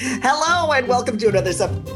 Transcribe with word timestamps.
Hello 0.00 0.70
and 0.70 0.86
welcome 0.86 1.18
to 1.18 1.28
another 1.28 1.52
sub. 1.52 1.70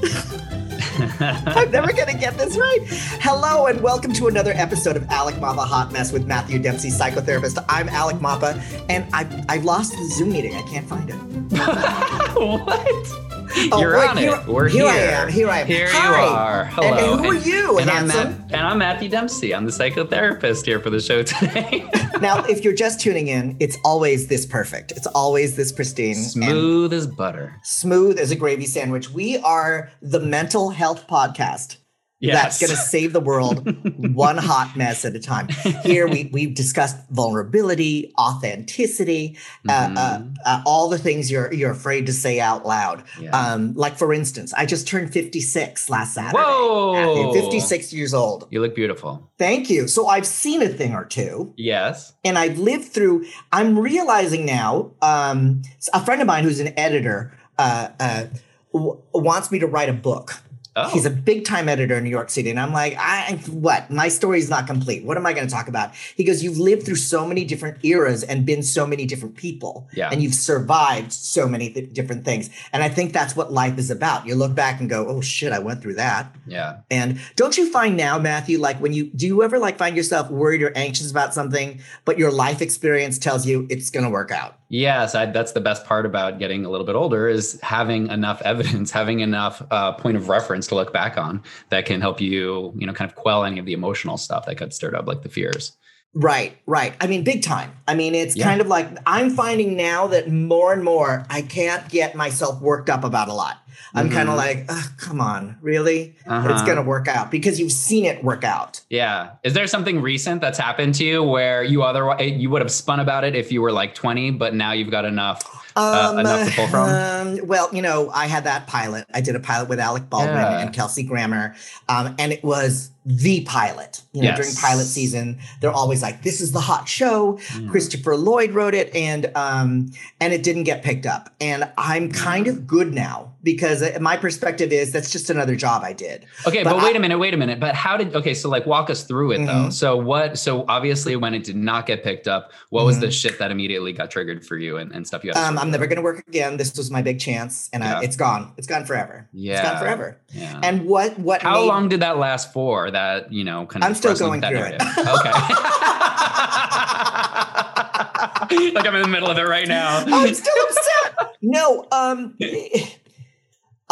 I'm 1.57 1.71
never 1.71 1.93
gonna 1.93 2.19
get 2.19 2.37
this 2.37 2.57
right. 2.57 2.81
Hello 3.21 3.67
and 3.67 3.81
welcome 3.81 4.13
to 4.15 4.27
another 4.27 4.51
episode 4.57 4.97
of 4.97 5.09
Alec 5.09 5.37
Mapa 5.37 5.65
Hot 5.65 5.93
Mess 5.93 6.11
with 6.11 6.27
Matthew 6.27 6.59
Dempsey, 6.59 6.89
psychotherapist. 6.89 7.65
I'm 7.69 7.89
Alec 7.89 8.17
Mapa, 8.17 8.61
and 8.89 9.07
I 9.13 9.45
I 9.49 9.59
lost 9.59 9.93
the 9.93 10.05
Zoom 10.07 10.33
meeting. 10.33 10.57
I 10.57 10.63
can't 10.63 10.89
find 10.89 11.11
it. 11.11 11.15
what? 12.35 13.32
Oh, 13.71 13.81
You're 13.81 13.99
wait, 13.99 14.11
on 14.11 14.17
here- 14.17 14.35
it. 14.35 14.47
We're 14.47 14.69
here 14.69 14.83
here. 14.83 14.91
I 14.91 14.97
am, 15.23 15.29
here 15.29 15.49
I 15.51 15.59
am. 15.61 15.67
Here 15.67 15.89
Hi. 15.91 16.23
you 16.25 16.29
are. 16.31 16.65
Hello. 16.67 16.89
And- 16.89 16.99
and 17.13 17.21
who 17.21 17.31
are 17.31 17.35
you, 17.35 17.79
and 17.79 17.91
I'm, 17.91 18.09
handsome? 18.09 18.39
Matt, 18.39 18.53
and 18.53 18.67
I'm 18.67 18.79
Matthew 18.79 19.09
Dempsey. 19.09 19.55
I'm 19.55 19.65
the 19.67 19.71
psychotherapist 19.73 20.65
here 20.67 20.81
for 20.81 20.91
the 20.91 21.01
show 21.01 21.23
today. 21.23 21.89
Now, 22.21 22.45
if 22.45 22.63
you're 22.63 22.73
just 22.75 23.01
tuning 23.01 23.27
in, 23.27 23.57
it's 23.59 23.77
always 23.85 24.29
this 24.29 24.47
perfect. 24.47 24.93
It's 24.93 25.09
always 25.09 25.57
this 25.57 25.73
pristine. 25.73 26.15
Smooth 26.15 26.93
as 26.93 27.09
butter. 27.09 27.57
smooth 27.65 28.17
as 28.17 28.31
a 28.31 28.37
gravy 28.37 28.65
sandwich. 28.67 29.11
We 29.11 29.39
are 29.39 29.91
the 30.01 30.21
mental 30.21 30.71
health 30.71 31.09
podcast. 31.09 31.79
Yes. 32.23 32.41
That's 32.43 32.61
going 32.61 32.71
to 32.71 32.77
save 32.77 33.13
the 33.13 33.21
world 33.21 33.67
one 34.15 34.39
hot 34.39 34.77
mess 34.77 35.05
at 35.05 35.17
a 35.17 35.19
time. 35.19 35.49
Here 35.83 36.07
we 36.07 36.31
we've 36.33 36.55
discussed 36.55 36.97
vulnerability, 37.11 38.13
authenticity, 38.19 39.37
Mhm. 39.67 39.97
uh, 39.97 40.01
uh, 40.01 40.23
uh, 40.47 40.63
all 40.65 40.89
the 40.89 40.99
things 40.99 41.31
you're 41.31 41.53
you're 41.53 41.73
afraid 41.73 42.07
to 42.07 42.13
say 42.13 42.39
out 42.41 42.65
loud. 42.65 43.03
Yeah. 43.21 43.31
Um, 43.31 43.75
like 43.75 43.97
for 43.99 44.13
instance, 44.15 44.53
I 44.55 44.67
just 44.67 44.87
turned 44.87 45.13
56 45.13 45.91
last 45.91 46.15
Saturday. 46.15 46.39
Whoa. 46.39 46.93
Matthew, 46.95 47.41
56 47.43 47.93
years 47.93 48.15
old. 48.15 48.47
You 48.51 48.61
look 48.61 48.75
beautiful. 48.75 49.29
Thank 49.39 49.69
you. 49.69 49.89
So 49.89 50.07
I've 50.07 50.27
seen 50.27 50.63
a 50.63 50.69
thing 50.69 50.95
or 50.95 51.05
two 51.05 51.53
Yes. 51.57 52.13
and 52.25 52.39
I've 52.39 52.59
lived 52.59 52.87
through. 52.93 53.27
I'm 53.51 53.79
realizing 53.79 54.47
now. 54.47 54.93
Um, 55.03 55.63
a 55.93 56.05
friend 56.05 56.21
of 56.21 56.27
mine 56.27 56.45
who's 56.45 56.61
an 56.61 56.73
editor 56.79 57.37
uh, 57.59 57.89
uh, 57.99 58.25
w- 58.73 58.99
wants 59.13 59.51
me 59.51 59.59
to 59.59 59.67
write 59.67 59.89
a 59.89 59.93
book. 59.93 60.35
Oh. 60.75 60.89
He's 60.89 61.05
a 61.05 61.11
big 61.11 61.45
time 61.45 61.69
editor 61.69 61.99
in 61.99 62.05
New 62.05 62.09
York 62.11 62.31
City, 62.31 62.49
and 62.49 62.59
I'm 62.59 62.73
like, 62.73 62.95
I 62.99 63.39
what? 63.51 63.91
My 63.91 64.09
story 64.09 64.39
is 64.39 64.49
not 64.49 64.67
complete. 64.67 65.05
What 65.05 65.19
am 65.19 65.27
I 65.27 65.35
going 65.35 65.47
to 65.47 65.53
talk 65.53 65.69
about? 65.69 65.95
He 65.95 66.25
goes, 66.25 66.43
You've 66.43 66.59
lived 66.59 66.85
through 66.87 66.97
so 66.97 67.27
many 67.27 67.45
different 67.45 67.85
eras 67.85 68.23
and 68.23 68.47
been 68.47 68.63
so 68.63 68.87
many 68.87 69.05
different 69.05 69.37
people, 69.37 69.87
Yeah. 69.93 70.09
and 70.11 70.23
you've 70.23 70.35
survived 70.35 71.13
so 71.13 71.47
many 71.47 71.69
th- 71.71 71.93
different 71.93 72.25
things. 72.25 72.49
And 72.73 72.83
I 72.83 72.89
think 72.89 73.13
that's 73.13 73.37
what 73.37 73.53
life 73.53 73.77
is 73.79 73.91
about. 73.91 74.27
You 74.27 74.35
look 74.35 74.55
back 74.55 74.81
and 74.81 74.89
go, 74.89 75.07
Oh 75.07 75.21
shit, 75.21 75.53
I 75.53 75.59
went 75.59 75.83
through 75.83 75.95
that. 75.97 76.35
yeah. 76.47 76.79
And 76.91 77.21
don't 77.37 77.59
you 77.59 77.71
find 77.71 77.95
now, 77.97 78.19
Matthew, 78.19 78.59
like 78.59 78.79
when 78.81 78.95
you 78.95 79.05
do 79.15 79.27
you 79.27 79.43
ever 79.43 79.59
like 79.59 79.77
find 79.77 79.95
yourself 79.95 80.31
worried 80.31 80.63
or 80.63 80.73
anxious 80.75 81.11
about 81.11 81.35
something, 81.35 81.81
but 82.07 82.19
your 82.19 82.33
life 82.33 82.63
experience 82.63 83.19
tells 83.19 83.45
you 83.47 83.67
it's 83.69 83.91
going 83.91 84.05
to 84.05 84.11
work 84.11 84.31
out? 84.31 84.57
Yes, 84.73 85.15
I, 85.15 85.27
that's 85.27 85.53
the 85.53 85.61
best 85.61 85.85
part 85.85 86.07
about 86.07 86.39
getting 86.39 86.65
a 86.65 86.71
little 86.71 86.87
bit 86.87 86.95
older 86.95 87.29
is 87.29 87.61
having 87.61 88.09
enough 88.09 88.41
evidence, 88.47 88.91
having 88.91 89.21
enough 89.21 89.63
uh, 89.71 89.93
point 89.93 90.17
of 90.17 90.31
reference 90.31 90.67
to 90.69 90.75
look 90.75 90.95
back 90.95 91.19
on 91.19 91.43
that 91.69 91.85
can 91.85 92.01
help 92.01 92.23
you, 92.23 92.73
you 92.75 92.87
know, 92.87 92.95
kind 92.95 93.11
of 93.11 93.15
quell 93.15 93.45
any 93.45 93.59
of 93.59 93.67
the 93.67 93.75
emotional 93.75 94.17
stuff 94.17 94.47
that 94.47 94.57
got 94.57 94.73
stirred 94.73 94.95
up, 94.95 95.07
like 95.07 95.21
the 95.21 95.29
fears. 95.29 95.77
Right, 96.15 96.57
right. 96.67 96.93
I 97.01 97.07
mean, 97.07 97.25
big 97.25 97.43
time. 97.43 97.73
I 97.89 97.95
mean, 97.95 98.15
it's 98.15 98.37
Yeah. 98.37 98.45
kind 98.45 98.61
of 98.61 98.67
like 98.67 98.87
I'm 99.07 99.31
finding 99.31 99.77
now 99.77 100.07
that 100.09 100.31
more 100.31 100.73
and 100.73 100.85
more 100.85 101.25
I 101.31 101.41
can't 101.43 101.89
get 101.89 102.15
myself 102.15 102.61
worked 102.61 102.91
up 102.91 103.03
about 103.03 103.29
a 103.29 103.33
lot. 103.33 103.59
I'm 103.95 104.09
kind 104.11 104.29
of 104.31 104.37
like, 104.37 104.69
come 104.97 105.21
on, 105.21 105.57
really? 105.61 106.15
It's 106.21 106.27
Uh-huh. 106.29 106.65
going 106.65 106.77
to 106.77 106.83
work 106.83 107.09
out 107.09 107.31
because 107.31 107.61
you've 107.61 107.73
seen 107.73 108.05
it 108.07 108.25
work 108.25 108.43
out. 108.45 108.81
Yeah. 108.89 109.31
Is 109.43 109.53
there 109.53 109.67
something 109.67 110.01
recent 110.01 110.41
that's 110.41 110.59
happened 110.59 110.95
to 110.97 111.05
you 111.05 111.23
where 111.23 111.63
you 111.63 111.83
otherwise 111.83 112.21
you 112.33 112.49
would 112.51 112.63
have 112.63 112.71
spun 112.71 113.01
about 113.01 113.25
it 113.25 113.35
if 113.35 113.53
you 113.53 113.61
were 113.61 113.73
like 113.73 113.95
20, 113.95 114.31
but 114.33 114.55
now 114.55 114.73
you've 114.73 114.91
got 114.91 115.05
enough 115.05 115.43
uh, 115.77 116.15
enough 116.19 116.47
to 116.49 116.55
pull 116.55 116.69
from? 116.69 116.89
um, 116.91 117.47
well, 117.47 117.69
you 117.73 117.81
know, 117.83 118.11
I 118.15 118.27
had 118.29 118.45
that 118.45 118.67
pilot. 118.67 119.05
I 119.13 119.21
did 119.23 119.37
a 119.37 119.41
pilot 119.41 119.69
with 119.71 119.79
Alec 119.81 120.09
Baldwin 120.11 120.37
Yeah. 120.37 120.59
and 120.61 120.73
Kelsey 120.73 121.03
Grammer, 121.03 121.55
um, 121.89 122.15
and 122.19 122.33
it 122.33 122.43
was 122.45 122.91
the 123.05 123.43
pilot. 123.43 124.03
You 124.13 124.23
know, 124.23 124.29
Yes. 124.29 124.39
during 124.39 124.55
pilot 124.55 124.85
season, 124.87 125.39
they're 125.61 125.73
always 125.73 126.03
like, 126.03 126.23
"This 126.23 126.41
is 126.41 126.53
the 126.53 126.61
hot 126.61 126.89
show." 126.89 127.39
Mm. 127.49 127.71
Christopher 127.71 128.17
Lloyd 128.17 128.53
wrote 128.53 128.75
it, 128.75 128.95
and 128.95 129.31
um, 129.35 129.91
and 130.21 130.33
it 130.33 130.43
didn't 130.43 130.65
get 130.65 130.83
picked 130.83 131.07
up. 131.07 131.31
And 131.41 131.69
I'm 131.77 132.13
kind 132.13 132.47
of 132.47 132.67
good 132.67 132.95
now 132.95 133.32
because 133.43 133.83
my 134.01 134.17
perspective 134.17 134.73
is 134.73 134.93
that's 134.93 135.11
just 135.11 135.31
another 135.31 135.57
job 135.57 135.83
I 135.85 135.93
did. 135.93 136.27
Okay, 136.47 136.63
But 136.63 136.75
but, 136.75 136.85
wait 136.85 136.95
I- 136.95 136.99
a 136.99 137.01
minute, 137.01 137.19
wait 137.19 137.35
a 137.35 137.37
minute. 137.37 137.61
But 137.61 137.75
how 137.75 137.97
did 137.97 138.15
okay, 138.15 138.35
so 138.35 138.49
like 138.49 138.67
walk 138.67 138.91
us 138.91 139.05
through 139.05 139.33
it 139.33 139.39
though. 139.47 139.67
Mhm. 139.69 139.73
So 139.73 139.97
what 139.97 140.39
so 140.39 140.65
obviously 140.69 141.17
when 141.17 141.35
it 141.35 141.45
did 141.45 141.57
not 141.57 141.87
get 141.87 142.05
picked 142.05 142.29
up, 142.29 142.53
what 142.71 142.85
was 142.85 142.99
Mhm. 142.99 143.03
the 143.03 143.11
shit 143.11 143.39
that 143.39 143.51
immediately 143.51 143.93
got 143.93 144.11
triggered 144.11 144.45
for 144.47 144.57
you 144.57 144.77
and, 144.77 144.93
and 144.93 145.07
stuff 145.07 145.25
you 145.25 145.31
had 145.31 145.41
to 145.41 145.47
Um, 145.47 145.59
I'm 145.59 145.71
never 145.71 145.87
going 145.87 145.97
to 145.97 146.03
work 146.03 146.25
again. 146.29 146.57
This 146.57 146.77
was 146.77 146.91
my 146.91 147.03
big 147.03 147.19
chance, 147.19 147.69
and 147.73 147.83
Yeah. 147.83 147.99
uh, 147.99 148.03
it's 148.03 148.17
gone. 148.17 148.53
It's 148.57 148.67
gone 148.67 148.85
forever. 148.85 149.29
Yeah. 149.33 149.53
it's 149.61 149.69
gone 149.69 149.79
forever. 149.79 150.19
Yeah. 150.33 150.61
And 150.63 150.85
what 150.87 151.19
what 151.19 151.43
how 151.43 151.61
made- 151.63 151.67
long 151.69 151.89
did 151.89 152.01
that 152.01 152.19
last 152.19 152.53
for? 152.53 152.91
That, 152.91 153.33
you 153.33 153.45
know, 153.45 153.67
kind 153.67 153.83
of 153.83 153.89
I'm 153.89 153.95
still 153.95 154.15
going 154.15 154.41
through 154.41 154.59
it. 154.63 154.81
Okay. 154.81 155.33
like 158.75 158.87
I'm 158.87 158.95
in 158.95 159.03
the 159.03 159.09
middle 159.09 159.29
of 159.31 159.39
it 159.39 159.49
right 159.49 159.67
now. 159.67 159.99
I'm 160.07 160.35
still 160.35 160.55
upset. 160.69 161.37
No, 161.43 161.87
um, 161.93 162.37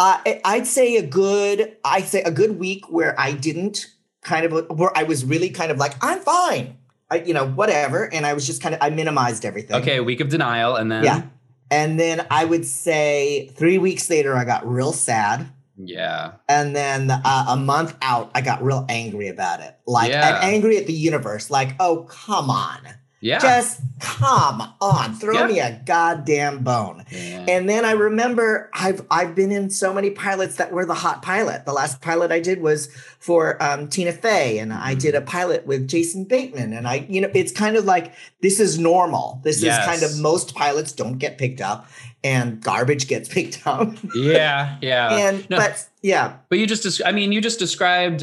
I 0.00 0.40
I'd 0.44 0.66
say 0.66 0.96
a 0.96 1.06
good 1.06 1.76
I'd 1.84 2.04
say 2.04 2.22
a 2.22 2.30
good 2.30 2.58
week 2.58 2.90
where 2.90 3.18
I 3.20 3.32
didn't 3.32 3.86
kind 4.22 4.46
of 4.46 4.78
where 4.78 4.96
I 4.96 5.02
was 5.02 5.24
really 5.24 5.50
kind 5.50 5.70
of 5.70 5.76
like 5.78 5.92
I'm 6.00 6.20
fine, 6.20 6.78
I, 7.10 7.16
you 7.20 7.34
know, 7.34 7.46
whatever, 7.46 8.12
and 8.12 8.24
I 8.24 8.32
was 8.32 8.46
just 8.46 8.62
kind 8.62 8.74
of 8.74 8.80
I 8.82 8.90
minimized 8.90 9.44
everything. 9.44 9.76
Okay, 9.76 9.96
a 9.96 10.02
week 10.02 10.20
of 10.20 10.28
denial 10.30 10.76
and 10.76 10.90
then 10.90 11.04
Yeah. 11.04 11.22
And 11.70 12.00
then 12.00 12.26
I 12.30 12.44
would 12.44 12.66
say 12.66 13.48
three 13.54 13.78
weeks 13.78 14.10
later, 14.10 14.34
I 14.36 14.44
got 14.44 14.66
real 14.66 14.92
sad. 14.92 15.48
Yeah. 15.76 16.32
And 16.48 16.74
then 16.74 17.10
uh, 17.10 17.44
a 17.48 17.56
month 17.56 17.96
out, 18.02 18.30
I 18.34 18.40
got 18.40 18.62
real 18.62 18.84
angry 18.88 19.28
about 19.28 19.60
it. 19.60 19.78
Like, 19.86 20.10
Yeah. 20.10 20.36
and 20.36 20.52
angry 20.52 20.78
at 20.78 20.86
the 20.86 20.92
universe. 20.92 21.48
Like, 21.48 21.76
oh, 21.78 22.08
come 22.10 22.50
on. 22.50 22.80
Yeah. 23.22 23.38
Just 23.38 23.80
come 24.00 24.62
on. 24.80 25.14
Throw 25.14 25.34
Yeah. 25.34 25.46
me 25.46 25.60
a 25.60 25.82
goddamn 25.84 26.64
bone. 26.64 27.04
Yeah. 27.10 27.44
And 27.48 27.68
then 27.68 27.84
I 27.84 27.92
remember 27.92 28.70
I've 28.72 29.04
I've 29.10 29.34
been 29.34 29.52
in 29.52 29.68
so 29.68 29.92
many 29.92 30.08
pilots 30.10 30.56
that 30.56 30.72
were 30.72 30.86
the 30.86 30.94
hot 30.94 31.20
pilot. 31.20 31.66
The 31.66 31.72
last 31.74 32.00
pilot 32.00 32.32
I 32.32 32.40
did 32.40 32.62
was 32.62 32.88
for 33.18 33.62
um, 33.62 33.88
Tina 33.88 34.12
Fey, 34.12 34.58
and 34.58 34.72
I 34.72 34.94
did 34.94 35.14
a 35.14 35.20
pilot 35.20 35.66
with 35.66 35.86
Jason 35.86 36.24
Bateman. 36.24 36.72
And 36.72 36.88
I, 36.88 37.04
you 37.10 37.20
know, 37.20 37.30
it's 37.34 37.52
kind 37.52 37.76
of 37.76 37.84
like 37.84 38.14
this 38.40 38.58
is 38.58 38.78
normal. 38.78 39.40
This 39.44 39.62
Yes. 39.62 39.78
is 39.80 39.86
kind 39.86 40.02
of 40.02 40.18
most 40.18 40.54
pilots 40.54 40.92
don't 40.92 41.18
get 41.18 41.36
picked 41.36 41.60
up, 41.60 41.86
and 42.22 42.60
garbage 42.62 43.08
gets 43.08 43.28
picked 43.28 43.66
up. 43.66 43.94
yeah, 44.14 44.76
yeah. 44.82 45.16
and 45.28 45.48
No. 45.50 45.56
but 45.56 45.86
yeah, 46.02 46.36
But 46.48 46.58
you 46.58 46.66
just, 46.66 47.02
I 47.04 47.12
mean, 47.12 47.30
you 47.30 47.40
just 47.42 47.58
described, 47.58 48.22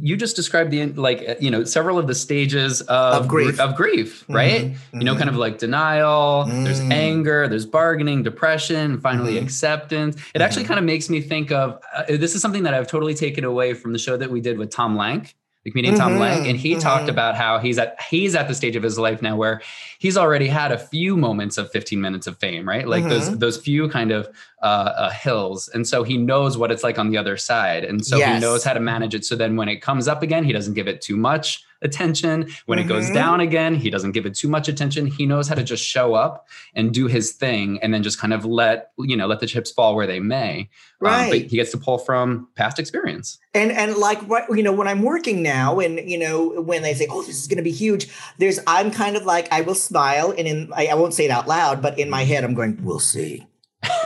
you 0.00 0.16
just 0.16 0.34
described 0.34 0.70
the, 0.70 0.86
like, 0.86 1.22
uh, 1.28 1.34
you 1.40 1.50
know, 1.50 1.62
several 1.64 1.98
of 1.98 2.06
the 2.06 2.14
stages 2.14 2.80
of, 2.82 3.22
Of 3.22 3.28
grief. 3.28 3.60
of 3.60 3.74
grief, 3.76 4.24
right? 4.30 4.72
Mhm, 4.72 4.76
You 4.94 5.04
know, 5.04 5.14
kind 5.14 5.28
of 5.28 5.36
like 5.36 5.58
denial, 5.58 6.44
there's 6.46 6.80
Mm. 6.80 6.92
anger, 6.92 7.46
there's 7.48 7.66
bargaining, 7.66 8.22
depression, 8.22 8.98
finally 9.00 9.34
Mhm. 9.34 9.42
acceptance. 9.42 10.16
It 10.34 10.40
actually 10.40 10.64
Mhm. 10.64 10.68
kind 10.68 10.78
of 10.80 10.86
makes 10.86 11.10
me 11.10 11.20
think 11.20 11.52
of, 11.52 11.78
uh, 11.94 12.04
this 12.08 12.34
is 12.34 12.40
something 12.40 12.62
that 12.62 12.72
I've 12.72 12.86
totally 12.86 13.14
taken 13.14 13.44
away 13.44 13.74
from 13.74 13.92
the 13.92 13.98
show 13.98 14.16
that 14.16 14.30
we 14.30 14.40
did 14.40 14.56
with 14.58 14.70
Tom 14.70 14.96
Lank. 14.96 15.34
The 15.64 15.72
comedian 15.72 15.96
Tom 15.96 16.14
Mhm, 16.14 16.18
Lank, 16.20 16.46
and 16.46 16.56
he 16.56 16.76
talked 16.76 17.06
mhm. 17.06 17.10
about 17.10 17.34
how 17.36 17.58
he's 17.58 17.78
at 17.78 18.00
he's 18.08 18.34
at 18.34 18.48
the 18.48 18.54
stage 18.54 18.76
of 18.76 18.82
his 18.82 18.98
life 18.98 19.20
now 19.20 19.36
where 19.36 19.60
he's 19.98 20.16
already 20.16 20.46
had 20.46 20.72
a 20.72 20.78
few 20.78 21.16
moments 21.16 21.58
of 21.58 21.70
15 21.72 22.00
minutes 22.00 22.26
of 22.26 22.38
fame, 22.38 22.66
right? 22.66 22.86
Like 22.86 23.08
those 23.08 23.28
Mhm. 23.30 23.40
those 23.40 23.56
few 23.58 23.88
kind 23.88 24.10
of 24.12 24.28
uh, 24.62 24.66
uh, 24.96 25.10
hills, 25.10 25.68
and 25.74 25.86
so 25.86 26.04
he 26.04 26.16
knows 26.16 26.56
what 26.56 26.70
it's 26.70 26.84
like 26.84 26.98
on 26.98 27.10
the 27.10 27.18
other 27.18 27.36
side, 27.36 27.84
and 27.84 28.04
so 28.06 28.16
Yes. 28.18 28.34
he 28.34 28.40
knows 28.40 28.64
how 28.64 28.72
to 28.72 28.80
manage 28.80 29.14
it. 29.14 29.24
So 29.24 29.34
then, 29.36 29.56
when 29.56 29.68
it 29.68 29.82
comes 29.82 30.08
up 30.08 30.22
again, 30.22 30.44
he 30.44 30.52
doesn't 30.52 30.74
give 30.74 30.88
it 30.88 31.00
too 31.00 31.16
much 31.16 31.64
attention. 31.82 32.48
When 32.66 32.78
it 32.78 32.84
goes 32.84 33.10
Mhm. 33.10 33.14
down 33.14 33.40
again, 33.40 33.74
he 33.74 33.90
doesn't 33.90 34.12
give 34.12 34.26
it 34.26 34.34
too 34.34 34.48
much 34.48 34.68
attention. 34.68 35.06
He 35.06 35.26
knows 35.26 35.48
how 35.48 35.54
to 35.54 35.62
just 35.62 35.84
show 35.84 36.14
up 36.14 36.46
and 36.74 36.92
do 36.92 37.06
his 37.06 37.32
thing, 37.32 37.78
and 37.82 37.92
then 37.94 38.02
just 38.02 38.18
kind 38.18 38.32
of 38.32 38.44
let 38.44 38.90
you 38.98 39.16
know 39.16 39.26
let 39.26 39.40
the 39.40 39.46
chips 39.46 39.70
fall 39.70 39.94
where 39.96 40.06
they 40.06 40.20
may. 40.20 40.60
Um, 40.60 40.66
Right. 41.00 41.30
but 41.30 41.38
he 41.50 41.56
gets 41.56 41.70
to 41.70 41.78
pull 41.78 41.98
from 41.98 42.48
past 42.56 42.78
experience. 42.78 43.38
And 43.54 43.70
and 43.72 43.96
like 43.96 44.20
what 44.28 44.44
you 44.56 44.62
know 44.62 44.72
when 44.72 44.88
I'm 44.88 45.02
working 45.02 45.42
now 45.42 45.78
and 45.80 45.98
you 46.10 46.18
know 46.18 46.60
when 46.60 46.82
they 46.82 46.94
say 46.94 47.06
oh 47.10 47.22
this 47.22 47.38
is 47.40 47.46
going 47.46 47.56
to 47.58 47.62
be 47.62 47.70
huge 47.70 48.08
there's 48.38 48.58
I'm 48.66 48.90
kind 48.90 49.16
of 49.16 49.24
like 49.24 49.48
I 49.52 49.60
will 49.62 49.74
smile 49.74 50.34
and 50.36 50.46
in 50.46 50.70
I, 50.74 50.86
I 50.88 50.94
won't 50.94 51.14
say 51.14 51.24
it 51.24 51.30
out 51.30 51.46
loud 51.48 51.80
but 51.80 51.98
in 51.98 52.10
my 52.10 52.24
head 52.24 52.44
I'm 52.44 52.54
going 52.54 52.78
we'll 52.82 52.98
see 53.00 53.46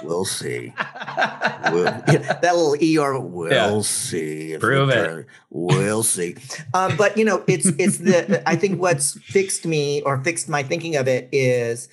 we'll 0.03 0.25
see 0.25 0.73
we'll, 1.71 1.85
yeah, 2.09 2.39
that 2.43 2.55
little 2.57 2.75
er 3.03 3.19
we'll 3.21 3.51
Yeah. 3.53 3.81
see 3.83 4.53
if 4.53 4.61
Prove 4.61 4.91
it. 4.91 4.95
turn- 4.95 5.27
we'll 5.51 6.03
see 6.03 6.37
um, 6.75 6.97
but 6.99 7.17
you 7.17 7.25
know 7.25 7.43
it's 7.47 7.67
it's 7.79 7.99
the 7.99 8.43
I 8.49 8.57
think 8.57 8.81
what's 8.81 9.19
fixed 9.21 9.65
me 9.67 10.03
or 10.03 10.23
fixed 10.23 10.49
my 10.49 10.63
thinking 10.63 10.97
of 10.97 11.09
it 11.09 11.29
is 11.33 11.89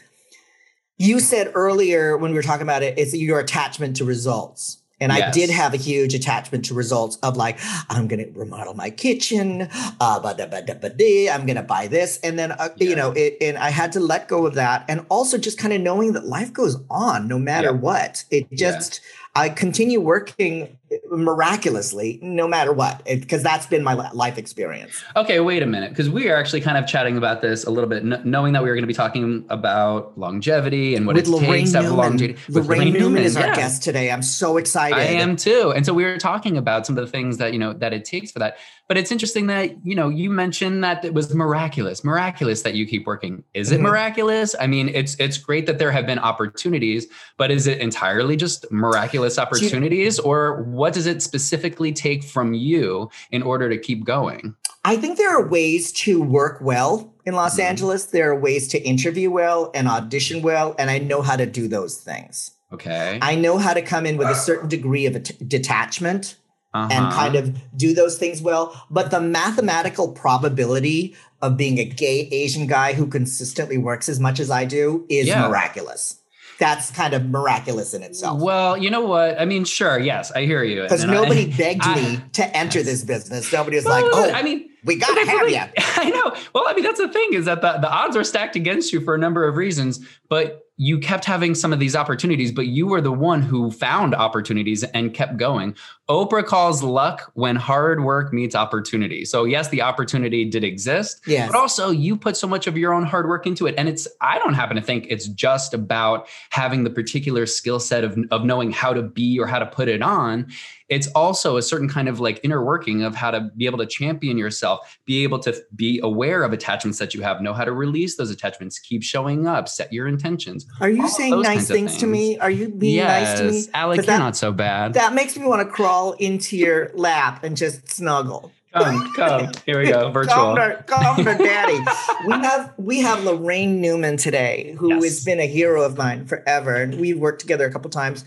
you 0.97 1.19
said 1.19 1.51
earlier 1.55 2.17
when 2.17 2.31
we 2.31 2.35
were 2.35 2.43
talking 2.43 2.63
about 2.63 2.83
it 2.83 2.97
it's 2.97 3.13
your 3.15 3.39
attachment 3.39 3.95
to 3.97 4.05
results 4.05 4.78
and 4.99 5.11
I 5.11 5.31
did 5.31 5.49
have 5.49 5.73
a 5.73 5.77
huge 5.77 6.13
attachment 6.13 6.65
to 6.65 6.73
results 6.73 7.17
of 7.23 7.37
like, 7.37 7.59
I'm 7.89 8.07
going 8.07 8.25
to 8.25 8.39
remodel 8.39 8.73
my 8.73 8.89
kitchen. 8.89 9.67
Uh, 9.99 10.19
ba 10.19 10.33
da 10.37 10.45
ba 10.47 10.61
da 10.61 10.73
ba 10.73 10.89
I'm 11.31 11.45
going 11.45 11.55
to 11.55 11.63
buy 11.63 11.87
this. 11.87 12.19
And 12.23 12.37
then, 12.37 12.51
uh, 12.51 12.69
you 12.77 12.95
know, 12.95 13.11
it, 13.11 13.37
and 13.41 13.57
I 13.57 13.69
had 13.69 13.91
to 13.93 13.99
let 13.99 14.27
go 14.27 14.45
of 14.45 14.55
that. 14.55 14.85
And 14.89 15.05
also 15.09 15.37
just 15.37 15.57
kind 15.57 15.73
of 15.73 15.81
knowing 15.81 16.13
that 16.13 16.25
life 16.25 16.51
goes 16.53 16.77
on 16.89 17.27
no 17.27 17.37
matter 17.39 17.67
Yeah. 17.67 17.73
what. 17.73 18.23
It 18.31 18.47
Yeah. 18.49 18.71
just, 18.71 19.01
I 19.35 19.49
continue 19.49 20.01
working 20.01 20.78
miraculously 21.11 22.19
no 22.21 22.47
matter 22.47 22.73
what, 22.73 23.03
because 23.05 23.43
that's 23.43 23.65
been 23.65 23.83
my 23.83 23.93
life 23.93 24.37
experience. 24.37 25.03
Okay, 25.15 25.39
wait 25.39 25.63
a 25.63 25.65
minute, 25.65 25.89
because 25.89 26.09
we 26.09 26.29
are 26.29 26.35
actually 26.35 26.61
kind 26.61 26.77
of 26.77 26.87
chatting 26.87 27.17
about 27.17 27.41
this 27.41 27.63
a 27.65 27.69
little 27.69 27.89
bit, 27.89 28.03
kn- 28.03 28.21
knowing 28.23 28.53
that 28.53 28.63
we 28.63 28.69
were 28.69 28.75
going 28.75 28.83
to 28.83 28.87
be 28.87 28.93
talking 28.93 29.45
about 29.49 30.17
longevity 30.17 30.95
and 30.95 31.05
what 31.05 31.15
With 31.15 31.27
it 31.27 31.31
Laraine 31.31 31.47
takes 31.47 31.71
to 31.71 31.77
have 31.77 31.85
Newman. 31.85 31.97
longevity. 31.97 32.53
with 32.53 32.67
Laraine, 32.67 32.93
Newman 32.93 33.23
is 33.23 33.37
our 33.37 33.47
yeah. 33.47 33.55
guest 33.55 33.83
today. 33.83 34.11
I'm 34.11 34.21
so 34.23 34.57
excited. 34.57 34.97
I 34.97 35.03
am 35.03 35.35
too. 35.35 35.73
And 35.75 35.85
so 35.85 35.93
we 35.93 36.03
were 36.03 36.17
talking 36.17 36.57
about 36.57 36.85
some 36.85 36.97
of 36.97 37.05
the 37.05 37.11
things 37.11 37.37
that, 37.37 37.53
you 37.53 37.59
know, 37.59 37.73
that 37.73 37.93
it 37.93 38.05
takes 38.05 38.31
for 38.31 38.39
that. 38.39 38.57
But 38.89 38.97
it's 38.97 39.11
interesting 39.11 39.45
that, 39.47 39.85
you 39.85 39.95
know, 39.95 40.09
you 40.09 40.31
mentioned 40.31 40.83
that 40.83 41.05
it 41.05 41.13
was 41.13 41.31
miraculous, 41.33 42.03
miraculous 42.03 42.63
that 42.63 42.73
you 42.73 42.87
keep 42.87 43.05
working. 43.05 43.43
Is 43.53 43.71
it 43.71 43.79
Mhm. 43.79 43.83
miraculous? 43.83 44.55
I 44.59 44.65
mean, 44.65 44.89
it's 44.89 45.15
it's 45.19 45.37
great 45.37 45.67
that 45.67 45.77
there 45.77 45.91
have 45.91 46.07
been 46.07 46.17
opportunities, 46.17 47.05
but 47.37 47.51
is 47.51 47.67
it 47.67 47.77
entirely 47.77 48.35
just 48.35 48.65
miraculous 48.71 49.37
opportunities 49.37 50.17
or 50.17 50.63
what 50.63 50.93
does 50.93 51.05
it 51.05 51.21
specifically 51.21 51.91
take 51.93 52.23
from 52.23 52.55
you 52.55 53.09
in 53.31 53.43
order 53.43 53.69
to 53.69 53.77
keep 53.77 54.05
going? 54.05 54.55
I 54.83 54.95
think 54.95 55.19
there 55.19 55.29
are 55.29 55.47
ways 55.47 55.91
to 56.05 56.19
work 56.19 56.57
well 56.59 57.13
in 57.27 57.35
Los 57.35 57.57
Mhm. 57.57 57.63
Angeles. 57.65 58.05
There 58.05 58.31
are 58.31 58.39
ways 58.39 58.67
to 58.69 58.81
interview 58.81 59.29
well 59.29 59.69
and 59.75 59.87
audition 59.87 60.41
well, 60.41 60.73
and 60.79 60.89
I 60.89 60.97
know 60.97 61.21
how 61.21 61.35
to 61.35 61.45
do 61.45 61.67
those 61.67 61.97
things. 61.97 62.51
Okay. 62.73 63.19
I 63.21 63.35
know 63.35 63.57
how 63.59 63.73
to 63.73 63.81
come 63.83 64.07
in 64.07 64.17
with 64.17 64.29
a 64.29 64.35
certain 64.35 64.67
degree 64.69 65.05
of 65.05 65.21
detachment 65.47 66.35
and 66.73 66.91
Uh-huh. 66.91 67.11
kind 67.15 67.35
of 67.35 67.57
do 67.77 67.93
those 67.93 68.17
things 68.17 68.41
well. 68.41 68.79
But 68.91 69.11
the 69.11 69.21
mathematical 69.21 70.09
probability 70.09 71.15
of 71.41 71.57
being 71.57 71.79
a 71.79 71.85
gay 71.85 72.27
Asian 72.31 72.67
guy 72.67 72.93
who 72.93 73.07
consistently 73.07 73.77
works 73.77 74.09
as 74.09 74.19
much 74.19 74.39
as 74.39 74.51
I 74.51 74.65
do 74.65 75.05
is 75.09 75.27
Yeah. 75.27 75.47
miraculous. 75.47 76.15
That's 76.59 76.91
kind 76.91 77.13
of 77.13 77.25
miraculous 77.29 77.93
in 77.93 78.03
itself. 78.03 78.41
Well, 78.41 78.77
you 78.77 78.89
know 78.89 78.99
what? 79.05 79.39
I 79.39 79.45
mean, 79.45 79.63
sure, 79.63 79.97
yes, 79.97 80.29
I 80.35 80.43
hear 80.43 80.61
you. 80.63 80.81
Because 80.83 81.03
And 81.03 81.11
I- 81.11 81.13
nobody 81.13 81.45
begged 81.57 81.83
I- 81.85 81.95
me 81.95 82.19
to 82.33 82.57
enter 82.57 82.83
this 82.83 83.03
business. 83.03 83.51
Nobody 83.53 83.77
was 83.77 83.85
like, 83.85 84.03
"Oh, 84.11 84.29
I 84.29 84.43
mean, 84.43 84.69
we 84.83 84.97
gotta 84.97 85.25
have 85.25 85.49
you." 85.49 85.61
I 85.95 86.09
know. 86.09 86.33
Well, 86.53 86.65
I 86.67 86.73
mean, 86.73 86.83
that's 86.83 86.99
the 86.99 87.07
thing 87.07 87.29
is 87.33 87.45
that 87.45 87.61
the, 87.61 87.77
the 87.79 87.89
odds 87.89 88.17
are 88.17 88.25
stacked 88.25 88.57
against 88.57 88.91
you 88.91 88.99
for 88.99 89.15
a 89.15 89.17
number 89.17 89.47
of 89.47 89.55
reasons, 89.55 90.01
but 90.27 90.63
you 90.75 90.99
kept 90.99 91.23
having 91.25 91.55
some 91.55 91.71
of 91.73 91.79
these 91.79 91.95
opportunities, 91.95 92.51
but 92.51 92.65
you 92.65 92.87
were 92.87 92.99
the 93.01 93.11
one 93.11 93.41
who 93.41 93.71
found 93.71 94.13
opportunities 94.15 94.83
and 94.83 95.13
kept 95.13 95.37
going. 95.37 95.75
Oprah 96.09 96.43
calls 96.43 96.81
luck 96.81 97.31
when 97.35 97.55
hard 97.55 98.03
work 98.03 98.33
meets 98.33 98.55
opportunity. 98.55 99.25
So, 99.25 99.43
yes, 99.43 99.69
the 99.69 99.83
opportunity 99.83 100.43
did 100.43 100.63
exist, 100.63 101.21
Yes. 101.27 101.51
but 101.51 101.55
also 101.57 101.91
you 101.91 102.17
put 102.17 102.35
so 102.35 102.47
much 102.47 102.65
of 102.65 102.75
your 102.75 102.93
own 102.93 103.03
hard 103.05 103.27
work 103.27 103.45
into 103.45 103.67
it. 103.67 103.75
And 103.77 103.87
it's, 103.87 104.07
I 104.19 104.39
don't 104.39 104.55
happen 104.55 104.75
to 104.75 104.81
think 104.81 105.05
it's 105.09 105.27
just 105.27 105.73
about 105.73 106.27
having 106.49 106.83
the 106.83 106.89
particular 106.89 107.45
skill 107.45 107.79
set 107.79 108.03
of, 108.03 108.17
of 108.31 108.43
knowing 108.43 108.71
how 108.71 108.91
to 108.91 109.03
be 109.03 109.39
or 109.39 109.45
how 109.45 109.59
to 109.59 109.67
put 109.67 109.87
it 109.87 110.01
on 110.01 110.47
it's 110.89 111.07
also 111.09 111.55
a 111.57 111.61
certain 111.61 111.87
kind 111.87 112.09
of 112.09 112.19
like 112.19 112.39
inner 112.43 112.63
working 112.65 113.03
of 113.03 113.15
how 113.15 113.29
to 113.31 113.41
be 113.55 113.67
able 113.67 113.77
to 113.77 113.85
champion 113.85 114.37
yourself, 114.37 114.97
be 115.05 115.23
able 115.23 115.37
to 115.39 115.55
be 115.75 115.99
aware 116.03 116.43
of 116.43 116.51
attachments 116.51 116.97
that 116.97 117.13
you 117.13 117.21
have, 117.21 117.41
know 117.41 117.53
how 117.53 117.63
to 117.63 117.71
release 117.71 118.17
those 118.17 118.31
attachments, 118.31 118.79
keep 118.79 119.03
showing 119.03 119.47
up, 119.47 119.69
set 119.69 119.93
your 119.93 120.07
intentions. 120.07 120.65
Are 120.81 120.89
you 120.89 121.07
saying 121.07 121.41
nice 121.41 121.69
of 121.69 121.75
things, 121.75 121.97
to 121.97 122.07
me? 122.07 122.39
Are 122.39 122.49
you 122.49 122.69
being 122.69 123.05
nice 123.05 123.37
to 123.39 123.45
me? 123.45 123.55
yes, 123.57 123.69
Alec, 123.73 123.97
you're 123.97 124.05
that- 124.07 124.17
not 124.17 124.35
so 124.35 124.51
bad. 124.51 124.95
That 124.95 125.13
makes 125.13 125.37
me 125.37 125.45
want 125.45 125.61
to 125.67 125.71
crawl 125.71 125.98
into 126.19 126.57
your 126.57 126.91
lap 126.93 127.43
and 127.43 127.55
just 127.57 127.89
snuggle. 127.89 128.51
come, 128.73 129.11
come. 129.15 129.51
Here 129.65 129.79
we 129.79 129.87
go, 129.87 130.11
virtual. 130.19 130.35
Come 130.35 130.55
to, 130.55 130.83
come 130.87 131.15
to 131.17 131.23
daddy. 131.35 131.79
we 132.27 132.33
have 132.33 132.73
we 132.77 132.99
have 133.01 133.19
Laraine 133.23 133.79
Newman 133.79 134.15
today, 134.17 134.75
who 134.77 134.89
Yes. 134.89 135.03
has 135.03 135.23
been 135.25 135.39
a 135.39 135.47
hero 135.47 135.81
of 135.83 135.97
mine 135.97 136.25
forever, 136.27 136.75
and 136.75 136.99
we've 136.99 137.17
worked 137.19 137.41
together 137.41 137.65
a 137.65 137.71
couple 137.71 137.89
times. 137.89 138.23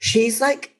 She's 0.00 0.40
like, 0.40 0.75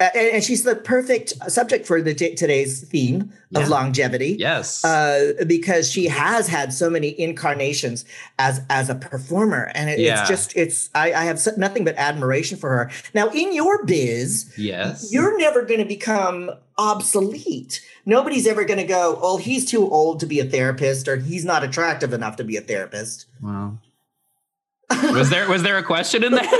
and 0.00 0.10
and 0.16 0.44
she's 0.44 0.64
the 0.64 0.74
perfect 0.74 1.32
subject 1.50 1.86
for 1.86 2.00
the 2.02 2.14
t- 2.14 2.34
today's 2.34 2.82
theme 2.82 3.32
of 3.54 3.62
Yeah. 3.62 3.68
longevity. 3.68 4.36
Yes. 4.38 4.84
Uh, 4.84 5.32
because 5.46 5.90
she 5.90 6.06
has 6.08 6.48
had 6.48 6.72
so 6.72 6.90
many 6.90 7.18
incarnations 7.20 8.04
as 8.38 8.60
as 8.70 8.88
a 8.90 8.94
performer, 8.94 9.70
and 9.74 9.90
it, 9.90 9.98
Yeah. 10.00 10.20
it's 10.20 10.28
just 10.28 10.56
it's 10.56 10.90
I, 10.94 11.12
I 11.12 11.24
have 11.24 11.40
nothing 11.56 11.84
but 11.84 11.94
admiration 11.96 12.58
for 12.58 12.70
her. 12.70 12.90
Now, 13.14 13.28
in 13.30 13.52
your 13.54 13.84
biz, 13.84 14.52
yes. 14.58 15.12
you're 15.12 15.38
never 15.38 15.62
going 15.62 15.80
to 15.80 15.86
become 15.86 16.50
obsolete. 16.78 17.80
Nobody's 18.04 18.46
ever 18.46 18.64
going 18.64 18.80
to 18.80 18.86
go, 18.86 19.18
"Oh, 19.22 19.36
he's 19.36 19.64
too 19.70 19.88
old 19.88 20.18
to 20.20 20.26
be 20.26 20.40
a 20.40 20.44
therapist," 20.44 21.06
or 21.06 21.16
"He's 21.16 21.44
not 21.44 21.62
attractive 21.62 22.12
enough 22.12 22.36
to 22.36 22.44
be 22.44 22.56
a 22.56 22.60
therapist." 22.62 23.26
Wow. 23.40 23.78
was 25.12 25.30
there 25.30 25.48
was 25.48 25.62
there 25.62 25.78
a 25.78 25.82
question 25.84 26.24
in 26.24 26.32
there? 26.32 26.48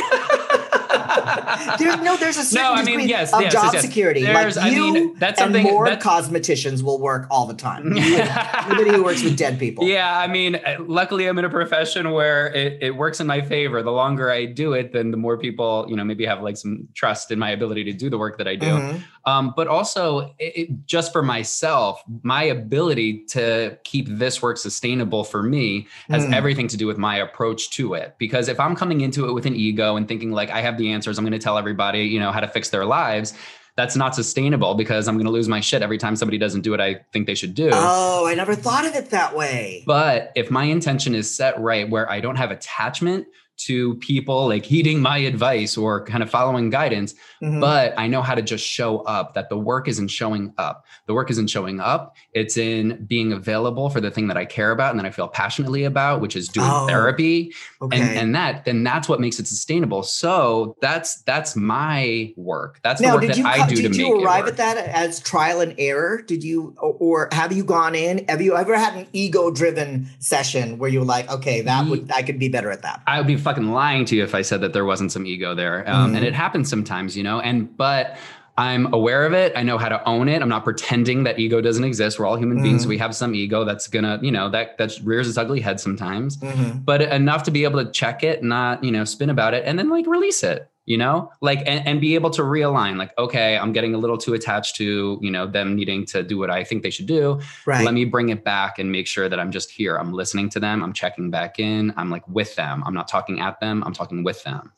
There, 1.78 1.96
no, 2.02 2.16
there's 2.16 2.36
a 2.36 2.44
certain 2.44 2.64
No, 2.64 2.72
I 2.74 2.84
mean, 2.84 3.08
yes, 3.08 3.32
of 3.32 3.40
yes, 3.42 3.52
job 3.52 3.72
yes, 3.72 3.82
security. 3.82 4.22
There's- 4.22 4.56
like 4.56 4.66
I 4.66 4.70
mean, 4.74 5.14
that's 5.18 5.40
and 5.40 5.46
something 5.54 5.64
more 5.64 5.86
that- 5.86 6.00
cosmeticians 6.00 6.82
will 6.82 7.00
work 7.00 7.26
all 7.30 7.46
the 7.46 7.54
time. 7.54 7.92
You- 7.96 8.18
Anybody 8.22 8.90
who 8.96 9.04
works 9.04 9.22
with 9.22 9.36
dead 9.36 9.58
people. 9.58 9.84
Yeah, 9.86 10.18
I 10.18 10.26
mean, 10.26 10.56
uh, 10.56 10.76
luckily 10.80 11.26
I'm 11.26 11.38
in 11.38 11.44
a 11.44 11.50
profession 11.50 12.10
where 12.12 12.46
it, 12.54 12.78
it 12.82 12.96
works 12.96 13.20
in 13.20 13.26
my 13.26 13.40
favor. 13.40 13.82
The 13.82 13.90
longer 13.92 14.30
I 14.30 14.46
do 14.46 14.72
it, 14.72 14.92
then 14.92 15.10
the 15.10 15.16
more 15.16 15.36
people, 15.38 15.86
you 15.88 15.96
know, 15.96 16.04
maybe 16.04 16.24
have 16.26 16.42
like 16.42 16.56
some 16.56 16.88
trust 16.94 17.30
in 17.30 17.38
my 17.38 17.50
ability 17.50 17.84
to 17.84 17.92
do 17.92 18.08
the 18.10 18.18
work 18.18 18.38
that 18.38 18.48
I 18.48 18.56
do. 18.56 18.66
Mhm. 18.66 19.02
Um, 19.24 19.52
but 19.56 19.68
also, 19.68 20.34
it, 20.38 20.52
it- 20.56 20.86
just 20.86 21.12
for 21.12 21.22
myself, 21.22 22.02
my 22.22 22.42
ability 22.44 23.24
to 23.26 23.78
keep 23.84 24.06
this 24.08 24.42
work 24.42 24.56
sustainable 24.58 25.24
for 25.24 25.42
me 25.42 25.86
has 26.08 26.24
Mm. 26.24 26.34
everything 26.34 26.68
to 26.68 26.76
do 26.76 26.86
with 26.86 26.98
my 26.98 27.16
approach 27.16 27.70
to 27.70 27.94
it. 27.94 28.14
Because 28.18 28.48
if 28.48 28.58
I'm 28.60 28.74
coming 28.76 29.00
into 29.00 29.28
it 29.28 29.32
with 29.32 29.46
an 29.46 29.54
ego 29.56 29.96
and 29.96 30.06
thinking 30.08 30.30
like 30.32 30.50
I 30.50 30.60
have 30.60 30.76
the 30.78 30.90
answers, 31.02 31.18
I'm 31.18 31.24
going 31.24 31.32
to 31.32 31.38
tell 31.38 31.58
everybody, 31.58 32.04
you 32.04 32.20
know, 32.20 32.30
how 32.30 32.38
to 32.38 32.46
fix 32.46 32.70
their 32.70 32.84
lives. 32.84 33.34
That's 33.74 33.96
not 33.96 34.14
sustainable 34.14 34.74
because 34.74 35.08
I'm 35.08 35.16
going 35.16 35.24
to 35.24 35.32
lose 35.32 35.48
my 35.48 35.58
shit 35.58 35.82
every 35.82 35.98
time 35.98 36.14
somebody 36.14 36.38
doesn't 36.38 36.60
do 36.60 36.70
what 36.70 36.80
I 36.80 37.00
think 37.12 37.26
they 37.26 37.34
should 37.34 37.54
do. 37.54 37.70
Oh, 37.72 38.26
I 38.26 38.34
never 38.34 38.54
thought 38.54 38.86
of 38.86 38.94
it 38.94 39.10
that 39.10 39.34
way. 39.34 39.82
But 39.84 40.30
if 40.36 40.48
my 40.48 40.64
intention 40.64 41.14
is 41.16 41.34
set 41.34 41.58
right, 41.58 41.88
where 41.90 42.08
I 42.08 42.20
don't 42.20 42.36
have 42.36 42.52
attachment 42.52 43.26
to 43.66 43.94
people 43.96 44.48
like 44.48 44.64
heeding 44.64 45.00
my 45.00 45.18
advice 45.18 45.76
or 45.76 46.04
kind 46.04 46.22
of 46.22 46.30
following 46.30 46.70
guidance, 46.70 47.14
Mhm. 47.42 47.60
but 47.60 47.94
I 47.96 48.06
know 48.06 48.22
how 48.22 48.34
to 48.34 48.42
just 48.42 48.66
show 48.66 48.98
up, 49.00 49.34
that 49.34 49.48
the 49.48 49.58
work 49.58 49.88
isn't 49.88 50.08
showing 50.08 50.52
up. 50.58 50.84
The 51.06 51.14
work 51.14 51.30
isn't 51.30 51.48
showing 51.48 51.80
up. 51.80 52.14
It's 52.32 52.56
in 52.56 53.04
being 53.06 53.32
available 53.32 53.90
for 53.90 54.00
the 54.00 54.10
thing 54.10 54.28
that 54.28 54.36
I 54.36 54.44
care 54.44 54.70
about 54.70 54.90
and 54.90 54.98
that 55.00 55.06
I 55.06 55.10
feel 55.10 55.28
passionately 55.28 55.84
about, 55.84 56.20
which 56.20 56.36
is 56.36 56.48
doing 56.48 56.68
Oh, 56.70 56.86
therapy. 56.86 57.52
okay. 57.80 58.00
And 58.00 58.18
and 58.18 58.34
that, 58.34 58.64
then 58.64 58.84
that's 58.84 59.08
what 59.08 59.20
makes 59.20 59.38
it 59.40 59.46
sustainable. 59.46 60.02
So 60.02 60.76
that's 60.80 61.22
that's 61.22 61.56
my 61.56 62.32
work. 62.36 62.80
That's 62.82 63.00
the 63.00 63.06
now, 63.08 63.14
work 63.14 63.22
did 63.22 63.30
that 63.30 63.36
you 63.38 63.46
I 63.46 63.66
do 63.66 63.76
did 63.76 63.92
to 63.92 63.98
you 63.98 64.12
make 64.14 64.20
it 64.22 64.24
arrive 64.24 64.44
work. 64.44 64.50
at 64.52 64.56
that 64.58 64.76
as 64.78 65.20
trial 65.20 65.60
and 65.60 65.74
error? 65.78 66.22
Did 66.22 66.44
you, 66.44 66.74
or, 66.80 67.28
have 67.32 67.52
you 67.52 67.64
gone 67.64 67.94
in? 67.94 68.24
Have 68.28 68.40
you 68.42 68.56
ever 68.56 68.76
had 68.76 68.94
an 68.94 69.06
ego-driven 69.12 70.08
session 70.18 70.78
where 70.78 70.88
you're 70.90 71.04
like, 71.04 71.30
okay, 71.30 71.60
that 71.62 71.86
would 71.88 72.10
I 72.12 72.22
could 72.22 72.38
be 72.38 72.48
better 72.48 72.70
at 72.70 72.82
that? 72.82 73.02
I 73.06 73.18
would 73.18 73.26
be 73.26 73.36
fucking 73.54 73.70
lying 73.70 74.04
to 74.06 74.16
you 74.16 74.24
if 74.24 74.34
I 74.34 74.42
said 74.42 74.60
that 74.62 74.72
there 74.72 74.84
wasn't 74.84 75.12
some 75.12 75.26
ego 75.26 75.54
there. 75.54 75.88
Um, 75.88 76.12
Mhm. 76.12 76.16
And 76.16 76.24
it 76.24 76.34
happens 76.34 76.68
sometimes, 76.70 77.16
you 77.16 77.22
know. 77.22 77.40
And 77.40 77.76
but 77.76 78.16
I'm 78.58 78.92
aware 78.92 79.24
of 79.24 79.32
it. 79.32 79.52
I 79.56 79.62
know 79.62 79.78
how 79.78 79.88
to 79.88 80.06
own 80.06 80.28
it. 80.28 80.42
I'm 80.42 80.48
not 80.48 80.64
pretending 80.64 81.24
that 81.24 81.38
ego 81.38 81.60
doesn't 81.60 81.84
exist. 81.84 82.18
We're 82.18 82.26
all 82.26 82.36
human 82.36 82.58
mm. 82.58 82.62
beings. 82.62 82.86
We 82.86 82.98
have 82.98 83.16
some 83.16 83.34
ego 83.34 83.64
that's 83.64 83.88
gonna, 83.88 84.18
you 84.22 84.30
know, 84.30 84.50
that 84.50 84.76
that 84.78 84.98
rears 85.02 85.28
its 85.28 85.38
ugly 85.38 85.60
head 85.60 85.80
sometimes. 85.80 86.36
Mm-hmm. 86.36 86.80
But 86.80 87.02
enough 87.02 87.44
to 87.44 87.50
be 87.50 87.64
able 87.64 87.82
to 87.84 87.90
check 87.90 88.22
it, 88.22 88.42
not, 88.42 88.84
you 88.84 88.92
know, 88.92 89.04
spin 89.04 89.30
about 89.30 89.54
it, 89.54 89.64
and 89.64 89.78
then 89.78 89.88
like 89.88 90.06
release 90.06 90.42
it 90.42 90.68
you 90.84 90.98
know 90.98 91.30
like 91.40 91.58
and, 91.58 91.86
and 91.86 92.00
be 92.00 92.14
able 92.14 92.30
to 92.30 92.42
realign 92.42 92.96
like 92.96 93.16
okay 93.16 93.56
i'm 93.56 93.72
getting 93.72 93.94
a 93.94 93.98
little 93.98 94.18
too 94.18 94.34
attached 94.34 94.74
to 94.74 95.18
you 95.22 95.30
know 95.30 95.46
them 95.46 95.76
needing 95.76 96.04
to 96.04 96.22
do 96.22 96.36
what 96.36 96.50
i 96.50 96.64
think 96.64 96.82
they 96.82 96.90
should 96.90 97.06
do 97.06 97.40
right 97.66 97.84
let 97.84 97.94
me 97.94 98.04
bring 98.04 98.30
it 98.30 98.42
back 98.42 98.78
and 98.78 98.90
make 98.90 99.06
sure 99.06 99.28
that 99.28 99.38
i'm 99.38 99.52
just 99.52 99.70
here 99.70 99.96
i'm 99.96 100.12
listening 100.12 100.48
to 100.48 100.58
them 100.58 100.82
i'm 100.82 100.92
checking 100.92 101.30
back 101.30 101.60
in 101.60 101.94
i'm 101.96 102.10
like 102.10 102.26
with 102.28 102.56
them 102.56 102.82
i'm 102.84 102.94
not 102.94 103.06
talking 103.06 103.40
at 103.40 103.60
them 103.60 103.82
i'm 103.86 103.92
talking 103.92 104.24
with 104.24 104.42
them 104.42 104.72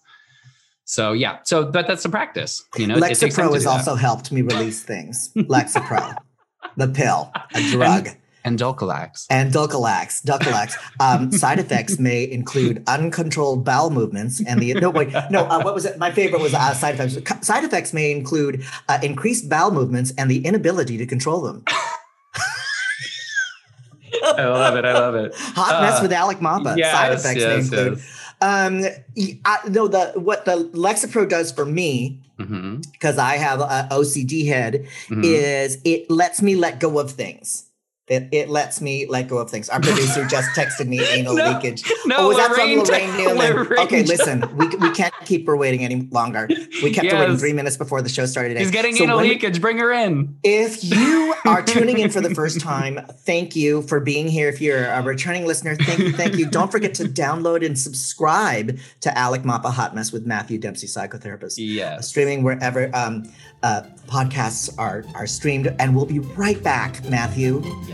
so 0.85 1.13
yeah 1.13 1.39
so 1.45 1.65
but 1.65 1.87
that's 1.87 2.03
the 2.03 2.09
practice 2.09 2.65
you 2.77 2.87
know 2.87 2.97
lexapro 2.97 3.53
has 3.53 3.67
also 3.67 3.95
helped 3.95 4.31
me 4.33 4.43
release 4.43 4.83
things 4.83 5.33
lexapro 5.37 6.17
the 6.77 6.89
pill 6.89 7.31
a 7.55 7.63
drug 7.71 8.07
and, 8.07 8.17
and 8.45 8.59
Dulcolax. 8.59 9.27
And 9.31 9.53
Dulcolax. 9.53 10.23
Dulcolax. 10.23 10.75
Um, 11.01 11.33
side 11.33 11.59
effects 11.59 11.99
may 11.99 12.31
include 12.31 12.83
uncontrolled 12.87 13.65
bowel 13.65 13.89
movements 13.89 14.43
and 14.47 14.61
the 14.61 14.75
no 14.75 14.91
wait 14.91 15.13
no 15.31 15.47
uh, 15.47 15.63
what 15.63 15.75
was 15.75 15.87
it? 15.87 15.99
My 15.99 16.13
favorite 16.13 16.43
was 16.43 16.53
uh, 16.53 16.75
side 16.75 17.01
effects. 17.01 17.47
Side 17.47 17.65
effects 17.65 17.95
may 17.95 18.13
include 18.13 18.63
uh, 18.89 18.99
increased 19.03 19.49
bowel 19.49 19.71
movements 19.71 20.13
and 20.19 20.31
the 20.31 20.45
inability 20.45 20.99
to 20.99 21.07
control 21.07 21.41
them. 21.41 21.65
I 24.23 24.45
love 24.45 24.77
it. 24.77 24.85
I 24.85 24.93
love 24.93 25.15
it. 25.15 25.35
Hot 25.35 25.83
mess 25.83 25.99
uh, 25.99 26.03
with 26.03 26.13
Alec 26.13 26.41
Mapa. 26.41 26.75
Yes, 26.77 26.93
side 26.93 27.13
effects 27.13 27.41
yes, 27.41 27.49
may 27.49 27.59
include. 27.61 27.99
Yes. 27.99 28.24
Um, 28.45 28.85
I, 29.47 29.59
no, 29.71 29.89
the 29.89 30.13
what 30.17 30.45
the 30.45 30.69
Lexapro 30.75 31.27
does 31.27 31.51
for 31.51 31.65
me 31.65 32.21
because 32.37 32.51
mm-hmm. 32.51 33.21
I 33.21 33.37
have 33.37 33.61
an 33.63 33.89
OCD 33.89 34.47
head 34.47 34.87
mm-hmm. 35.07 35.23
is 35.25 35.79
it 35.85 36.11
lets 36.11 36.43
me 36.43 36.55
let 36.55 36.79
go 36.79 36.99
of 36.99 37.13
things. 37.13 37.71
It, 38.07 38.29
it 38.33 38.51
lets 38.51 38.83
me 38.83 39.07
let 39.07 39.29
go 39.29 39.39
of 39.39 39.51
things. 39.51 39.71
Our 39.71 39.81
producer 39.81 40.25
just 40.29 40.51
texted 40.51 40.89
me 40.89 41.01
anal 41.03 41.35
no, 41.35 41.53
leakage. 41.53 41.85
No, 42.05 42.17
oh, 42.19 42.29
was 42.29 42.37
Laraine, 42.37 42.87
that 42.87 43.01
from 43.01 43.37
Laraine? 43.39 43.65
Laraine 43.65 43.85
okay, 43.85 44.03
listen, 44.03 44.45
we, 44.57 44.69
we 44.77 44.91
can't 44.91 45.15
keep 45.25 45.47
her 45.47 45.57
waiting 45.57 45.85
any 45.85 46.03
longer. 46.11 46.47
We 46.83 46.91
kept 46.91 47.05
yes. 47.05 47.15
her 47.15 47.21
waiting 47.21 47.39
three 47.39 47.55
minutes 47.55 47.79
before 47.79 48.03
the 48.03 48.11
show 48.11 48.27
started. 48.27 48.51
Today. 48.51 48.61
He's 48.61 48.71
getting 48.71 48.95
so 48.95 49.05
anal 49.05 49.21
leakage. 49.21 49.59
Bring 49.59 49.79
her 49.79 49.91
in. 49.91 50.37
If 50.45 50.85
you 50.85 51.35
are 51.47 51.63
tuning 51.63 51.99
in 51.99 52.11
for 52.11 52.21
the 52.21 52.35
first 52.35 52.61
time, 52.61 53.01
thank 53.21 53.57
you 53.57 53.81
for 53.83 54.01
being 54.01 54.29
here. 54.29 54.51
If 54.51 54.61
you're 54.61 54.85
a 54.85 55.01
returning 55.01 55.47
listener, 55.47 55.75
thank 55.75 56.01
you, 56.01 56.13
thank 56.13 56.37
you. 56.37 56.45
Don't 56.45 56.71
forget 56.71 56.93
to 56.97 57.05
download 57.05 57.65
and 57.65 57.79
subscribe 57.79 58.79
to 59.01 59.17
Alec 59.17 59.45
Mapa 59.45 59.71
Hot 59.71 59.95
Mess 59.95 60.13
with 60.13 60.27
Matthew 60.27 60.59
Dempsey, 60.59 60.87
psychotherapist. 60.89 61.55
Yeah, 61.57 62.01
streaming 62.01 62.43
wherever. 62.43 62.95
Um, 62.95 63.33
uh, 63.65 63.83
podcasts 64.07 64.73
are 64.79 65.05
are 65.15 65.27
streamed, 65.27 65.75
and 65.79 65.97
we'll 65.97 66.05
be 66.05 66.19
right 66.19 66.63
back, 66.63 67.03
Matthew, 67.09 67.63
yes. 67.89 67.94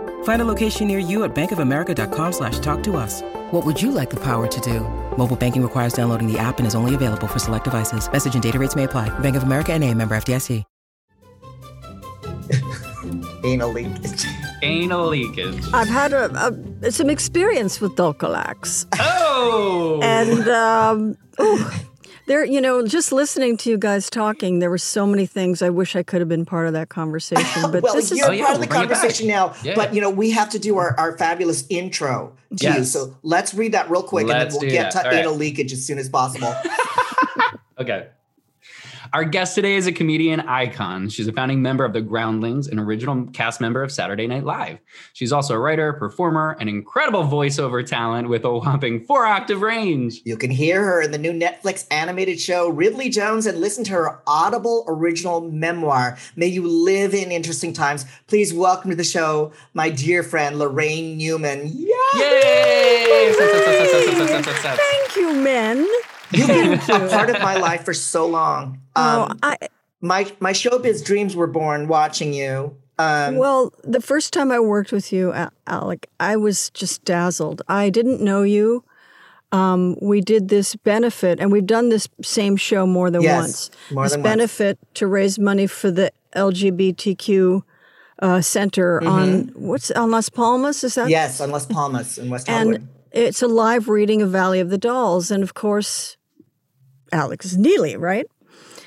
Find 0.23 0.41
a 0.41 0.45
location 0.45 0.87
near 0.87 0.97
you 0.97 1.23
at 1.23 1.35
bankofamerica.com 1.35 2.31
slash 2.33 2.57
talk 2.59 2.81
to 2.83 2.97
us. 2.97 3.21
What 3.51 3.63
would 3.65 3.79
you 3.79 3.91
like 3.91 4.09
the 4.09 4.19
power 4.19 4.47
to 4.47 4.61
do? 4.61 4.79
Mobile 5.15 5.35
banking 5.35 5.61
requires 5.61 5.93
downloading 5.93 6.31
the 6.31 6.39
app 6.39 6.57
and 6.57 6.65
is 6.65 6.73
only 6.73 6.95
available 6.95 7.27
for 7.27 7.37
select 7.37 7.65
devices. 7.65 8.11
Message 8.11 8.33
and 8.33 8.41
data 8.41 8.57
rates 8.57 8.75
may 8.75 8.85
apply. 8.85 9.09
Bank 9.19 9.35
of 9.35 9.43
America 9.43 9.71
and 9.71 9.83
a 9.83 9.93
member 9.93 10.15
FDIC. 10.15 10.63
Anal 13.43 13.71
leakage. 13.73 14.25
Anal 14.61 15.07
leakage. 15.07 15.63
I've 15.73 15.87
had 15.87 16.13
a, 16.13 16.55
a 16.83 16.91
some 16.91 17.09
experience 17.09 17.81
with 17.81 17.95
Dulcolax. 17.95 18.85
Oh! 18.99 19.99
and, 20.03 20.47
um, 20.47 21.17
there, 22.31 22.45
you 22.45 22.61
know, 22.61 22.87
just 22.87 23.11
listening 23.11 23.57
to 23.57 23.69
you 23.69 23.77
guys 23.77 24.09
talking, 24.09 24.59
there 24.59 24.69
were 24.69 24.77
so 24.77 25.05
many 25.05 25.25
things 25.25 25.61
I 25.61 25.69
wish 25.69 25.97
I 25.97 26.03
could 26.03 26.21
have 26.21 26.29
been 26.29 26.45
part 26.45 26.65
of 26.65 26.73
that 26.73 26.87
conversation. 26.87 27.69
But 27.71 27.83
well, 27.83 27.93
this 27.93 28.09
you're 28.09 28.31
is 28.31 28.41
part 28.41 28.55
of 28.55 28.61
the 28.61 28.67
conversation 28.67 29.27
now. 29.27 29.53
Yeah. 29.63 29.75
But 29.75 29.93
you 29.93 29.99
know, 29.99 30.09
we 30.09 30.31
have 30.31 30.49
to 30.51 30.59
do 30.59 30.77
our, 30.77 30.97
our 30.97 31.17
fabulous 31.17 31.65
intro 31.69 32.33
to 32.55 32.63
yes. 32.63 32.77
you. 32.77 32.83
So 32.85 33.17
let's 33.21 33.53
read 33.53 33.73
that 33.73 33.89
real 33.89 34.01
quick, 34.01 34.27
let's 34.27 34.55
and 34.55 34.61
then 34.63 34.69
we'll 34.69 34.71
get 34.71 34.93
that. 34.93 35.03
to 35.03 35.13
anal 35.13 35.31
right. 35.31 35.39
leakage 35.39 35.73
as 35.73 35.85
soon 35.85 35.99
as 35.99 36.07
possible. 36.07 36.55
okay. 37.77 38.07
Our 39.13 39.25
guest 39.25 39.55
today 39.55 39.75
is 39.75 39.87
a 39.87 39.91
comedian 39.91 40.39
icon. 40.39 41.09
She's 41.09 41.27
a 41.27 41.33
founding 41.33 41.61
member 41.61 41.83
of 41.83 41.91
the 41.91 41.99
Groundlings, 41.99 42.69
an 42.69 42.79
original 42.79 43.25
cast 43.33 43.59
member 43.59 43.83
of 43.83 43.91
Saturday 43.91 44.25
Night 44.25 44.45
Live. 44.45 44.79
She's 45.11 45.33
also 45.33 45.55
a 45.55 45.59
writer, 45.59 45.91
performer, 45.91 46.55
and 46.61 46.69
incredible 46.69 47.25
voiceover 47.25 47.85
talent 47.85 48.29
with 48.29 48.45
a 48.45 48.57
whopping 48.57 49.03
four 49.03 49.25
octave 49.25 49.61
range. 49.61 50.21
You 50.23 50.37
can 50.37 50.49
hear 50.49 50.81
her 50.85 51.01
in 51.01 51.11
the 51.11 51.17
new 51.17 51.33
Netflix 51.33 51.85
animated 51.91 52.39
show 52.39 52.69
Ridley 52.69 53.09
Jones 53.09 53.45
and 53.45 53.59
listen 53.59 53.83
to 53.85 53.91
her 53.91 54.21
Audible 54.25 54.85
original 54.87 55.41
memoir. 55.41 56.17
May 56.37 56.47
you 56.47 56.65
live 56.65 57.13
in 57.13 57.33
interesting 57.33 57.73
times. 57.73 58.05
Please 58.27 58.53
welcome 58.53 58.91
to 58.91 58.95
the 58.95 59.03
show 59.03 59.51
my 59.73 59.89
dear 59.89 60.23
friend 60.23 60.55
Laraine 60.55 61.17
Newman. 61.17 61.67
Yay! 61.67 63.33
Thank 64.77 65.15
you, 65.17 65.33
men. 65.33 65.85
You've 66.31 66.47
been 66.47 66.73
a 66.73 67.09
part 67.09 67.29
of 67.29 67.41
my 67.41 67.57
life 67.57 67.83
for 67.83 67.93
so 67.93 68.25
long. 68.25 68.81
Oh, 68.95 69.23
um, 69.23 69.39
oh, 69.43 69.47
I, 69.49 69.57
my 70.01 70.31
my 70.39 70.51
showbiz 70.51 71.03
dreams 71.03 71.35
were 71.35 71.47
born 71.47 71.87
watching 71.87 72.33
you. 72.33 72.75
Um, 72.99 73.37
well, 73.37 73.73
the 73.83 74.01
first 74.01 74.33
time 74.33 74.51
I 74.51 74.59
worked 74.59 74.91
with 74.91 75.11
you, 75.11 75.33
Alec, 75.65 76.07
I 76.19 76.35
was 76.35 76.69
just 76.71 77.03
dazzled. 77.03 77.61
I 77.67 77.89
didn't 77.89 78.21
know 78.21 78.43
you. 78.43 78.83
Um, 79.51 79.97
we 80.01 80.21
did 80.21 80.49
this 80.49 80.75
benefit, 80.75 81.39
and 81.39 81.51
we've 81.51 81.65
done 81.65 81.89
this 81.89 82.07
same 82.21 82.55
show 82.55 82.85
more 82.85 83.09
than 83.09 83.21
yes, 83.21 83.41
once. 83.41 83.71
More 83.91 84.03
this 84.03 84.13
than 84.13 84.21
benefit 84.21 84.77
once. 84.81 84.89
to 84.95 85.07
raise 85.07 85.39
money 85.39 85.67
for 85.67 85.91
the 85.91 86.11
LGBTQ 86.35 87.63
uh, 88.19 88.41
center 88.41 88.99
mm-hmm. 88.99 89.07
on 89.07 89.47
what's 89.55 89.91
on 89.91 90.11
Las 90.11 90.29
Palmas. 90.29 90.83
Is 90.83 90.95
that 90.95 91.09
yes, 91.09 91.41
on 91.41 91.51
Las 91.51 91.65
Palmas 91.65 92.17
in 92.17 92.29
West 92.29 92.47
Hollywood. 92.47 92.75
And 92.75 92.87
it's 93.11 93.41
a 93.41 93.47
live 93.47 93.89
reading 93.89 94.21
of 94.21 94.29
Valley 94.29 94.59
of 94.59 94.69
the 94.69 94.77
Dolls, 94.77 95.31
and 95.31 95.43
of 95.43 95.53
course, 95.53 96.15
Alex 97.11 97.55
Neely, 97.55 97.97
right? 97.97 98.27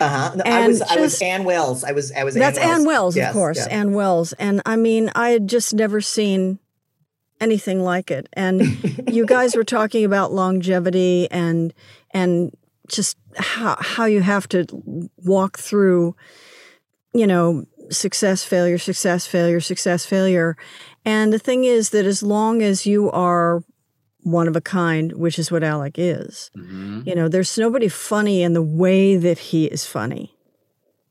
Uh-huh. 0.01 0.35
No, 0.37 0.43
I 0.45 0.67
was 0.67 0.81
just, 0.81 0.93
I 0.93 1.01
was 1.01 1.23
Ann 1.23 1.45
Wells. 1.45 1.85
I 1.85 1.93
was 1.93 2.13
I 2.13 2.25
was 2.25 2.35
That's 2.35 2.59
Ann 2.59 2.67
Wells, 2.67 2.79
Ann 2.81 2.85
Wells 2.87 3.17
yes, 3.17 3.29
of 3.29 3.35
course. 3.35 3.59
Yeah. 3.59 3.79
Ann 3.79 3.93
Wells. 3.93 4.33
And 4.35 4.63
I 4.67 4.77
mean, 4.77 5.11
I 5.15 5.31
had 5.31 5.49
just 5.49 5.75
never 5.75 6.01
seen 6.01 6.59
anything 7.41 7.81
like 7.81 8.11
it. 8.11 8.29
And 8.33 8.63
you 9.13 9.27
guys 9.37 9.55
were 9.55 9.65
talking 9.65 10.05
about 10.05 10.33
longevity 10.33 11.29
and 11.31 11.73
and 12.11 12.57
just 12.89 13.17
how 13.37 13.77
how 13.79 14.05
you 14.07 14.21
have 14.21 14.49
to 14.49 14.67
walk 15.19 15.59
through, 15.59 16.17
you 17.13 17.27
know, 17.27 17.65
success, 17.91 18.45
failure, 18.45 18.79
success, 18.79 19.27
failure, 19.27 19.61
success, 19.61 20.05
failure. 20.05 20.57
And 21.05 21.33
the 21.33 21.39
thing 21.39 21.65
is 21.65 21.91
that 21.91 22.07
as 22.07 22.23
long 22.23 22.63
as 22.63 22.87
you 22.87 23.11
are 23.11 23.63
one 24.25 24.49
of 24.49 24.57
a 24.57 24.61
kind, 24.61 25.13
which 25.13 25.39
is 25.39 25.53
what 25.53 25.63
Alec 25.63 25.95
is. 25.97 26.51
Mm-hmm. 26.57 27.03
You 27.07 27.15
know, 27.15 27.29
there's 27.29 27.57
nobody 27.57 27.89
funny 27.89 28.43
in 28.43 28.55
the 28.55 28.63
way 28.63 29.17
that 29.17 29.39
he 29.39 29.67
is 29.67 29.87
funny, 29.87 30.35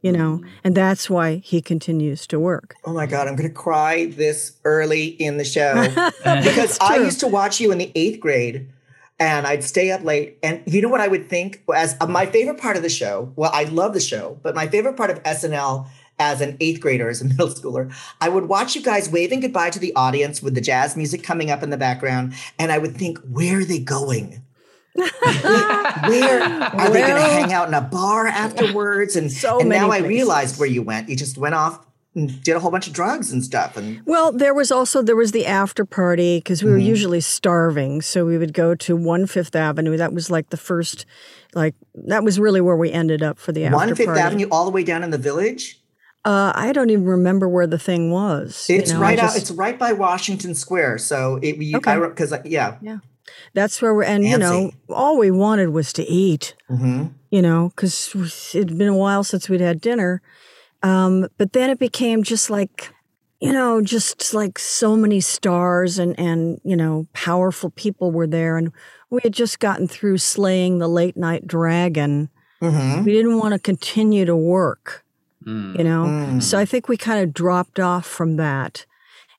you 0.01 0.11
know, 0.11 0.37
mm-hmm. 0.37 0.49
and 0.63 0.75
that's 0.75 1.09
why 1.09 1.37
he 1.37 1.61
continues 1.61 2.27
to 2.27 2.39
work. 2.39 2.75
Oh 2.83 2.93
my 2.93 3.05
God, 3.05 3.27
I'm 3.27 3.35
going 3.35 3.47
to 3.47 3.55
cry 3.55 4.07
this 4.07 4.57
early 4.65 5.05
in 5.05 5.37
the 5.37 5.45
show 5.45 5.73
because 6.23 6.77
I 6.81 6.97
used 6.97 7.19
to 7.21 7.27
watch 7.27 7.59
you 7.61 7.71
in 7.71 7.77
the 7.77 7.91
eighth 7.95 8.19
grade 8.19 8.69
and 9.19 9.45
I'd 9.45 9.63
stay 9.63 9.91
up 9.91 10.03
late. 10.03 10.37
And 10.43 10.63
you 10.65 10.81
know 10.81 10.89
what 10.89 11.01
I 11.01 11.07
would 11.07 11.29
think 11.29 11.63
as 11.73 11.95
uh, 12.01 12.07
my 12.07 12.25
favorite 12.25 12.59
part 12.59 12.75
of 12.75 12.83
the 12.83 12.89
show? 12.89 13.31
Well, 13.35 13.51
I 13.53 13.65
love 13.65 13.93
the 13.93 13.99
show, 13.99 14.39
but 14.41 14.55
my 14.55 14.67
favorite 14.67 14.97
part 14.97 15.11
of 15.11 15.21
SNL 15.23 15.87
as 16.19 16.41
an 16.41 16.57
eighth 16.59 16.79
grader, 16.79 17.09
as 17.09 17.21
a 17.21 17.25
middle 17.29 17.47
schooler, 17.47 17.93
I 18.21 18.29
would 18.29 18.47
watch 18.47 18.75
you 18.75 18.81
guys 18.81 19.09
waving 19.09 19.41
goodbye 19.41 19.71
to 19.71 19.79
the 19.79 19.93
audience 19.95 20.41
with 20.41 20.55
the 20.55 20.61
jazz 20.61 20.95
music 20.95 21.23
coming 21.23 21.51
up 21.51 21.63
in 21.63 21.69
the 21.69 21.77
background. 21.77 22.33
And 22.59 22.71
I 22.71 22.77
would 22.77 22.95
think, 22.95 23.19
where 23.19 23.59
are 23.59 23.65
they 23.65 23.79
going? 23.79 24.41
Where 24.95 26.43
are 26.43 26.89
they 26.91 27.01
going 27.01 27.15
to 27.15 27.21
hang 27.21 27.51
out 27.51 27.67
in 27.67 27.73
a 27.73 27.81
bar 27.81 28.27
afterwards? 28.27 29.15
And, 29.15 29.31
so 29.31 29.59
and 29.59 29.67
now 29.67 29.87
places. 29.87 30.05
I 30.05 30.07
realized 30.07 30.59
where 30.59 30.69
you 30.69 30.83
went. 30.83 31.09
You 31.09 31.15
just 31.15 31.35
went 31.35 31.55
off 31.55 31.83
and 32.15 32.43
did 32.43 32.55
a 32.55 32.59
whole 32.59 32.71
bunch 32.71 32.87
of 32.87 32.93
drugs 32.93 33.31
and 33.31 33.43
stuff 33.43 33.75
and 33.75 34.01
well 34.05 34.31
there 34.31 34.53
was 34.53 34.71
also 34.71 35.01
there 35.01 35.15
was 35.15 35.31
the 35.31 35.45
after 35.45 35.85
party 35.85 36.37
because 36.37 36.61
we 36.61 36.67
mm-hmm. 36.67 36.73
were 36.73 36.79
usually 36.79 37.21
starving 37.21 38.01
so 38.01 38.25
we 38.25 38.37
would 38.37 38.53
go 38.53 38.75
to 38.75 38.95
one 38.95 39.25
fifth 39.25 39.55
avenue 39.55 39.97
that 39.97 40.13
was 40.13 40.29
like 40.29 40.49
the 40.49 40.57
first 40.57 41.05
like 41.55 41.75
that 41.95 42.23
was 42.23 42.39
really 42.39 42.61
where 42.61 42.75
we 42.75 42.91
ended 42.91 43.23
up 43.23 43.39
for 43.39 43.51
the 43.51 43.65
after 43.65 43.75
one 43.75 43.95
fifth 43.95 44.09
avenue 44.09 44.47
all 44.51 44.65
the 44.65 44.71
way 44.71 44.83
down 44.83 45.03
in 45.03 45.09
the 45.09 45.17
village 45.17 45.82
Uh, 46.25 46.53
I 46.55 46.71
don't 46.71 46.89
even 46.89 47.05
remember 47.05 47.49
where 47.49 47.67
the 47.67 47.77
thing 47.79 48.11
was. 48.11 48.67
you 48.69 48.77
It's 48.77 48.91
know, 48.91 48.99
I 48.99 49.01
right 49.01 49.19
out. 49.19 49.35
It's 49.35 49.51
right 49.51 49.77
by 49.77 49.91
Washington 49.93 50.55
Square. 50.55 50.99
So 50.99 51.37
it 51.41 51.57
you, 51.57 51.77
Okay. 51.77 51.97
because 51.99 52.33
yeah. 52.45 52.77
Yeah. 52.81 52.97
That's 53.53 53.81
where 53.81 53.93
we're, 53.93 54.03
and 54.03 54.23
you 54.23 54.37
know, 54.37 54.71
all 54.89 55.17
we 55.17 55.31
wanted 55.31 55.69
was 55.69 55.91
to 55.93 56.03
eat. 56.03 56.55
hmm 56.67 57.07
you 57.31 57.41
know, 57.41 57.69
because 57.69 58.11
it'd 58.53 58.77
been 58.77 58.89
a 58.89 58.95
while 58.95 59.23
since 59.23 59.49
we'd 59.49 59.59
had 59.59 59.81
dinner. 59.81 60.21
Um, 60.83 61.27
but 61.39 61.53
then 61.53 61.71
it 61.71 61.79
became 61.79 62.21
just 62.21 62.51
like, 62.51 62.93
you 63.39 63.51
know, 63.51 63.81
just 63.81 64.35
like 64.35 64.59
so 64.59 64.95
many 64.95 65.19
stars 65.19 65.97
and 65.97 66.17
and 66.19 66.59
you 66.63 66.75
know, 66.75 67.07
powerful 67.13 67.71
people 67.71 68.11
were 68.11 68.27
there, 68.27 68.55
and 68.57 68.71
we 69.09 69.19
had 69.23 69.33
just 69.33 69.59
gotten 69.59 69.87
through 69.87 70.19
slaying 70.19 70.77
the 70.77 70.87
late 70.87 71.17
night 71.17 71.47
dragon. 71.47 72.29
hmm 72.61 73.03
We 73.03 73.13
didn't 73.13 73.39
want 73.39 73.53
to 73.53 73.59
continue 73.59 74.25
to 74.25 74.35
work, 74.35 75.02
Mm. 75.45 75.77
you 75.77 75.83
know. 75.83 76.03
Mm. 76.05 76.43
So 76.43 76.57
I 76.57 76.65
think 76.65 76.87
we 76.87 76.97
kind 76.97 77.23
of 77.23 77.33
dropped 77.33 77.79
off 77.79 78.05
from 78.05 78.37
that. 78.37 78.85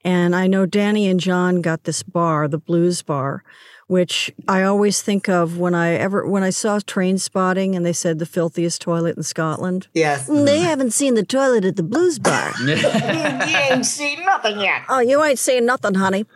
And 0.04 0.37
I 0.37 0.46
know 0.46 0.66
Danny 0.66 1.08
and 1.08 1.18
John 1.18 1.62
got 1.62 1.84
this 1.84 2.02
bar, 2.02 2.46
the 2.46 2.58
Blues 2.58 3.00
Bar, 3.00 3.42
which 3.87 4.30
I 4.46 4.62
always 4.62 5.00
think 5.00 5.30
of 5.30 5.58
when 5.58 5.75
I 5.75 5.92
ever 5.94 6.26
when 6.28 6.42
I 6.42 6.50
saw 6.50 6.78
Train 6.78 7.16
Spotting 7.16 7.75
and 7.75 7.87
they 7.87 7.92
said 7.94 8.18
the 8.18 8.26
filthiest 8.26 8.82
toilet 8.82 9.16
in 9.16 9.23
Scotland. 9.23 9.88
Yes. 9.94 10.26
They 10.26 10.61
haven't 10.61 10.92
seen 10.92 11.14
the 11.14 11.25
toilet 11.25 11.64
at 11.64 11.76
the 11.76 11.82
Blues 11.82 12.18
Bar. 12.18 12.52
you 12.64 12.75
ain't 12.76 13.87
seen 13.87 14.23
nothing 14.25 14.61
yet. 14.61 14.82
oh, 14.90 15.00
you 15.00 15.23
ain't 15.23 15.38
seen 15.38 15.64
nothing, 15.64 15.94
honey. 15.94 16.26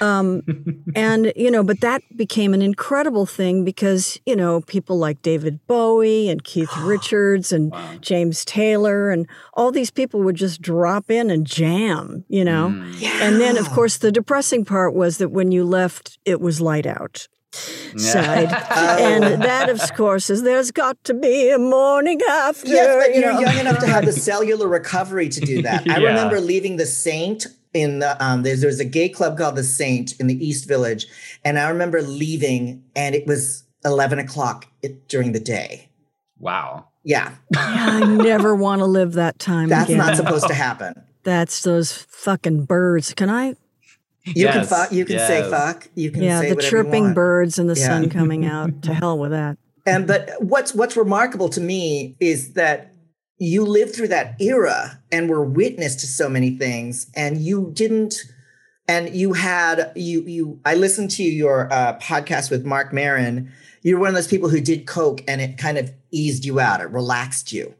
Um, 0.00 0.42
and 0.94 1.32
you 1.34 1.50
know, 1.50 1.62
but 1.64 1.80
that 1.80 2.02
became 2.16 2.52
an 2.54 2.60
incredible 2.62 3.24
thing 3.26 3.64
because 3.64 4.20
you 4.26 4.36
know 4.36 4.60
people 4.62 4.98
like 4.98 5.22
David 5.22 5.60
Bowie 5.66 6.28
and 6.28 6.44
Keith 6.44 6.74
Richards 6.80 7.52
and 7.52 7.72
Wow. 7.72 7.94
James 8.00 8.44
Taylor 8.44 9.10
and 9.10 9.26
all 9.54 9.70
these 9.72 9.90
people 9.90 10.20
would 10.22 10.36
just 10.36 10.60
drop 10.62 11.10
in 11.10 11.30
and 11.30 11.46
jam, 11.46 12.24
you 12.28 12.44
know. 12.44 12.68
Mm. 12.70 13.02
And 13.22 13.40
then, 13.40 13.56
of 13.56 13.68
course, 13.70 13.98
the 13.98 14.12
depressing 14.12 14.64
part 14.64 14.94
was 14.94 15.18
that 15.18 15.30
when 15.30 15.52
you 15.52 15.64
left, 15.64 16.18
it 16.24 16.40
was 16.40 16.60
light 16.60 16.86
out. 16.86 17.26
Side. 17.96 18.48
And 19.00 19.42
that, 19.42 19.68
of 19.70 19.80
course, 19.94 20.28
is 20.30 20.42
there's 20.42 20.70
got 20.70 21.02
to 21.04 21.14
be 21.14 21.50
a 21.50 21.58
morning 21.58 22.20
after. 22.30 22.68
Yes, 22.68 23.06
but 23.06 23.14
you 23.14 23.22
you're 23.22 23.32
know. 23.32 23.40
young 23.40 23.58
enough 23.58 23.78
to 23.80 23.86
have 23.86 24.04
the 24.04 24.12
cellular 24.28 24.68
recovery 24.68 25.28
to 25.30 25.40
do 25.40 25.62
that. 25.62 25.88
I 25.88 25.98
Yeah. 25.98 26.08
remember 26.08 26.40
leaving 26.40 26.76
the 26.76 26.86
Saint 26.86 27.46
in 27.74 27.98
the 28.00 28.22
um 28.24 28.42
there's 28.42 28.60
there's 28.60 28.80
a 28.80 28.84
gay 28.84 29.08
club 29.08 29.36
called 29.38 29.56
the 29.56 29.64
Saint 29.64 30.18
in 30.20 30.26
the 30.26 30.46
East 30.46 30.66
Village, 30.68 31.06
and 31.44 31.58
I 31.58 31.68
remember 31.68 32.02
leaving, 32.02 32.82
and 32.96 33.14
it 33.14 33.26
was 33.26 33.64
eleven 33.84 34.18
o'clock 34.18 34.66
it, 34.82 35.08
during 35.08 35.32
the 35.32 35.40
day. 35.40 35.88
wow. 36.38 36.84
Yeah, 37.04 37.36
I 37.56 38.04
never 38.04 38.54
want 38.66 38.80
to 38.80 38.84
live 38.84 39.12
that 39.14 39.38
time 39.38 39.68
that's 39.70 39.88
again. 39.88 39.98
not 39.98 40.16
supposed 40.16 40.46
to 40.48 40.52
happen. 40.54 40.94
That's 41.22 41.62
those 41.62 41.92
fucking 41.92 42.64
birds. 42.66 43.14
Can 43.14 43.30
I? 43.30 43.54
You 44.24 44.48
can 44.48 44.66
fuck. 44.66 44.92
You 44.92 45.06
can 45.06 45.18
say 45.18 45.48
fuck. 45.48 45.88
You 45.94 46.10
can 46.10 46.22
Yeah, 46.22 46.40
say 46.40 46.48
the 46.50 46.56
whatever 46.56 46.76
you 46.76 46.82
chirping 46.84 47.02
want. 47.04 47.14
birds 47.14 47.58
and 47.58 47.70
the 47.70 47.76
Yeah. 47.78 47.86
sun 47.86 48.10
coming 48.10 48.44
out. 48.44 48.82
To 48.82 48.92
hell 48.92 49.18
with 49.18 49.30
that. 49.30 49.56
And 49.86 50.06
but 50.06 50.30
what's 50.40 50.74
what's 50.74 50.96
remarkable 50.98 51.48
to 51.50 51.60
me 51.62 52.14
is 52.20 52.52
that 52.54 52.92
you 53.38 53.64
lived 53.64 53.94
through 53.94 54.08
that 54.08 54.40
era 54.40 55.00
and 55.10 55.28
were 55.28 55.44
witness 55.44 55.96
to 55.96 56.06
so 56.06 56.28
many 56.28 56.50
things, 56.50 57.10
and 57.14 57.38
you 57.38 57.70
didn't. 57.72 58.24
And 58.90 59.14
you 59.14 59.34
had 59.34 59.92
you 59.94 60.22
you. 60.22 60.60
I 60.64 60.74
listened 60.74 61.10
to 61.12 61.22
your 61.22 61.70
uh, 61.72 61.98
podcast 61.98 62.50
with 62.50 62.64
Marc 62.64 62.92
Maron. 62.92 63.52
You're 63.82 63.98
one 63.98 64.08
of 64.08 64.14
those 64.14 64.26
people 64.26 64.48
who 64.48 64.60
did 64.60 64.86
coke, 64.86 65.22
and 65.28 65.40
it 65.40 65.58
kind 65.58 65.76
of 65.76 65.92
eased 66.10 66.44
you 66.44 66.58
out. 66.58 66.80
It 66.80 66.90
relaxed 66.90 67.52
you. 67.52 67.74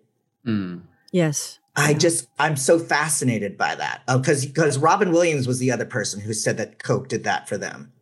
Mm. 0.47 0.83
Yes. 1.11 1.59
I 1.79 1.95
just 1.95 2.29
I'm 2.39 2.57
so 2.57 2.79
fascinated 2.79 3.57
by 3.57 3.75
that 3.77 4.03
because 4.07 4.45
because 4.45 4.79
Robin 4.79 5.13
Williams 5.13 5.47
was 5.47 5.61
the 5.61 5.71
other 5.71 5.85
person 5.85 6.21
who 6.21 6.33
said 6.33 6.57
that 6.57 6.83
coke 6.83 7.09
did 7.09 7.25
that 7.25 7.49
for 7.49 7.57
them. 7.57 7.93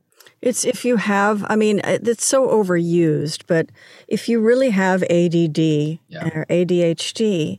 It's 0.47 0.65
if 0.65 0.85
you 0.85 0.97
have, 0.97 1.45
I 1.49 1.57
mean, 1.57 1.81
uh, 1.81 1.99
it's 2.03 2.25
so 2.27 2.49
overused, 2.49 3.43
but 3.47 3.71
if 4.07 4.29
you 4.29 4.41
really 4.41 4.71
have 4.71 5.03
ADD 5.11 5.59
Yeah. 6.09 6.29
or 6.35 6.47
ADHD, 6.49 7.59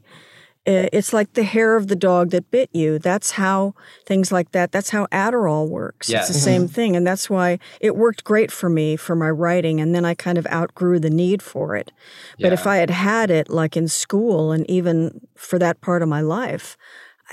it's 0.69 1.13
like 1.13 1.31
the 1.33 1.43
hair 1.43 1.77
of 1.77 1.87
the 1.87 1.95
dog 1.95 2.31
that 2.31 2.51
bit 2.51 2.69
you. 2.73 2.99
That's 2.99 3.31
how 3.31 3.73
things 4.05 4.31
like 4.31 4.51
that, 4.51 4.71
that's 4.73 4.89
how 4.89 5.05
Adderall 5.07 5.69
works. 5.69 6.09
Yeah. 6.09 6.19
It's 6.19 6.27
the 6.27 6.33
same 6.33 6.67
thing. 6.77 6.95
And 6.95 7.07
that's 7.07 7.29
why 7.29 7.59
it 7.79 7.95
worked 7.95 8.23
great 8.25 8.51
for 8.51 8.69
me 8.69 8.97
for 8.97 9.15
my 9.15 9.29
writing. 9.29 9.79
And 9.79 9.95
then 9.95 10.03
I 10.03 10.13
kind 10.13 10.37
of 10.37 10.45
outgrew 10.47 10.99
the 10.99 11.09
need 11.09 11.41
for 11.41 11.75
it. 11.75 11.91
But 12.39 12.51
if 12.53 12.67
I 12.67 12.77
had 12.77 12.89
had 12.89 13.29
it 13.31 13.49
like 13.49 13.77
in 13.77 13.87
school 13.87 14.51
and 14.51 14.69
even 14.69 15.21
for 15.35 15.57
that 15.59 15.79
part 15.81 16.01
of 16.01 16.09
my 16.09 16.21
life, 16.21 16.75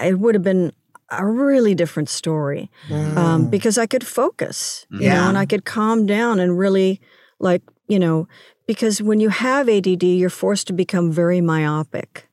it 0.02 0.18
would 0.20 0.34
have 0.36 0.44
been 0.44 0.72
a 1.18 1.26
really 1.26 1.74
different 1.74 2.08
story 2.08 2.70
um, 3.16 3.50
because 3.50 3.78
I 3.78 3.86
could 3.86 4.06
focus, 4.06 4.86
you 4.90 5.08
know, 5.08 5.14
Yeah. 5.14 5.28
and 5.28 5.38
I 5.38 5.46
could 5.46 5.64
calm 5.64 6.06
down 6.06 6.40
and 6.40 6.58
really, 6.58 7.00
like, 7.38 7.62
you 7.88 7.98
know, 7.98 8.26
because 8.66 9.02
when 9.02 9.20
you 9.20 9.28
have 9.30 9.68
ADD, 9.68 10.02
you're 10.04 10.30
forced 10.30 10.66
to 10.68 10.72
become 10.72 11.12
very 11.12 11.40
myopic 11.40 12.28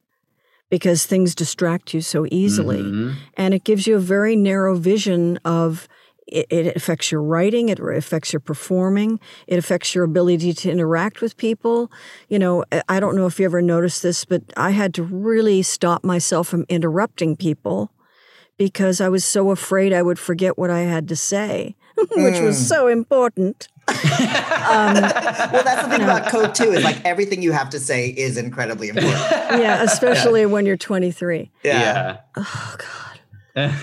because 0.70 1.06
things 1.06 1.36
distract 1.36 1.94
you 1.94 2.02
so 2.02 2.26
easily. 2.32 2.82
Mhm. 2.84 3.16
And 3.36 3.54
it 3.54 3.64
gives 3.64 3.88
you 3.88 3.96
a 3.98 4.00
very 4.00 4.36
narrow 4.36 4.76
vision 4.76 5.40
of 5.44 5.88
it, 6.28 6.48
it 6.50 6.76
affects 6.78 7.12
your 7.12 7.22
writing, 7.22 7.68
it 7.68 7.80
affects 7.80 8.32
your 8.32 8.40
performing, 8.40 9.20
it 9.48 9.60
affects 9.60 9.94
your 9.94 10.06
ability 10.06 10.54
to 10.54 10.72
interact 10.72 11.20
with 11.20 11.36
people. 11.36 11.92
You 12.30 12.40
know, 12.40 12.64
I 12.88 13.02
don't 13.02 13.18
know 13.18 13.26
if 13.26 13.38
you 13.38 13.44
ever 13.46 13.62
noticed 13.62 14.02
this, 14.02 14.24
but 14.24 14.42
I 14.56 14.70
had 14.72 14.94
to 14.94 15.04
really 15.04 15.62
stop 15.62 16.06
myself 16.06 16.48
from 16.48 16.66
interrupting 16.70 17.36
people 17.36 17.92
because 18.58 19.02
I 19.02 19.10
was 19.10 19.26
so 19.26 19.52
afraid 19.52 19.94
I 19.94 20.02
would 20.02 20.20
forget 20.20 20.58
what 20.58 20.70
I 20.70 20.82
had 20.82 21.08
to 21.10 21.16
say, 21.16 21.76
which 21.98 22.40
was 22.40 22.68
so 22.68 22.88
important. 22.88 23.68
Well, 25.52 25.64
that's 25.64 25.84
the 25.84 25.90
thing 25.90 26.02
about 26.02 26.30
coke 26.32 26.54
too 26.54 26.72
is 26.72 26.84
like 26.84 27.04
everything 27.04 27.42
you 27.42 27.52
have 27.52 27.70
to 27.72 27.80
say 27.80 28.08
is 28.10 28.38
incredibly 28.38 28.90
important. 28.90 29.20
Yeah, 29.62 29.84
especially 29.84 30.46
when 30.46 30.66
you're 30.66 30.78
23. 30.78 31.52
Yeah. 31.64 32.20
Oh, 32.38 32.76
God. 33.56 33.74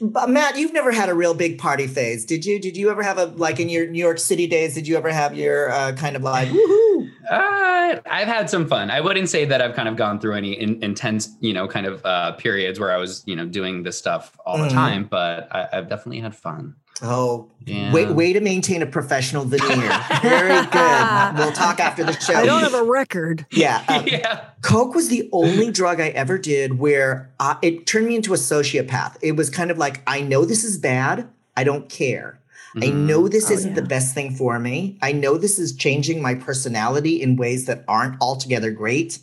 But 0.00 0.30
Matt, 0.30 0.56
you've 0.56 0.72
never 0.72 0.92
had 0.92 1.08
a 1.10 1.14
real 1.14 1.34
big 1.34 1.58
party 1.58 1.86
phase, 1.86 2.24
did 2.24 2.44
you? 2.46 2.58
Did 2.58 2.76
you 2.76 2.90
ever 2.90 3.02
have 3.02 3.18
a 3.18 3.26
like 3.26 3.60
in 3.60 3.68
your 3.68 3.86
New 3.86 3.98
York 3.98 4.18
City 4.18 4.46
days? 4.46 4.74
Did 4.74 4.88
you 4.88 4.96
ever 4.96 5.10
have 5.10 5.34
your 5.34 5.70
uh, 5.70 5.92
kind 5.92 6.16
of 6.16 6.22
like 6.22 6.48
woohoo? 6.48 7.09
Uh, 7.30 8.00
I've 8.10 8.28
had 8.28 8.50
some 8.50 8.66
fun. 8.66 8.90
I 8.90 9.00
wouldn't 9.00 9.28
say 9.28 9.44
that 9.44 9.62
I've 9.62 9.74
kind 9.74 9.88
of 9.88 9.96
gone 9.96 10.18
through 10.20 10.34
any 10.34 10.52
in, 10.52 10.82
intense, 10.82 11.30
you 11.40 11.52
know, 11.52 11.68
kind 11.68 11.86
of 11.86 12.04
uh, 12.04 12.32
periods 12.32 12.80
where 12.80 12.92
I 12.92 12.96
was, 12.96 13.22
you 13.26 13.36
know, 13.36 13.46
doing 13.46 13.82
this 13.84 13.96
stuff 13.96 14.36
all 14.44 14.58
the 14.58 14.64
Mhm. 14.68 14.72
time. 14.72 15.04
But 15.04 15.48
I, 15.54 15.68
I've 15.72 15.88
definitely 15.88 16.20
had 16.20 16.34
fun. 16.34 16.74
Oh, 17.02 17.48
Yeah. 17.64 17.92
way 17.94 18.04
way 18.12 18.32
to 18.34 18.40
maintain 18.40 18.82
a 18.82 18.86
professional 18.86 19.44
veneer. 19.46 19.90
Very 20.20 20.66
good. 20.66 21.38
We'll 21.38 21.52
talk 21.52 21.80
after 21.80 22.04
the 22.04 22.12
show. 22.20 22.34
I 22.34 22.44
don't 22.44 22.62
have 22.62 22.74
a 22.74 22.82
record. 22.82 23.46
yeah. 23.52 23.82
uh, 23.88 24.02
yeah. 24.06 24.40
Coke 24.60 24.94
was 24.94 25.08
the 25.08 25.28
only 25.32 25.70
drug 25.70 25.98
I 26.00 26.08
ever 26.08 26.36
did 26.36 26.78
where 26.78 27.30
uh, 27.40 27.54
it 27.62 27.86
turned 27.86 28.06
me 28.08 28.16
into 28.16 28.34
a 28.34 28.36
sociopath. 28.36 29.16
It 29.22 29.32
was 29.32 29.48
kind 29.48 29.70
of 29.70 29.78
like, 29.78 30.02
I 30.06 30.20
know 30.20 30.44
this 30.44 30.62
is 30.64 30.76
bad. 30.76 31.26
I 31.56 31.64
don't 31.64 31.88
care. 31.88 32.38
I 32.76 32.86
Mhm. 32.86 33.06
know 33.06 33.28
this 33.28 33.50
Oh, 33.50 33.54
isn't 33.54 33.70
yeah. 33.70 33.80
the 33.80 33.86
best 33.86 34.14
thing 34.14 34.34
for 34.34 34.58
me. 34.58 34.98
I 35.02 35.12
know 35.12 35.36
this 35.36 35.58
is 35.58 35.74
changing 35.74 36.22
my 36.22 36.34
personality 36.34 37.20
in 37.20 37.36
ways 37.36 37.64
that 37.66 37.84
aren't 37.88 38.16
altogether 38.20 38.70
great. 38.70 39.18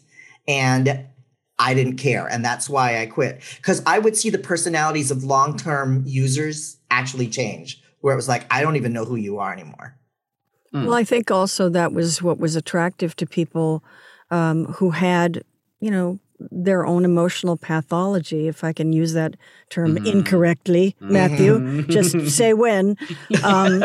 And 0.47 1.05
I 1.59 1.73
didn't 1.73 1.97
care. 1.97 2.27
And 2.27 2.45
that's 2.45 2.69
why 2.69 3.01
I 3.01 3.05
quit. 3.07 3.41
Because 3.57 3.81
I 3.85 3.99
would 3.99 4.15
see 4.15 4.29
the 4.29 4.37
personalities 4.37 5.11
of 5.11 5.23
long 5.23 5.57
term 5.57 6.03
users 6.05 6.77
actually 6.91 7.27
change, 7.27 7.81
where 8.01 8.13
it 8.13 8.17
was 8.17 8.27
like, 8.27 8.45
I 8.51 8.61
don't 8.61 8.75
even 8.75 8.93
know 8.93 9.05
who 9.05 9.15
you 9.15 9.39
are 9.39 9.51
anymore. 9.51 9.95
Mm. 10.73 10.85
Well, 10.85 10.93
I 10.93 11.03
think 11.03 11.31
also 11.31 11.69
that 11.69 11.93
was 11.93 12.21
what 12.21 12.37
was 12.37 12.55
attractive 12.55 13.15
to 13.15 13.25
people 13.25 13.83
um, 14.29 14.65
who 14.65 14.91
had, 14.91 15.43
you 15.79 15.89
know, 15.89 16.19
their 16.39 16.85
own 16.85 17.03
emotional 17.05 17.57
pathology, 17.57 18.47
if 18.47 18.63
I 18.63 18.71
can 18.73 18.93
use 18.93 19.13
that 19.13 19.35
term 19.69 19.95
Mhm. 19.97 20.05
incorrectly, 20.11 20.95
Matthew. 20.99 21.57
Mhm. 21.59 21.87
Just 21.89 22.29
say 22.35 22.53
when. 22.53 22.95
Um, 23.43 23.83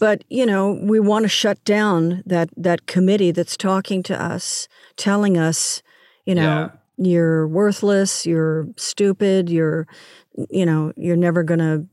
but 0.00 0.24
you 0.28 0.46
know, 0.46 0.78
we 0.82 0.98
want 1.00 1.22
to 1.24 1.28
shut 1.28 1.62
down 1.64 2.22
that 2.26 2.48
that 2.56 2.86
committee 2.86 3.30
that's 3.30 3.56
talking 3.56 4.02
to 4.04 4.20
us, 4.20 4.68
telling 4.96 5.38
us, 5.38 5.82
you 6.24 6.34
know, 6.34 6.70
you're 6.98 7.46
worthless, 7.46 8.26
you're 8.26 8.66
stupid, 8.76 9.48
you're, 9.48 9.86
you 10.50 10.66
know, 10.66 10.92
you're 10.96 11.14
never 11.16 11.42
gonna 11.44 11.84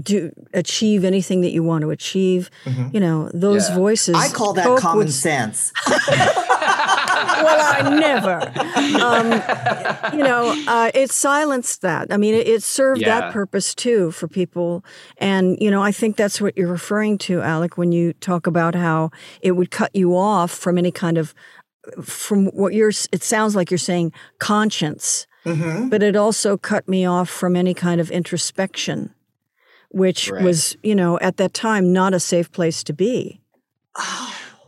do 0.00 0.30
achieve 0.54 1.04
anything 1.04 1.40
that 1.40 1.50
you 1.50 1.62
want 1.64 1.82
to 1.82 1.90
achieve. 1.90 2.50
You 2.92 3.00
know, 3.00 3.28
those 3.34 3.68
Yeah. 3.68 3.74
voices. 3.76 4.14
I 4.16 4.28
call 4.28 4.52
that 4.54 4.78
common 4.78 4.98
would- 4.98 5.12
sense. 5.12 5.72
well, 7.44 7.74
I 7.76 7.98
never. 7.98 8.38
Um, 9.02 10.16
you 10.18 10.24
know, 10.24 10.54
uh, 10.66 10.90
it 10.94 11.10
silenced 11.10 11.82
that. 11.82 12.12
I 12.12 12.16
mean, 12.16 12.34
it, 12.34 12.46
it 12.48 12.62
served 12.62 13.00
Yeah. 13.00 13.20
that 13.20 13.32
purpose 13.32 13.74
too 13.74 14.10
for 14.12 14.28
people. 14.28 14.84
And, 15.18 15.56
you 15.60 15.70
know, 15.70 15.82
I 15.82 15.92
think 15.92 16.16
that's 16.16 16.40
what 16.40 16.56
you're 16.56 16.68
referring 16.70 17.18
to, 17.18 17.40
Alec, 17.40 17.76
when 17.78 17.92
you 17.92 18.12
talk 18.14 18.46
about 18.46 18.74
how 18.74 19.10
it 19.42 19.52
would 19.52 19.70
cut 19.70 19.90
you 19.94 20.16
off 20.16 20.50
from 20.50 20.78
any 20.78 20.90
kind 20.90 21.18
of 21.18 21.34
from 22.02 22.46
what 22.48 22.74
you're, 22.74 22.90
it 23.12 23.22
sounds 23.22 23.56
like 23.56 23.70
you're 23.70 23.78
saying 23.78 24.12
conscience, 24.38 25.26
Mm-hmm. 25.44 25.88
but 25.88 26.02
it 26.02 26.16
also 26.16 26.58
cut 26.58 26.86
me 26.88 27.06
off 27.06 27.30
from 27.30 27.56
any 27.56 27.72
kind 27.72 28.00
of 28.00 28.10
introspection, 28.10 29.14
which 29.90 30.30
Right. 30.30 30.42
was, 30.42 30.76
you 30.82 30.94
know, 30.94 31.18
at 31.20 31.36
that 31.38 31.54
time 31.54 31.92
not 31.92 32.12
a 32.12 32.20
safe 32.20 32.50
place 32.52 32.82
to 32.84 32.92
be. 32.92 33.40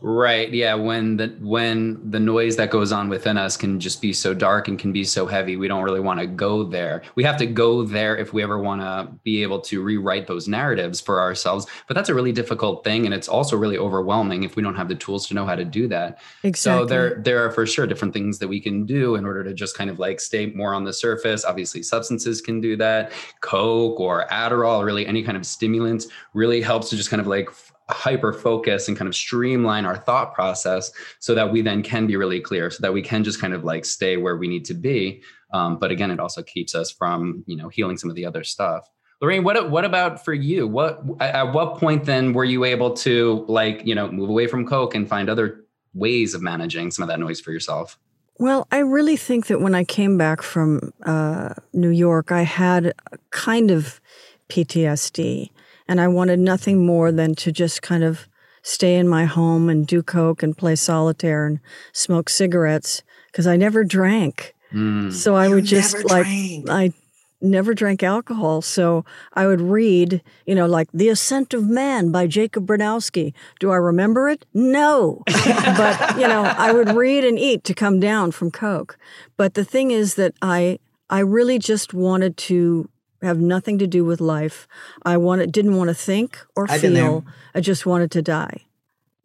Right. 0.03 0.51
Yeah. 0.51 0.73
When 0.73 1.17
the 1.17 1.27
when 1.41 2.09
the 2.09 2.19
noise 2.19 2.55
that 2.55 2.71
goes 2.71 2.91
on 2.91 3.07
within 3.07 3.37
us 3.37 3.55
can 3.55 3.79
just 3.79 4.01
be 4.01 4.13
so 4.13 4.33
dark 4.33 4.67
and 4.67 4.79
can 4.79 4.91
be 4.91 5.03
so 5.03 5.27
heavy, 5.27 5.57
we 5.57 5.67
don't 5.67 5.83
really 5.83 5.99
want 5.99 6.19
to 6.19 6.25
go 6.25 6.63
there. 6.63 7.03
We 7.13 7.23
have 7.23 7.37
to 7.37 7.45
go 7.45 7.83
there 7.83 8.17
if 8.17 8.33
we 8.33 8.41
ever 8.41 8.57
want 8.57 8.81
to 8.81 9.11
be 9.23 9.43
able 9.43 9.61
to 9.61 9.83
rewrite 9.83 10.25
those 10.25 10.47
narratives 10.47 10.99
for 10.99 11.21
ourselves. 11.21 11.67
But 11.87 11.93
that's 11.93 12.09
a 12.09 12.15
really 12.15 12.31
difficult 12.31 12.83
thing, 12.83 13.05
and 13.05 13.13
it's 13.13 13.27
also 13.27 13.55
really 13.55 13.77
overwhelming 13.77 14.43
if 14.43 14.55
we 14.55 14.63
don't 14.63 14.75
have 14.75 14.89
the 14.89 14.95
tools 14.95 15.27
to 15.27 15.35
know 15.35 15.45
how 15.45 15.55
to 15.55 15.65
do 15.65 15.87
that. 15.89 16.19
Exactly. 16.41 16.81
So 16.81 16.85
there 16.85 17.21
there 17.21 17.45
are 17.45 17.51
for 17.51 17.67
sure 17.67 17.85
different 17.85 18.15
things 18.15 18.39
that 18.39 18.47
we 18.47 18.59
can 18.59 18.87
do 18.87 19.15
in 19.15 19.25
order 19.25 19.43
to 19.43 19.53
just 19.53 19.77
kind 19.77 19.91
of 19.91 19.99
like 19.99 20.19
stay 20.19 20.47
more 20.47 20.73
on 20.73 20.83
the 20.83 20.93
surface. 20.93 21.45
Obviously, 21.45 21.83
substances 21.83 22.41
can 22.41 22.59
do 22.59 22.75
that. 22.77 23.11
Coke 23.41 23.99
or 23.99 24.25
Adderall, 24.31 24.83
really 24.83 25.05
any 25.05 25.21
kind 25.21 25.37
of 25.37 25.45
stimulant, 25.45 26.05
really 26.33 26.61
helps 26.61 26.89
to 26.89 26.97
just 26.97 27.11
kind 27.11 27.21
of 27.21 27.27
like 27.27 27.49
hyper 27.91 28.33
focus 28.33 28.87
and 28.87 28.97
kind 28.97 29.07
of 29.07 29.15
streamline 29.15 29.85
our 29.85 29.97
thought 29.97 30.33
process 30.33 30.91
so 31.19 31.35
that 31.35 31.51
we 31.51 31.61
then 31.61 31.83
can 31.83 32.07
be 32.07 32.15
really 32.15 32.39
clear 32.39 32.69
so 32.69 32.81
that 32.81 32.93
we 32.93 33.01
can 33.01 33.23
just 33.23 33.39
kind 33.39 33.53
of 33.53 33.63
like 33.63 33.85
stay 33.85 34.17
where 34.17 34.37
we 34.37 34.47
need 34.47 34.65
to 34.65 34.73
be. 34.73 35.21
Um, 35.53 35.77
but 35.77 35.91
again 35.91 36.11
it 36.11 36.19
also 36.19 36.41
keeps 36.43 36.73
us 36.75 36.91
from 36.91 37.43
you 37.47 37.55
know 37.55 37.69
healing 37.69 37.97
some 37.97 38.09
of 38.09 38.15
the 38.15 38.25
other 38.25 38.43
stuff. 38.43 38.89
Laraine 39.21 39.43
what 39.43 39.69
what 39.69 39.85
about 39.85 40.23
for 40.25 40.33
you? 40.33 40.67
What 40.67 41.03
at 41.19 41.53
what 41.53 41.77
point 41.77 42.05
then 42.05 42.33
were 42.33 42.45
you 42.45 42.63
able 42.63 42.93
to 42.97 43.45
like 43.47 43.85
you 43.85 43.93
know 43.93 44.11
move 44.11 44.29
away 44.29 44.47
from 44.47 44.65
coke 44.65 44.95
and 44.95 45.07
find 45.07 45.29
other 45.29 45.63
ways 45.93 46.33
of 46.33 46.41
managing 46.41 46.91
some 46.91 47.03
of 47.03 47.09
that 47.09 47.19
noise 47.19 47.39
for 47.39 47.51
yourself? 47.51 47.99
Well, 48.39 48.67
I 48.71 48.79
really 48.79 49.17
think 49.17 49.47
that 49.47 49.61
when 49.61 49.75
I 49.75 49.83
came 49.83 50.17
back 50.17 50.41
from 50.41 50.93
uh, 51.03 51.53
New 51.73 51.89
York, 51.89 52.31
I 52.31 52.41
had 52.41 52.93
kind 53.29 53.69
of 53.69 54.01
PTSD, 54.49 55.51
and 55.87 55.99
I 56.01 56.07
wanted 56.07 56.39
nothing 56.39 56.85
more 56.85 57.11
than 57.11 57.35
to 57.35 57.51
just 57.51 57.81
kind 57.81 58.03
of 58.03 58.27
stay 58.63 58.95
in 58.95 59.07
my 59.07 59.25
home 59.25 59.69
and 59.69 59.87
do 59.87 60.03
coke 60.03 60.43
and 60.43 60.57
play 60.57 60.75
solitaire 60.75 61.45
and 61.45 61.59
smoke 61.93 62.29
cigarettes 62.29 63.03
because 63.27 63.47
I 63.47 63.55
never 63.55 63.83
drank. 63.83 64.53
Mm. 64.73 65.11
So 65.11 65.35
I 65.35 65.47
You 65.47 65.55
would 65.55 65.65
just 65.65 65.95
never 65.95 66.07
like 66.07 66.23
drank. 66.25 66.69
I 66.69 66.93
never 67.41 67.73
drank 67.73 68.03
alcohol. 68.03 68.61
So 68.61 69.03
I 69.33 69.47
would 69.47 69.61
read, 69.61 70.21
you 70.45 70.55
know, 70.55 70.67
like 70.67 70.89
The 70.93 71.09
Ascent 71.09 71.53
of 71.53 71.67
Man 71.67 72.11
by 72.11 72.27
Jacob 72.27 72.67
Bronowski. 72.67 73.33
Do 73.59 73.71
I 73.71 73.77
remember 73.77 74.29
it? 74.29 74.45
No. 74.53 75.23
but, 75.27 76.19
you 76.19 76.27
know, 76.27 76.43
I 76.43 76.71
would 76.71 76.95
read 76.95 77.23
and 77.23 77.39
eat 77.39 77.63
to 77.65 77.73
come 77.73 77.99
down 77.99 78.31
from 78.31 78.51
Coke. 78.51 78.97
But 79.37 79.55
the 79.55 79.65
thing 79.65 79.91
is 79.91 80.15
that 80.15 80.33
I 80.41 80.79
I 81.09 81.19
really 81.19 81.59
just 81.59 81.93
wanted 81.93 82.37
to 82.37 82.89
have 83.21 83.39
nothing 83.39 83.77
to 83.79 83.87
do 83.87 84.03
with 84.03 84.19
life. 84.21 84.67
I 85.05 85.17
wanted 85.17 85.51
didn't 85.51 85.75
want 85.75 85.89
to 85.89 85.93
think 85.93 86.39
or 86.55 86.65
I've 86.69 86.81
feel. 86.81 87.25
I 87.53 87.61
just 87.61 87.85
wanted 87.85 88.11
to 88.11 88.21
die. 88.21 88.65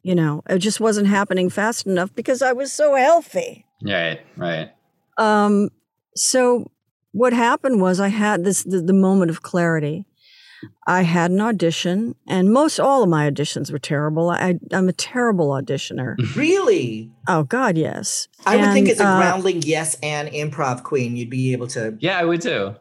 You 0.03 0.15
know, 0.15 0.43
it 0.49 0.59
just 0.59 0.81
wasn't 0.81 1.09
happening 1.09 1.51
fast 1.51 1.87
enough 1.87 2.15
because 2.15 2.41
I 2.43 2.53
was 2.53 2.73
so 2.73 2.95
healthy. 2.95 3.67
right 3.83 4.21
right 4.37 4.71
Um, 5.19 5.71
so 6.15 6.71
what 7.13 7.33
happened 7.33 7.81
was 7.81 7.99
I 8.01 8.09
had 8.09 8.45
this 8.45 8.63
the, 8.63 8.81
the 8.81 8.93
moment 8.93 9.31
of 9.31 9.43
clarity. 9.43 10.07
I 10.87 11.03
had 11.03 11.31
an 11.31 11.41
audition, 11.41 12.15
and 12.27 12.51
most 12.53 12.81
all 12.81 13.03
of 13.03 13.09
my 13.11 13.31
auditions 13.31 13.71
were 13.71 13.79
terrible. 13.79 14.31
I, 14.31 14.59
I'm 14.73 14.89
a 14.89 14.93
terrible 14.93 15.49
auditioner. 15.51 16.17
Really? 16.37 17.11
oh 17.29 17.43
God, 17.45 17.77
yes. 17.77 18.29
I 18.47 18.57
would 18.57 18.73
think 18.73 18.89
And, 18.89 18.93
as 18.93 19.01
a 19.01 19.07
uh, 19.07 19.19
groundling 19.19 19.63
yes 19.63 19.97
and 20.03 20.29
improv 20.29 20.83
queen, 20.83 21.17
you'd 21.17 21.31
be 21.31 21.53
able 21.53 21.67
to. 21.69 21.97
yeah 22.01 22.19
i 22.19 22.25
would 22.25 22.41
too 22.41 22.75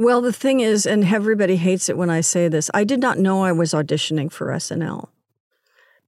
Well, 0.00 0.22
the 0.22 0.32
thing 0.32 0.60
is, 0.60 0.86
and 0.86 1.04
everybody 1.04 1.56
hates 1.56 1.90
it 1.90 1.98
when 1.98 2.08
I 2.08 2.22
say 2.22 2.48
this, 2.48 2.70
I 2.72 2.84
did 2.84 3.00
not 3.00 3.18
know 3.18 3.44
I 3.44 3.52
was 3.52 3.74
auditioning 3.74 4.32
for 4.32 4.46
SNL 4.46 5.10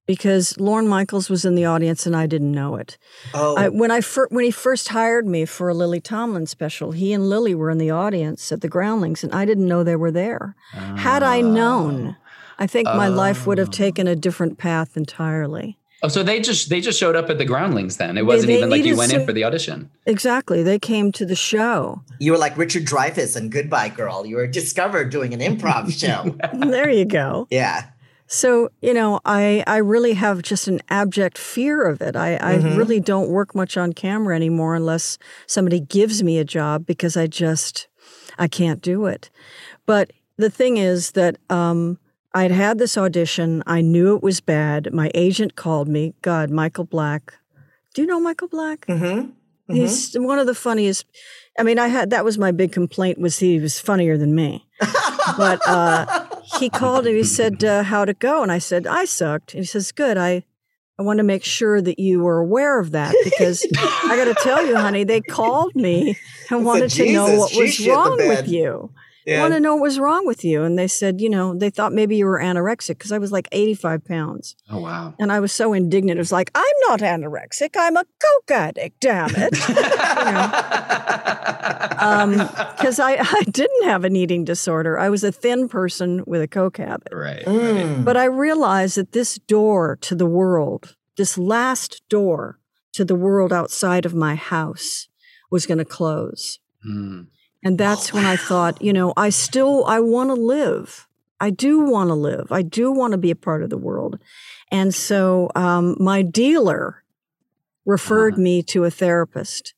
because 0.06 0.58
Lorne 0.58 0.88
Michaels 0.88 1.28
was 1.28 1.44
in 1.44 1.56
the 1.56 1.66
audience 1.66 2.06
and 2.06 2.16
I 2.16 2.26
didn't 2.26 2.52
know 2.52 2.76
it. 2.76 2.96
Oh, 3.34 3.54
I, 3.54 3.68
when 3.68 3.90
I 3.90 4.00
fir- 4.00 4.28
when 4.30 4.46
he 4.46 4.50
first 4.50 4.88
hired 4.88 5.26
me 5.26 5.44
for 5.44 5.68
a 5.68 5.74
Lily 5.74 6.00
Tomlin 6.00 6.46
special, 6.46 6.92
he 6.92 7.12
and 7.12 7.28
Lily 7.28 7.54
were 7.54 7.68
in 7.68 7.76
the 7.76 7.90
audience 7.90 8.50
at 8.50 8.62
the 8.62 8.68
Groundlings, 8.68 9.22
and 9.22 9.34
I 9.34 9.44
didn't 9.44 9.68
know 9.68 9.84
they 9.84 9.94
were 9.94 10.10
there. 10.10 10.56
Had 10.72 11.22
I 11.22 11.42
known, 11.42 12.16
I 12.58 12.66
think 12.66 12.86
my 12.86 13.08
life 13.08 13.46
would 13.46 13.58
have 13.58 13.68
ah. 13.68 13.72
taken 13.72 14.06
a 14.06 14.16
different 14.16 14.56
path 14.56 14.96
entirely. 14.96 15.76
Oh 16.02 16.08
so 16.08 16.22
they 16.22 16.40
just 16.40 16.68
they 16.68 16.80
just 16.80 16.98
showed 16.98 17.16
up 17.16 17.30
at 17.30 17.38
the 17.38 17.44
groundlings 17.44 17.96
then 17.96 18.18
it 18.18 18.26
wasn't 18.26 18.48
they 18.48 18.56
even 18.58 18.70
like 18.70 18.78
you 18.78 18.84
needed 18.84 18.98
went 18.98 19.12
in 19.12 19.24
for 19.26 19.32
the 19.32 19.44
audition 19.44 19.90
Exactly, 20.06 20.62
they 20.62 20.78
came 20.78 21.12
to 21.12 21.24
the 21.24 21.36
show. 21.36 22.02
you 22.18 22.32
were 22.32 22.38
like 22.38 22.56
Richard 22.56 22.84
Dreyfuss 22.84 23.36
and 23.36 23.52
Goodbye 23.52 23.88
Girl. 23.90 24.26
You 24.26 24.36
were 24.36 24.46
discovered 24.48 25.10
doing 25.10 25.32
an 25.32 25.40
improv 25.40 25.92
show. 25.98 26.36
there 26.70 26.90
you 26.90 27.04
go. 27.04 27.46
yeah. 27.50 27.84
So 28.26 28.70
you 28.80 28.94
know, 28.94 29.20
I 29.24 29.62
I 29.66 29.76
really 29.76 30.14
have 30.14 30.42
just 30.42 30.66
an 30.66 30.80
abject 30.88 31.36
fear 31.38 31.82
of 31.86 32.00
it. 32.00 32.16
I 32.16 32.34
I 32.36 32.54
Mhm. 32.58 32.76
really 32.78 32.98
don't 33.00 33.28
work 33.28 33.54
much 33.54 33.76
on 33.76 33.92
camera 33.92 34.34
anymore 34.34 34.74
unless 34.74 35.18
somebody 35.46 35.80
gives 35.80 36.22
me 36.22 36.38
a 36.38 36.44
job 36.44 36.84
because 36.86 37.16
I 37.16 37.26
just 37.26 37.88
I 38.38 38.48
can't 38.48 38.80
do 38.82 39.06
it. 39.06 39.30
But 39.86 40.12
the 40.38 40.50
thing 40.50 40.78
is 40.78 41.10
that 41.12 41.36
um, 41.50 41.98
I'd 42.34 42.50
had 42.50 42.78
this 42.78 42.96
audition. 42.96 43.62
I 43.66 43.80
knew 43.80 44.16
it 44.16 44.22
was 44.22 44.40
bad. 44.40 44.92
My 44.92 45.10
agent 45.14 45.54
called 45.54 45.88
me. 45.88 46.14
God, 46.22 46.50
Michael 46.50 46.84
Black. 46.84 47.34
Do 47.94 48.02
you 48.02 48.08
know 48.08 48.20
Michael 48.20 48.48
Black? 48.48 48.86
Mm-hmm. 48.86 49.30
He's 49.72 50.14
one 50.14 50.38
of 50.38 50.46
the 50.46 50.54
funniest. 50.54 51.06
I 51.58 51.62
mean, 51.62 51.78
I 51.78 51.88
had 51.88 52.10
that 52.10 52.24
was 52.24 52.38
my 52.38 52.50
big 52.52 52.72
complaint 52.72 53.18
was 53.18 53.38
he 53.38 53.58
was 53.58 53.78
funnier 53.78 54.16
than 54.16 54.34
me. 54.34 54.66
But 55.36 55.66
uh, 55.66 56.26
he 56.58 56.68
called 56.68 57.06
and 57.06 57.16
he 57.16 57.24
said, 57.24 57.62
uh, 57.62 57.84
"How'd 57.84 58.08
it 58.08 58.18
go?" 58.18 58.42
And 58.42 58.50
I 58.50 58.58
said, 58.58 58.86
"I 58.86 59.04
sucked." 59.04 59.54
And 59.54 59.60
he 59.60 59.66
says, 59.66 59.92
"Good. 59.92 60.18
I 60.18 60.44
I 60.98 61.02
want 61.02 61.18
to 61.18 61.22
make 61.24 61.44
sure 61.44 61.80
that 61.80 61.98
you 61.98 62.20
were 62.20 62.38
aware 62.38 62.78
of 62.78 62.90
that 62.92 63.14
because 63.24 63.66
I 63.74 64.14
got 64.16 64.24
to 64.24 64.34
tell 64.34 64.66
you, 64.66 64.76
honey, 64.76 65.04
they 65.04 65.20
called 65.20 65.74
me 65.74 66.16
and 66.50 66.64
wanted 66.66 66.90
to 66.90 67.12
know 67.12 67.38
what 67.38 67.54
was 67.54 67.86
wrong 67.86 68.18
with 68.18 68.48
you. 68.48 68.90
They 69.26 69.38
want 69.38 69.54
to 69.54 69.60
know 69.60 69.74
what 69.74 69.82
was 69.82 69.98
wrong 69.98 70.26
with 70.26 70.44
you." 70.44 70.62
And 70.62 70.78
they 70.78 70.88
said, 70.88 71.20
you 71.20 71.30
know, 71.30 71.54
they 71.54 71.70
thought 71.70 71.92
maybe 71.92 72.16
you 72.16 72.26
were 72.26 72.40
anorexic 72.40 72.98
because 72.98 73.12
I 73.12 73.18
was 73.18 73.32
like 73.32 73.48
eighty-five 73.52 74.04
pounds, 74.04 74.56
oh 74.70 74.80
wow 74.80 75.14
and 75.18 75.32
I 75.32 75.40
was 75.40 75.52
so 75.52 75.72
indignant. 75.72 76.18
It 76.18 76.20
was 76.20 76.32
like, 76.32 76.50
"I'm 76.54 76.76
not 76.88 77.00
anorexic. 77.00 77.70
I'm 77.76 77.96
a 77.96 78.04
coke 78.04 78.50
addict. 78.50 79.00
Damn 79.00 79.30
it." 79.34 79.52
because 82.76 82.98
I, 82.98 83.12
I 83.20 83.42
didn't 83.44 83.84
have 83.84 84.04
an 84.04 84.16
eating 84.16 84.44
disorder. 84.44 84.98
I 84.98 85.08
was 85.08 85.24
a 85.24 85.32
thin 85.32 85.68
person 85.68 86.22
with 86.26 86.42
a 86.42 86.48
coke 86.48 86.78
habit. 86.78 87.12
right, 87.12 87.46
right. 87.46 87.46
Mm. 87.46 88.04
But 88.04 88.16
I 88.16 88.24
realized 88.24 88.96
that 88.96 89.12
this 89.12 89.38
door 89.38 89.96
to 90.02 90.14
the 90.14 90.26
world, 90.26 90.96
this 91.16 91.38
last 91.38 92.02
door 92.08 92.58
to 92.94 93.04
the 93.04 93.14
world 93.14 93.52
outside 93.52 94.04
of 94.04 94.14
my 94.14 94.34
house, 94.34 95.08
was 95.50 95.66
going 95.66 95.78
to 95.78 95.84
close. 95.84 96.58
Mm. 96.86 97.28
And 97.62 97.78
that's 97.78 98.12
Oh, 98.12 98.16
when 98.16 98.26
I 98.26 98.36
thought, 98.36 98.82
you 98.82 98.92
know, 98.92 99.12
I 99.16 99.30
still 99.30 99.84
I 99.86 100.00
want 100.00 100.30
to 100.30 100.34
live. 100.34 101.06
I 101.40 101.50
do 101.50 101.80
want 101.80 102.08
to 102.08 102.14
live. 102.14 102.50
I 102.52 102.62
do 102.62 102.92
want 102.92 103.12
to 103.12 103.18
be 103.18 103.30
a 103.30 103.36
part 103.36 103.62
of 103.62 103.70
the 103.70 103.76
world. 103.78 104.18
And 104.70 104.94
so 104.94 105.50
um, 105.54 105.96
my 105.98 106.22
dealer 106.22 107.02
referred 107.84 108.34
Uh-huh. 108.34 108.42
me 108.42 108.62
to 108.64 108.84
a 108.84 108.90
therapist 108.90 109.74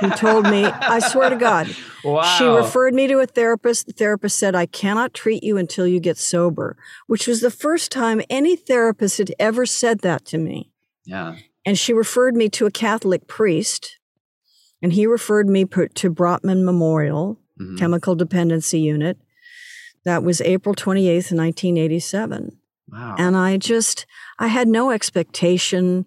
who 0.00 0.10
told 0.10 0.44
me, 0.50 0.64
I 0.64 0.98
swear 0.98 1.30
to 1.30 1.36
God, 1.36 1.74
Wow. 2.04 2.22
she 2.36 2.44
referred 2.44 2.92
me 2.92 3.06
to 3.06 3.20
a 3.20 3.26
therapist. 3.26 3.86
The 3.86 3.92
therapist 3.92 4.38
said, 4.38 4.54
I 4.54 4.66
cannot 4.66 5.14
treat 5.14 5.42
you 5.42 5.56
until 5.56 5.86
you 5.86 6.00
get 6.00 6.18
sober, 6.18 6.76
which 7.06 7.26
was 7.26 7.40
the 7.40 7.50
first 7.50 7.90
time 7.90 8.20
any 8.28 8.56
therapist 8.56 9.18
had 9.18 9.32
ever 9.38 9.64
said 9.64 10.00
that 10.00 10.24
to 10.26 10.38
me. 10.38 10.70
yeah. 11.04 11.36
And 11.64 11.76
she 11.76 11.92
referred 11.92 12.36
me 12.36 12.48
to 12.50 12.66
a 12.66 12.70
Catholic 12.70 13.26
priest, 13.26 13.98
and 14.82 14.92
he 14.92 15.06
referred 15.06 15.48
me 15.48 15.64
per- 15.64 15.88
to 15.88 16.10
Brotman 16.10 16.64
Memorial 16.64 17.38
Mhm. 17.60 17.78
Chemical 17.78 18.14
Dependency 18.14 18.80
Unit. 18.80 19.18
That 20.04 20.22
was 20.22 20.40
April 20.42 20.74
28th, 20.74 21.32
1987. 21.32 22.58
Wow. 22.92 23.16
And 23.18 23.36
I 23.36 23.56
just, 23.56 24.06
I 24.38 24.46
had 24.48 24.68
no 24.68 24.90
expectation. 24.90 26.06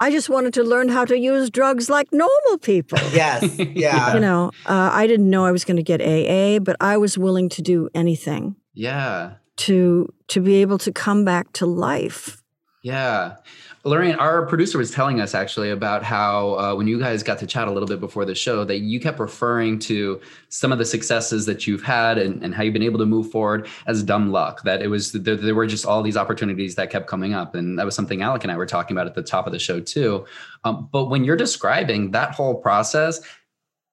I 0.00 0.10
just 0.10 0.28
wanted 0.28 0.52
to 0.54 0.62
learn 0.62 0.88
how 0.90 1.04
to 1.04 1.18
use 1.18 1.50
drugs 1.50 1.88
like 1.90 2.08
normal 2.12 2.58
people. 2.60 2.98
Yes. 3.12 3.58
Yeah. 3.58 4.14
you 4.14 4.20
know, 4.20 4.50
uh, 4.66 4.90
I 4.92 5.06
didn't 5.06 5.30
know 5.30 5.44
I 5.44 5.52
was 5.52 5.64
going 5.64 5.76
to 5.76 5.82
get 5.82 6.00
AA, 6.00 6.58
but 6.60 6.76
I 6.80 6.96
was 6.96 7.16
willing 7.18 7.48
to 7.50 7.62
do 7.62 7.88
anything 7.94 8.56
yeah. 8.74 9.34
to 9.58 10.12
to 10.28 10.40
be 10.40 10.56
able 10.62 10.78
to 10.78 10.92
come 10.92 11.24
back 11.24 11.52
to 11.54 11.66
life. 11.66 12.42
Yeah. 12.82 13.36
Laraine, 13.84 14.16
our 14.16 14.46
producer 14.46 14.78
was 14.78 14.92
telling 14.92 15.20
us 15.20 15.34
actually 15.34 15.70
about 15.70 16.04
how 16.04 16.54
uh, 16.54 16.74
when 16.74 16.86
you 16.86 17.00
guys 17.00 17.24
got 17.24 17.38
to 17.40 17.48
chat 17.48 17.66
a 17.66 17.70
little 17.72 17.88
bit 17.88 17.98
before 17.98 18.24
the 18.24 18.34
show, 18.34 18.64
that 18.64 18.78
you 18.78 19.00
kept 19.00 19.18
referring 19.18 19.80
to 19.80 20.20
some 20.50 20.70
of 20.70 20.78
the 20.78 20.84
successes 20.84 21.46
that 21.46 21.66
you've 21.66 21.82
had 21.82 22.16
and, 22.16 22.44
and 22.44 22.54
how 22.54 22.62
you've 22.62 22.72
been 22.72 22.84
able 22.84 23.00
to 23.00 23.06
move 23.06 23.32
forward 23.32 23.66
as 23.88 24.04
dumb 24.04 24.30
luck. 24.30 24.62
That 24.62 24.82
it 24.82 24.86
was 24.86 25.10
there, 25.10 25.34
there 25.34 25.56
were 25.56 25.66
just 25.66 25.84
all 25.84 26.00
these 26.00 26.16
opportunities 26.16 26.76
that 26.76 26.90
kept 26.90 27.08
coming 27.08 27.34
up, 27.34 27.56
and 27.56 27.76
that 27.76 27.84
was 27.84 27.96
something 27.96 28.22
Alec 28.22 28.44
and 28.44 28.52
I 28.52 28.56
were 28.56 28.66
talking 28.66 28.96
about 28.96 29.08
at 29.08 29.14
the 29.16 29.22
top 29.22 29.48
of 29.48 29.52
the 29.52 29.58
show 29.58 29.80
too. 29.80 30.26
Um, 30.62 30.88
but 30.92 31.06
when 31.06 31.24
you're 31.24 31.36
describing 31.36 32.12
that 32.12 32.36
whole 32.36 32.54
process, 32.54 33.20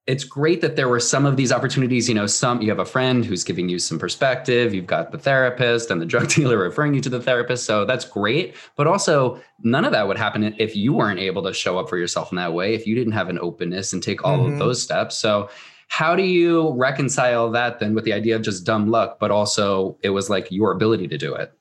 it's 0.10 0.24
great 0.24 0.60
that 0.62 0.76
there 0.76 0.90
were 0.90 1.00
some 1.00 1.26
of 1.26 1.38
these 1.38 1.52
opportunities 1.52 2.10
you 2.10 2.16
know 2.16 2.26
some 2.26 2.62
you 2.62 2.70
have 2.70 2.80
a 2.80 2.86
friend 2.86 3.24
who's 3.24 3.44
giving 3.44 3.70
you 3.70 3.80
some 3.80 4.00
perspective 4.00 4.74
you've 4.74 4.88
got 4.88 5.12
the 5.12 5.18
therapist 5.18 5.92
and 5.92 6.02
the 6.02 6.06
drug 6.06 6.28
dealer 6.36 6.58
referring 6.58 6.94
you 6.94 7.02
to 7.02 7.10
the 7.10 7.22
therapist 7.22 7.70
so 7.70 7.86
that's 7.86 8.06
great. 8.06 8.56
But 8.76 8.88
also 8.88 9.40
none 9.62 9.86
of 9.86 9.92
that 9.92 10.08
would 10.08 10.18
happen 10.18 10.56
if 10.58 10.76
you 10.76 10.94
weren't 10.94 11.20
able 11.20 11.44
to 11.44 11.54
show 11.54 11.78
up 11.78 11.88
for 11.88 11.98
yourself 11.98 12.32
in 12.32 12.38
that 12.38 12.54
way 12.54 12.74
if 12.74 12.88
you 12.88 12.96
didn't 12.96 13.14
have 13.14 13.30
an 13.30 13.38
openness 13.40 13.94
and 13.94 14.02
take 14.02 14.26
all 14.26 14.40
mm-hmm. 14.40 14.54
of 14.54 14.60
those 14.60 14.82
steps. 14.82 15.16
So 15.16 15.50
how 15.88 16.16
do 16.16 16.24
you 16.24 16.74
reconcile 16.74 17.52
that 17.52 17.80
then 17.80 17.94
with 17.94 18.06
the 18.06 18.14
idea 18.14 18.36
of 18.36 18.42
just 18.42 18.64
dumb 18.64 18.90
luck 18.90 19.20
but 19.20 19.32
also 19.32 19.98
it 20.02 20.10
was 20.10 20.30
like 20.30 20.48
your 20.52 20.72
ability 20.72 21.08
to 21.08 21.18
do 21.18 21.34
it 21.34 21.52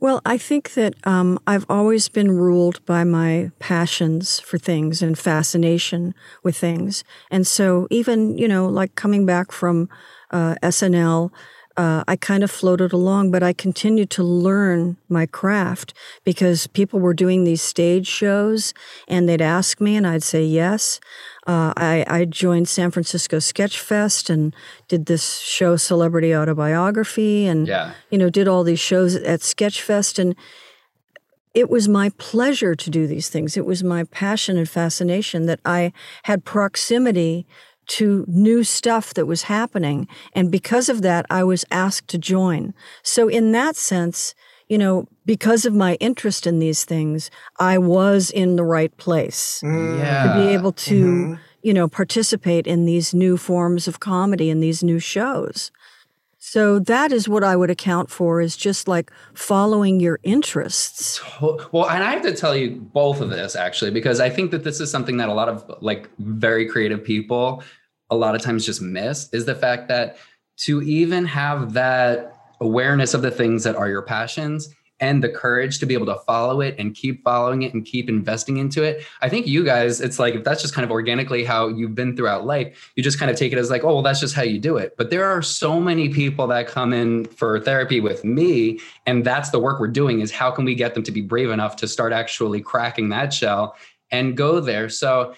well, 0.00 0.20
I 0.24 0.38
think 0.38 0.74
that 0.74 0.94
um, 1.04 1.38
I've 1.46 1.66
always 1.68 2.08
been 2.08 2.30
ruled 2.30 2.84
by 2.86 3.02
my 3.02 3.50
passions 3.58 4.38
for 4.38 4.56
things 4.56 5.02
and 5.02 5.18
fascination 5.18 6.14
with 6.44 6.56
things. 6.56 7.02
And 7.30 7.46
so, 7.46 7.88
even, 7.90 8.38
you 8.38 8.46
know, 8.46 8.66
like 8.68 8.94
coming 8.94 9.26
back 9.26 9.50
from 9.50 9.88
uh, 10.30 10.54
SNL, 10.62 11.30
uh, 11.76 12.02
I 12.08 12.16
kind 12.16 12.42
of 12.42 12.50
floated 12.50 12.92
along, 12.92 13.30
but 13.30 13.42
I 13.42 13.52
continued 13.52 14.10
to 14.10 14.22
learn 14.24 14.96
my 15.08 15.26
craft 15.26 15.94
because 16.24 16.66
people 16.66 16.98
were 16.98 17.14
doing 17.14 17.44
these 17.44 17.62
stage 17.62 18.06
shows 18.06 18.74
and 19.06 19.28
they'd 19.28 19.40
ask 19.40 19.80
me 19.80 19.96
and 19.96 20.06
I'd 20.06 20.24
say 20.24 20.44
yes. 20.44 20.98
Uh, 21.48 21.72
I, 21.78 22.04
I, 22.06 22.24
joined 22.26 22.68
San 22.68 22.90
Francisco 22.90 23.38
Sketch 23.38 23.80
Fest 23.80 24.28
and 24.28 24.54
did 24.86 25.06
this 25.06 25.38
show, 25.38 25.76
Celebrity 25.76 26.36
Autobiography, 26.36 27.46
and 27.46 27.66
yeah. 27.66 27.94
you 28.10 28.18
know 28.18 28.28
did 28.28 28.46
all 28.46 28.64
these 28.64 28.78
shows 28.78 29.14
at 29.16 29.40
Sketch 29.40 29.80
Fest, 29.80 30.18
and 30.18 30.36
it 31.54 31.70
was 31.70 31.88
my 31.88 32.10
pleasure 32.18 32.74
to 32.74 32.90
do 32.90 33.06
these 33.06 33.30
things. 33.30 33.56
It 33.56 33.64
was 33.64 33.82
my 33.82 34.04
passion 34.04 34.58
and 34.58 34.68
fascination 34.68 35.46
that 35.46 35.60
I 35.64 35.94
had 36.24 36.44
proximity 36.44 37.46
to 37.88 38.26
new 38.28 38.62
stuff 38.62 39.14
that 39.14 39.26
was 39.26 39.44
happening. 39.44 40.06
And 40.34 40.52
because 40.52 40.88
of 40.88 41.02
that, 41.02 41.24
I 41.30 41.44
was 41.44 41.64
asked 41.70 42.08
to 42.08 42.18
join. 42.18 42.74
So, 43.02 43.28
in 43.28 43.52
that 43.52 43.76
sense, 43.76 44.34
you 44.68 44.78
know, 44.78 45.08
because 45.28 45.66
of 45.66 45.74
my 45.74 45.96
interest 45.96 46.46
in 46.46 46.58
these 46.58 46.86
things, 46.86 47.30
I 47.60 47.76
was 47.76 48.30
in 48.30 48.56
the 48.56 48.64
right 48.64 48.96
place 48.96 49.60
mm. 49.62 49.98
yeah. 49.98 50.22
to 50.32 50.40
be 50.40 50.48
able 50.54 50.72
to, 50.72 51.04
mm-hmm. 51.04 51.34
you 51.60 51.74
know, 51.74 51.86
participate 51.86 52.66
in 52.66 52.86
these 52.86 53.12
new 53.12 53.36
forms 53.36 53.86
of 53.86 54.00
comedy 54.00 54.48
and 54.48 54.62
these 54.62 54.82
new 54.82 54.98
shows. 54.98 55.70
So 56.38 56.78
that 56.78 57.12
is 57.12 57.28
what 57.28 57.44
I 57.44 57.56
would 57.56 57.68
account 57.68 58.08
for 58.08 58.40
is 58.40 58.56
just 58.56 58.88
like 58.88 59.12
following 59.34 60.00
your 60.00 60.18
interests. 60.22 61.20
Well, 61.42 61.90
and 61.90 62.02
I 62.02 62.12
have 62.12 62.22
to 62.22 62.34
tell 62.34 62.56
you 62.56 62.80
both 62.94 63.20
of 63.20 63.28
this 63.28 63.54
actually, 63.54 63.90
because 63.90 64.20
I 64.20 64.30
think 64.30 64.50
that 64.52 64.64
this 64.64 64.80
is 64.80 64.90
something 64.90 65.18
that 65.18 65.28
a 65.28 65.34
lot 65.34 65.50
of 65.50 65.70
like 65.82 66.08
very 66.18 66.66
creative 66.66 67.04
people 67.04 67.62
a 68.08 68.16
lot 68.16 68.34
of 68.34 68.40
times 68.40 68.64
just 68.64 68.80
miss 68.80 69.28
is 69.34 69.44
the 69.44 69.54
fact 69.54 69.88
that 69.88 70.16
to 70.60 70.80
even 70.80 71.26
have 71.26 71.74
that 71.74 72.34
awareness 72.62 73.12
of 73.12 73.20
the 73.20 73.30
things 73.30 73.62
that 73.64 73.76
are 73.76 73.90
your 73.90 74.00
passions 74.00 74.74
and 75.00 75.22
the 75.22 75.28
courage 75.28 75.78
to 75.78 75.86
be 75.86 75.94
able 75.94 76.06
to 76.06 76.18
follow 76.26 76.60
it 76.60 76.74
and 76.78 76.94
keep 76.94 77.22
following 77.22 77.62
it 77.62 77.74
and 77.74 77.84
keep 77.84 78.08
investing 78.08 78.56
into 78.56 78.82
it. 78.82 79.04
I 79.20 79.28
think 79.28 79.46
you 79.46 79.64
guys, 79.64 80.00
it's 80.00 80.18
like 80.18 80.34
if 80.34 80.44
that's 80.44 80.62
just 80.62 80.74
kind 80.74 80.84
of 80.84 80.90
organically 80.90 81.44
how 81.44 81.68
you've 81.68 81.94
been 81.94 82.16
throughout 82.16 82.46
life, 82.46 82.92
you 82.96 83.02
just 83.02 83.18
kind 83.18 83.30
of 83.30 83.36
take 83.36 83.52
it 83.52 83.58
as 83.58 83.70
like, 83.70 83.84
oh, 83.84 83.94
well, 83.94 84.02
that's 84.02 84.20
just 84.20 84.34
how 84.34 84.42
you 84.42 84.58
do 84.58 84.76
it. 84.76 84.96
But 84.96 85.10
there 85.10 85.24
are 85.24 85.42
so 85.42 85.80
many 85.80 86.08
people 86.08 86.46
that 86.48 86.66
come 86.66 86.92
in 86.92 87.26
for 87.26 87.60
therapy 87.60 88.00
with 88.00 88.24
me, 88.24 88.80
and 89.06 89.24
that's 89.24 89.50
the 89.50 89.58
work 89.58 89.80
we're 89.80 89.88
doing 89.88 90.20
is 90.20 90.30
how 90.30 90.50
can 90.50 90.64
we 90.64 90.74
get 90.74 90.94
them 90.94 91.02
to 91.04 91.12
be 91.12 91.20
brave 91.20 91.50
enough 91.50 91.76
to 91.76 91.88
start 91.88 92.12
actually 92.12 92.60
cracking 92.60 93.08
that 93.10 93.32
shell 93.32 93.76
and 94.10 94.36
go 94.36 94.60
there. 94.60 94.88
So 94.88 95.34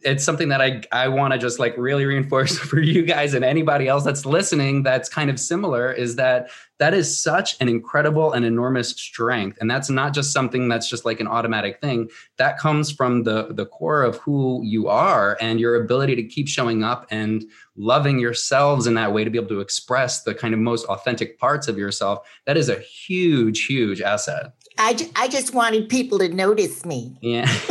it's 0.00 0.24
something 0.24 0.48
that 0.48 0.60
I 0.60 0.82
I 0.92 1.08
want 1.08 1.32
to 1.32 1.38
just 1.38 1.58
like 1.58 1.76
really 1.76 2.04
reinforce 2.04 2.58
for 2.70 2.80
you 2.80 3.02
guys 3.02 3.34
and 3.34 3.44
anybody 3.44 3.88
else 3.88 4.04
that's 4.04 4.24
listening 4.24 4.82
that's 4.82 5.08
kind 5.08 5.30
of 5.30 5.38
similar 5.38 5.92
is 5.92 6.16
that 6.16 6.48
that 6.78 6.94
is 6.94 7.22
such 7.22 7.56
an 7.60 7.68
incredible 7.68 8.32
and 8.32 8.44
enormous 8.44 8.90
strength. 8.90 9.58
And 9.60 9.70
that's 9.70 9.88
not 9.90 10.12
just 10.12 10.32
something 10.32 10.68
that's 10.68 10.88
just 10.88 11.04
like 11.04 11.20
an 11.20 11.28
automatic 11.28 11.80
thing. 11.80 12.08
That 12.36 12.58
comes 12.58 12.90
from 12.90 13.24
the 13.24 13.52
the 13.52 13.66
core 13.66 14.02
of 14.02 14.16
who 14.18 14.60
you 14.64 14.88
are 14.88 15.36
and 15.40 15.60
your 15.60 15.76
ability 15.76 16.16
to 16.16 16.24
keep 16.24 16.48
showing 16.48 16.82
up 16.82 17.06
and 17.10 17.44
loving 17.76 18.18
yourselves 18.18 18.86
in 18.86 18.94
that 18.94 19.12
way 19.12 19.24
to 19.24 19.30
be 19.30 19.38
able 19.38 19.48
to 19.48 19.60
express 19.60 20.22
the 20.22 20.34
kind 20.34 20.54
of 20.54 20.60
most 20.60 20.86
authentic 20.86 21.38
parts 21.38 21.68
of 21.68 21.78
yourself. 21.78 22.26
That 22.46 22.56
is 22.56 22.68
a 22.68 22.78
huge 22.78 23.66
huge 23.66 24.00
asset 24.00 24.52
I, 24.76 24.94
ju- 24.94 25.10
I 25.14 25.28
just 25.28 25.54
wanted 25.54 25.88
people 25.88 26.18
to 26.18 26.28
notice 26.28 26.84
me. 26.84 27.16
Yeah. 27.20 27.42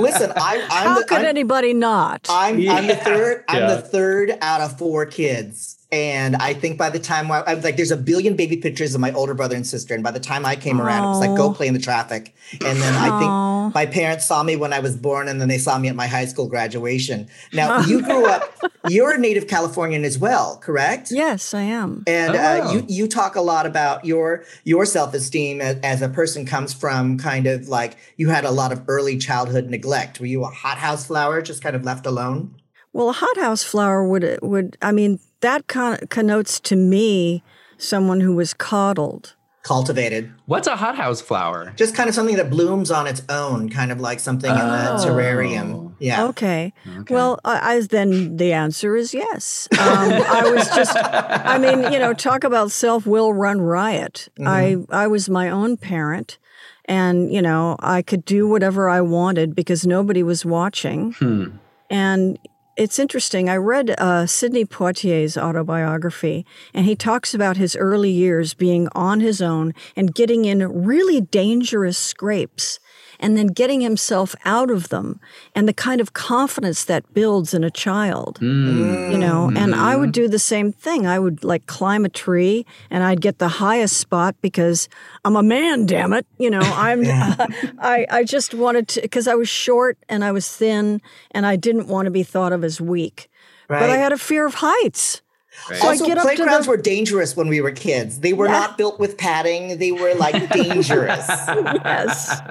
Listen, 0.00 0.32
I, 0.34 0.66
I'm 0.70 0.86
How 0.86 0.98
the, 1.00 1.04
could 1.06 1.18
I'm, 1.18 1.26
anybody 1.26 1.74
not? 1.74 2.26
I'm, 2.30 2.58
yeah. 2.58 2.72
I'm 2.72 2.86
the 2.86 2.96
third. 2.96 3.44
I'm 3.48 3.62
yeah. 3.62 3.74
the 3.74 3.82
third 3.82 4.38
out 4.40 4.62
of 4.62 4.78
four 4.78 5.04
kids. 5.06 5.83
And 5.94 6.34
I 6.34 6.54
think 6.54 6.76
by 6.76 6.90
the 6.90 6.98
time 6.98 7.30
I, 7.30 7.42
I 7.42 7.54
was 7.54 7.62
like, 7.62 7.76
there's 7.76 7.92
a 7.92 7.96
billion 7.96 8.34
baby 8.34 8.56
pictures 8.56 8.96
of 8.96 9.00
my 9.00 9.12
older 9.12 9.32
brother 9.32 9.54
and 9.54 9.64
sister. 9.64 9.94
And 9.94 10.02
by 10.02 10.10
the 10.10 10.18
time 10.18 10.44
I 10.44 10.56
came 10.56 10.78
Aww. 10.78 10.86
around, 10.86 11.04
it 11.04 11.06
was 11.06 11.20
like, 11.20 11.36
go 11.36 11.54
play 11.54 11.68
in 11.68 11.72
the 11.72 11.78
traffic. 11.78 12.34
And 12.50 12.80
then 12.80 12.94
Aww. 12.94 12.98
I 12.98 13.18
think 13.20 13.74
my 13.76 13.86
parents 13.86 14.26
saw 14.26 14.42
me 14.42 14.56
when 14.56 14.72
I 14.72 14.80
was 14.80 14.96
born, 14.96 15.28
and 15.28 15.40
then 15.40 15.46
they 15.46 15.56
saw 15.56 15.78
me 15.78 15.86
at 15.86 15.94
my 15.94 16.08
high 16.08 16.24
school 16.24 16.48
graduation. 16.48 17.28
Now, 17.52 17.78
you 17.86 18.02
grew 18.02 18.26
up, 18.26 18.42
you're 18.88 19.14
a 19.14 19.18
native 19.18 19.46
Californian 19.46 20.04
as 20.04 20.18
well, 20.18 20.58
correct? 20.58 21.12
Yes, 21.12 21.54
I 21.54 21.62
am. 21.62 22.02
And 22.08 22.34
oh, 22.34 22.40
uh, 22.40 22.72
you, 22.72 22.84
you 22.88 23.06
talk 23.06 23.36
a 23.36 23.40
lot 23.40 23.64
about 23.64 24.04
your, 24.04 24.42
your 24.64 24.86
self 24.86 25.14
esteem 25.14 25.60
as, 25.60 25.78
as 25.84 26.02
a 26.02 26.08
person 26.08 26.44
comes 26.44 26.74
from 26.74 27.18
kind 27.18 27.46
of 27.46 27.68
like 27.68 27.96
you 28.16 28.30
had 28.30 28.44
a 28.44 28.50
lot 28.50 28.72
of 28.72 28.82
early 28.88 29.16
childhood 29.16 29.70
neglect. 29.70 30.18
Were 30.18 30.26
you 30.26 30.42
a 30.42 30.48
hothouse 30.48 31.06
flower, 31.06 31.40
just 31.40 31.62
kind 31.62 31.76
of 31.76 31.84
left 31.84 32.04
alone? 32.04 32.56
Well, 32.92 33.10
a 33.10 33.12
hothouse 33.12 33.64
flower 33.64 34.06
would 34.06 34.38
would 34.40 34.78
I 34.80 34.92
mean 34.92 35.18
that 35.44 35.66
con- 35.68 35.98
connotes 36.08 36.58
to 36.60 36.76
me 36.76 37.42
someone 37.78 38.20
who 38.20 38.34
was 38.34 38.54
coddled, 38.54 39.36
cultivated. 39.62 40.32
What's 40.46 40.66
a 40.66 40.76
hothouse 40.76 41.20
flower? 41.20 41.72
Just 41.76 41.94
kind 41.94 42.08
of 42.08 42.14
something 42.14 42.36
that 42.36 42.50
blooms 42.50 42.90
on 42.90 43.06
its 43.06 43.22
own, 43.28 43.68
kind 43.68 43.92
of 43.92 44.00
like 44.00 44.20
something 44.20 44.50
oh. 44.50 44.54
in 44.54 44.60
a 44.60 44.98
terrarium. 44.98 45.94
Yeah. 45.98 46.24
Okay. 46.26 46.72
okay. 46.86 47.14
Well, 47.14 47.40
I, 47.44 47.76
I, 47.76 47.80
then 47.80 48.36
the 48.36 48.52
answer 48.52 48.96
is 48.96 49.14
yes. 49.14 49.68
Um, 49.72 49.78
I 49.80 50.50
was 50.54 50.68
just, 50.70 50.96
I 50.96 51.58
mean, 51.58 51.92
you 51.92 51.98
know, 51.98 52.12
talk 52.12 52.44
about 52.44 52.70
self 52.70 53.06
will 53.06 53.32
run 53.32 53.60
riot. 53.60 54.28
Mm-hmm. 54.38 54.90
I 54.92 55.04
I 55.04 55.06
was 55.06 55.30
my 55.30 55.48
own 55.50 55.76
parent 55.76 56.38
and 56.86 57.32
you 57.32 57.40
know 57.40 57.76
i 57.80 58.02
could 58.02 58.24
do 58.24 58.46
whatever 58.46 58.88
i 58.88 59.00
wanted 59.00 59.54
because 59.54 59.86
nobody 59.86 60.22
was 60.22 60.44
watching 60.44 61.12
hmm. 61.12 61.46
and 61.88 62.38
it's 62.76 62.98
interesting. 62.98 63.48
I 63.48 63.56
read 63.56 63.94
uh, 63.98 64.26
Sidney 64.26 64.64
Poitier's 64.64 65.36
autobiography, 65.36 66.44
and 66.72 66.86
he 66.86 66.96
talks 66.96 67.32
about 67.34 67.56
his 67.56 67.76
early 67.76 68.10
years 68.10 68.54
being 68.54 68.88
on 68.94 69.20
his 69.20 69.40
own 69.40 69.74
and 69.94 70.14
getting 70.14 70.44
in 70.44 70.84
really 70.84 71.20
dangerous 71.20 71.96
scrapes 71.96 72.80
and 73.24 73.38
then 73.38 73.46
getting 73.46 73.80
himself 73.80 74.36
out 74.44 74.70
of 74.70 74.90
them 74.90 75.18
and 75.54 75.66
the 75.66 75.72
kind 75.72 75.98
of 75.98 76.12
confidence 76.12 76.84
that 76.84 77.14
builds 77.14 77.54
in 77.54 77.64
a 77.64 77.70
child 77.70 78.38
mm. 78.38 79.10
you 79.10 79.16
know 79.16 79.50
and 79.56 79.74
i 79.74 79.96
would 79.96 80.12
do 80.12 80.28
the 80.28 80.38
same 80.38 80.70
thing 80.70 81.06
i 81.06 81.18
would 81.18 81.42
like 81.42 81.64
climb 81.64 82.04
a 82.04 82.08
tree 82.10 82.66
and 82.90 83.02
i'd 83.02 83.22
get 83.22 83.38
the 83.38 83.48
highest 83.48 83.96
spot 83.96 84.36
because 84.42 84.90
i'm 85.24 85.36
a 85.36 85.42
man 85.42 85.86
damn 85.86 86.12
it 86.12 86.26
you 86.36 86.50
know 86.50 86.60
i'm 86.62 87.02
uh, 87.06 87.46
i 87.78 88.06
i 88.10 88.22
just 88.22 88.52
wanted 88.52 88.86
to 88.86 89.00
because 89.00 89.26
i 89.26 89.34
was 89.34 89.48
short 89.48 89.96
and 90.06 90.22
i 90.22 90.30
was 90.30 90.46
thin 90.54 91.00
and 91.30 91.46
i 91.46 91.56
didn't 91.56 91.88
want 91.88 92.04
to 92.04 92.10
be 92.10 92.22
thought 92.22 92.52
of 92.52 92.62
as 92.62 92.78
weak 92.78 93.30
right. 93.70 93.80
but 93.80 93.88
i 93.88 93.96
had 93.96 94.12
a 94.12 94.18
fear 94.18 94.44
of 94.44 94.56
heights 94.56 95.22
Right. 95.70 95.80
So 95.80 95.88
also, 95.88 96.04
playgrounds 96.20 96.66
the... 96.66 96.70
were 96.70 96.76
dangerous 96.76 97.36
when 97.36 97.48
we 97.48 97.60
were 97.60 97.70
kids. 97.70 98.20
They 98.20 98.32
were 98.32 98.46
yeah. 98.46 98.52
not 98.52 98.76
built 98.76 98.98
with 98.98 99.16
padding. 99.16 99.78
They 99.78 99.92
were 99.92 100.14
like 100.14 100.50
dangerous. 100.50 101.26
yes. 101.28 102.42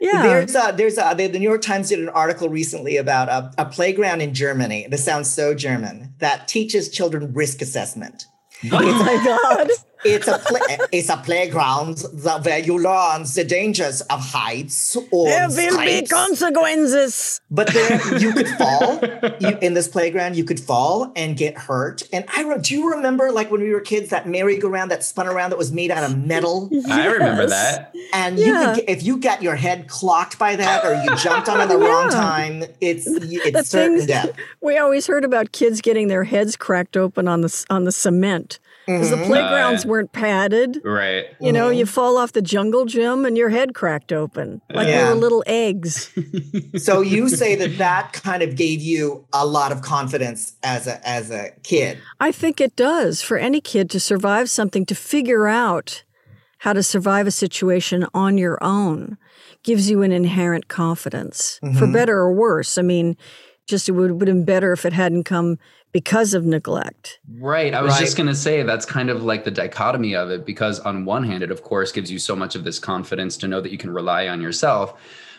Yeah. 0.00 0.22
There's 0.22 0.54
a, 0.54 0.74
there's 0.74 0.98
a, 0.98 1.14
the 1.14 1.28
New 1.28 1.48
York 1.48 1.62
Times 1.62 1.90
did 1.90 1.98
an 1.98 2.08
article 2.08 2.48
recently 2.48 2.96
about 2.96 3.28
a, 3.28 3.52
a 3.58 3.66
playground 3.66 4.22
in 4.22 4.32
Germany. 4.32 4.86
This 4.88 5.04
sounds 5.04 5.30
so 5.30 5.54
German 5.54 6.14
that 6.18 6.48
teaches 6.48 6.88
children 6.88 7.32
risk 7.34 7.62
assessment. 7.62 8.26
Oh 8.72 8.78
my 8.78 9.24
God. 9.58 9.70
It's 10.04 10.28
a 10.28 10.38
play, 10.38 10.60
it's 10.92 11.08
a 11.08 11.16
playground 11.18 11.98
that, 12.14 12.44
where 12.44 12.58
you 12.58 12.78
learn 12.78 13.22
the 13.34 13.44
dangers 13.46 14.00
of 14.02 14.20
heights 14.20 14.96
or 15.10 15.26
There 15.28 15.48
will 15.48 15.78
be 15.78 16.06
consequences. 16.06 17.40
But 17.50 17.68
there, 17.68 18.18
you 18.18 18.32
could 18.32 18.48
fall 18.58 19.00
you, 19.40 19.58
in 19.60 19.74
this 19.74 19.88
playground. 19.88 20.36
You 20.36 20.44
could 20.44 20.60
fall 20.60 21.12
and 21.16 21.36
get 21.36 21.56
hurt. 21.58 22.02
And 22.12 22.24
I 22.34 22.42
re- 22.42 22.58
do 22.60 22.74
you 22.74 22.90
remember, 22.92 23.32
like 23.32 23.50
when 23.50 23.60
we 23.60 23.70
were 23.72 23.80
kids, 23.80 24.10
that 24.10 24.28
merry-go-round 24.28 24.90
that 24.90 25.02
spun 25.04 25.26
around 25.26 25.50
that 25.50 25.58
was 25.58 25.72
made 25.72 25.90
out 25.90 26.08
of 26.08 26.16
metal, 26.16 26.70
I 26.88 27.06
remember 27.06 27.46
that. 27.46 27.94
and 28.12 28.38
you 28.38 28.52
could, 28.54 28.76
get- 28.76 28.88
if 28.88 29.02
you 29.02 29.16
got 29.18 29.42
your 29.42 29.56
head 29.56 29.88
clocked 29.88 30.38
by 30.38 30.56
that, 30.56 30.84
or 30.84 30.94
you 31.02 31.14
jumped 31.16 31.48
on 31.48 31.60
it 31.60 31.66
the 31.68 31.78
wrong 31.78 32.10
time, 32.10 32.64
it's 32.80 33.04
The 33.04 33.40
it's 33.44 33.70
certain 33.70 33.96
things 33.98 34.06
death. 34.06 34.30
we 34.60 34.78
always 34.78 35.06
heard 35.06 35.24
about 35.24 35.52
kids 35.52 35.80
getting 35.80 36.08
their 36.08 36.24
heads 36.24 36.56
cracked 36.56 36.96
open 36.96 37.28
on 37.28 37.40
the 37.42 37.66
on 37.70 37.84
the 37.84 37.92
cement 37.92 38.58
because 38.86 39.10
the 39.10 39.16
playgrounds 39.18 39.84
Uh, 39.84 39.88
weren't 39.88 40.12
padded. 40.12 40.80
Right. 40.84 41.26
You 41.40 41.52
know, 41.52 41.68
you 41.70 41.86
fall 41.86 42.16
off 42.16 42.32
the 42.32 42.42
jungle 42.42 42.84
gym 42.86 43.24
and 43.24 43.36
your 43.36 43.50
head 43.50 43.74
cracked 43.74 44.12
open 44.12 44.60
like 44.74 44.86
we 44.86 44.92
Yeah. 44.92 45.10
were 45.10 45.14
little 45.16 45.44
eggs. 45.46 46.10
So 46.78 47.00
you 47.00 47.28
say 47.28 47.54
that 47.56 47.78
that 47.78 48.12
kind 48.12 48.42
of 48.42 48.56
gave 48.56 48.80
you 48.80 49.26
a 49.32 49.46
lot 49.46 49.70
of 49.72 49.82
confidence 49.82 50.54
as 50.62 50.86
a 50.86 51.06
as 51.08 51.30
a 51.30 51.50
kid. 51.62 51.98
I 52.20 52.32
think 52.32 52.60
it 52.60 52.74
does 52.76 53.22
for 53.22 53.36
any 53.38 53.60
kid 53.60 53.90
to 53.90 54.00
survive 54.00 54.48
something, 54.50 54.86
to 54.86 54.94
figure 54.94 55.46
out 55.46 56.02
how 56.58 56.72
to 56.72 56.82
survive 56.82 57.26
a 57.26 57.30
situation 57.30 58.06
on 58.14 58.38
your 58.38 58.58
own 58.62 59.16
gives 59.62 59.90
you 59.90 60.02
an 60.02 60.12
inherent 60.12 60.68
confidence, 60.68 61.58
for 61.78 61.86
better 61.86 62.16
or 62.18 62.32
worse. 62.32 62.78
I 62.78 62.82
mean, 62.82 63.16
just 63.68 63.88
it 63.88 63.92
would, 63.92 64.10
would 64.12 64.28
have 64.28 64.36
been 64.36 64.44
better 64.44 64.72
if 64.72 64.84
it 64.86 64.92
hadn't 64.92 65.24
come 65.24 65.58
because 65.92 66.34
of 66.34 66.44
neglect. 66.44 67.18
Right. 67.38 67.74
I 67.74 67.82
was 67.82 67.92
Right. 67.94 68.00
just 68.00 68.16
going 68.16 68.28
to 68.28 68.34
say 68.34 68.62
that's 68.62 68.86
kind 68.86 69.10
of 69.10 69.22
like 69.24 69.44
the 69.44 69.50
dichotomy 69.50 70.14
of 70.14 70.30
it 70.30 70.46
because, 70.46 70.80
on 70.80 71.04
one 71.04 71.24
hand, 71.24 71.42
it 71.42 71.50
of 71.50 71.62
course 71.62 71.92
gives 71.92 72.10
you 72.10 72.18
so 72.18 72.36
much 72.36 72.54
of 72.54 72.64
this 72.64 72.78
confidence 72.78 73.36
to 73.38 73.48
know 73.48 73.60
that 73.60 73.72
you 73.72 73.78
can 73.78 73.90
rely 73.90 74.28
on 74.28 74.40
yourself. 74.40 74.94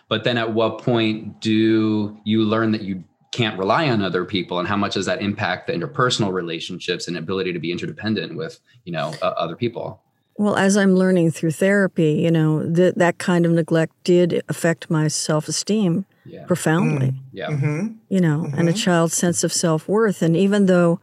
But 0.10 0.24
then 0.24 0.38
at 0.38 0.54
what 0.54 0.80
point 0.80 1.40
do 1.40 2.18
you 2.26 2.44
learn 2.44 2.72
that 2.72 2.82
you 2.82 3.04
can't 3.32 3.58
rely 3.58 3.88
on 3.90 4.02
other 4.02 4.26
people 4.26 4.60
and 4.60 4.68
how 4.68 4.76
much 4.76 4.96
does 4.96 5.06
that 5.06 5.22
impact 5.22 5.68
the 5.68 5.74
interpersonal 5.74 6.34
relationships 6.34 7.08
and 7.08 7.16
ability 7.16 7.54
to 7.54 7.60
be 7.60 7.72
interdependent 7.72 8.36
with, 8.36 8.60
you 8.84 8.92
know, 8.92 9.14
uh, 9.22 9.28
other 9.38 9.56
people? 9.56 10.02
Well, 10.36 10.58
as 10.58 10.76
I'm 10.76 10.96
learning 10.96 11.32
through 11.32 11.52
therapy, 11.52 12.14
you 12.14 12.32
know, 12.32 12.70
th- 12.74 12.96
that 12.96 13.20
kind 13.20 13.46
of 13.46 13.54
neglect 13.54 13.94
did 14.04 14.42
affect 14.50 14.90
my 14.90 15.08
self 15.08 15.48
esteem 15.48 16.06
Yeah. 16.32 16.46
profoundly. 16.46 17.10
Mm. 17.10 17.20
Yeah. 17.34 17.50
Mm-hmm. 17.50 17.88
you 18.10 18.22
know, 18.22 18.46
and 18.46 18.70
a 18.70 18.72
mm-hmm. 18.72 18.76
child's 18.76 19.16
sense 19.16 19.44
of 19.44 19.52
self 19.52 19.88
worth. 19.88 20.22
And 20.22 20.36
even 20.36 20.66
though 20.66 21.00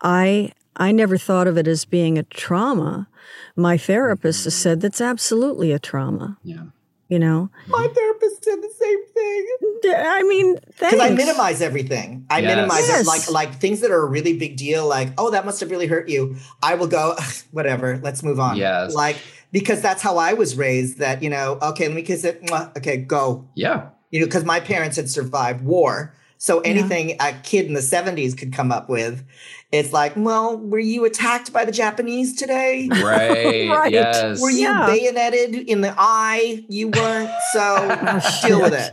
I 0.00 0.52
I 0.76 0.92
never 0.92 1.18
thought 1.18 1.46
of 1.46 1.58
it 1.58 1.68
as 1.68 1.84
being 1.84 2.18
a 2.18 2.22
trauma, 2.22 3.08
my 3.54 3.76
therapist 3.76 4.44
has 4.44 4.54
mm-hmm. 4.54 4.62
said 4.62 4.80
that's 4.80 5.00
absolutely 5.00 5.72
a 5.72 5.78
trauma. 5.78 6.38
Yeah. 6.42 6.64
You 7.08 7.18
know, 7.18 7.50
My 7.68 7.76
mm-hmm. 7.76 7.92
therapist 7.92 8.42
said 8.42 8.62
the 8.62 8.72
same 8.80 9.06
thing. 9.12 9.94
I 9.94 10.22
mean, 10.22 10.54
Because 10.64 10.98
I 10.98 11.10
minimize 11.10 11.60
everything. 11.60 12.24
I 12.30 12.38
Yes. 12.38 12.56
minimize 12.56 12.88
Yes. 12.88 13.00
it 13.02 13.06
like 13.06 13.30
like 13.30 13.60
things 13.60 13.80
that 13.80 13.90
are 13.90 14.00
a 14.00 14.06
really 14.08 14.38
big 14.38 14.56
deal, 14.56 14.88
like, 14.88 15.10
oh, 15.18 15.30
that 15.30 15.44
must 15.44 15.60
have 15.60 15.70
really 15.70 15.86
hurt 15.86 16.08
you. 16.08 16.36
I 16.62 16.74
will 16.74 16.86
go, 16.86 17.14
whatever, 17.50 18.00
let's 18.02 18.22
move 18.22 18.40
on. 18.40 18.56
Yes. 18.56 18.94
Like, 18.94 19.18
because 19.52 19.82
that's 19.82 20.00
how 20.00 20.16
I 20.16 20.32
was 20.32 20.56
raised, 20.56 21.00
that, 21.00 21.22
you 21.22 21.28
know, 21.28 21.58
okay, 21.60 21.86
let 21.86 21.94
me 21.94 22.00
kiss 22.00 22.24
it. 22.24 22.42
Okay, 22.78 22.96
go. 22.96 23.46
Yeah. 23.54 23.90
You 24.12 24.20
know, 24.20 24.26
because 24.26 24.44
my 24.44 24.60
parents 24.60 24.96
had 24.96 25.10
survived 25.10 25.64
war. 25.64 26.14
So 26.38 26.58
anything 26.60 27.16
a 27.20 27.32
kid 27.44 27.66
in 27.66 27.72
the 27.74 27.80
70s 27.80 28.36
could 28.36 28.52
come 28.52 28.72
up 28.72 28.88
with, 28.88 29.24
it's 29.70 29.92
like, 29.92 30.12
well, 30.16 30.58
were 30.58 30.78
you 30.80 31.04
attacked 31.04 31.52
by 31.52 31.64
the 31.64 31.70
Japanese 31.72 32.34
today? 32.36 32.88
Right. 33.02 33.68
Right. 33.70 33.92
Yes. 33.92 34.40
Were 34.40 34.50
you 34.50 34.62
Yeah. 34.68 34.86
bayoneted 34.86 35.54
in 35.54 35.80
the 35.82 35.94
eye? 35.96 36.64
You 36.68 36.88
weren't. 36.88 37.30
So 37.52 37.60
oh, 38.02 38.40
deal 38.44 38.60
with 38.60 38.74
it. 38.74 38.92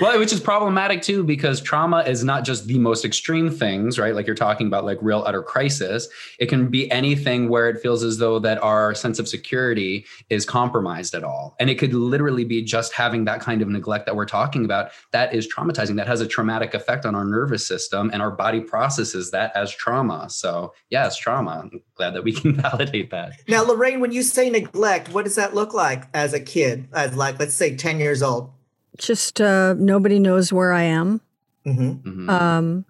Well, 0.00 0.18
which 0.18 0.32
is 0.32 0.40
problematic 0.40 1.02
too, 1.02 1.22
because 1.22 1.60
trauma 1.60 2.00
is 2.00 2.24
not 2.24 2.44
just 2.44 2.66
the 2.66 2.78
most 2.78 3.04
extreme 3.04 3.50
things, 3.50 3.98
right? 3.98 4.14
Like 4.14 4.26
you're 4.26 4.34
talking 4.34 4.66
about, 4.66 4.84
like 4.84 4.98
real 5.02 5.22
utter 5.26 5.42
crisis. 5.42 6.08
It 6.38 6.46
can 6.46 6.68
be 6.68 6.90
anything 6.90 7.48
where 7.48 7.68
it 7.68 7.80
feels 7.82 8.02
as 8.02 8.18
though 8.18 8.38
that 8.38 8.62
our 8.62 8.94
sense 8.94 9.18
of 9.18 9.28
security 9.28 10.06
is 10.30 10.46
compromised 10.46 11.14
at 11.14 11.22
all, 11.22 11.54
and 11.60 11.68
it 11.68 11.78
could 11.78 11.92
literally 11.92 12.44
be 12.44 12.62
just 12.62 12.94
having 12.94 13.24
that 13.26 13.40
kind 13.40 13.60
of 13.60 13.68
neglect 13.68 14.06
that 14.06 14.16
we're 14.16 14.24
talking 14.24 14.64
about. 14.64 14.90
That 15.12 15.34
is 15.34 15.46
traumatizing. 15.52 15.96
That 15.96 16.06
has 16.06 16.20
a 16.20 16.26
traumatic 16.26 16.72
effect 16.72 17.04
on 17.04 17.14
our 17.14 17.24
nervous 17.24 17.66
system, 17.66 18.10
and 18.12 18.22
our 18.22 18.30
body 18.30 18.60
processes 18.60 19.30
that 19.32 19.54
as 19.54 19.70
trauma. 19.70 20.30
So, 20.30 20.72
yes, 20.88 21.16
trauma. 21.16 21.60
I'm 21.62 21.82
glad 21.94 22.14
that 22.14 22.24
we 22.24 22.32
can 22.40 22.54
validate 22.54 23.10
that. 23.10 23.34
Now, 23.48 23.64
Laraine, 23.64 24.00
when 24.00 24.12
you 24.12 24.22
say 24.22 24.48
neglect, 24.48 25.12
what 25.12 25.24
does 25.24 25.34
that 25.34 25.54
look 25.54 25.74
like 25.74 26.04
as 26.14 26.32
a 26.32 26.40
kid? 26.40 26.88
As 26.92 27.14
like, 27.14 27.38
let's 27.38 27.54
say, 27.54 27.76
ten 27.76 28.00
years 28.00 28.22
old. 28.22 28.52
Just 29.00 29.40
uh, 29.40 29.74
nobody 29.78 30.18
knows 30.18 30.52
where 30.52 30.72
I 30.72 30.82
am. 30.82 31.22
Mm-hmm. 31.66 32.28
Mhm. 32.28 32.30
Um, 32.30 32.84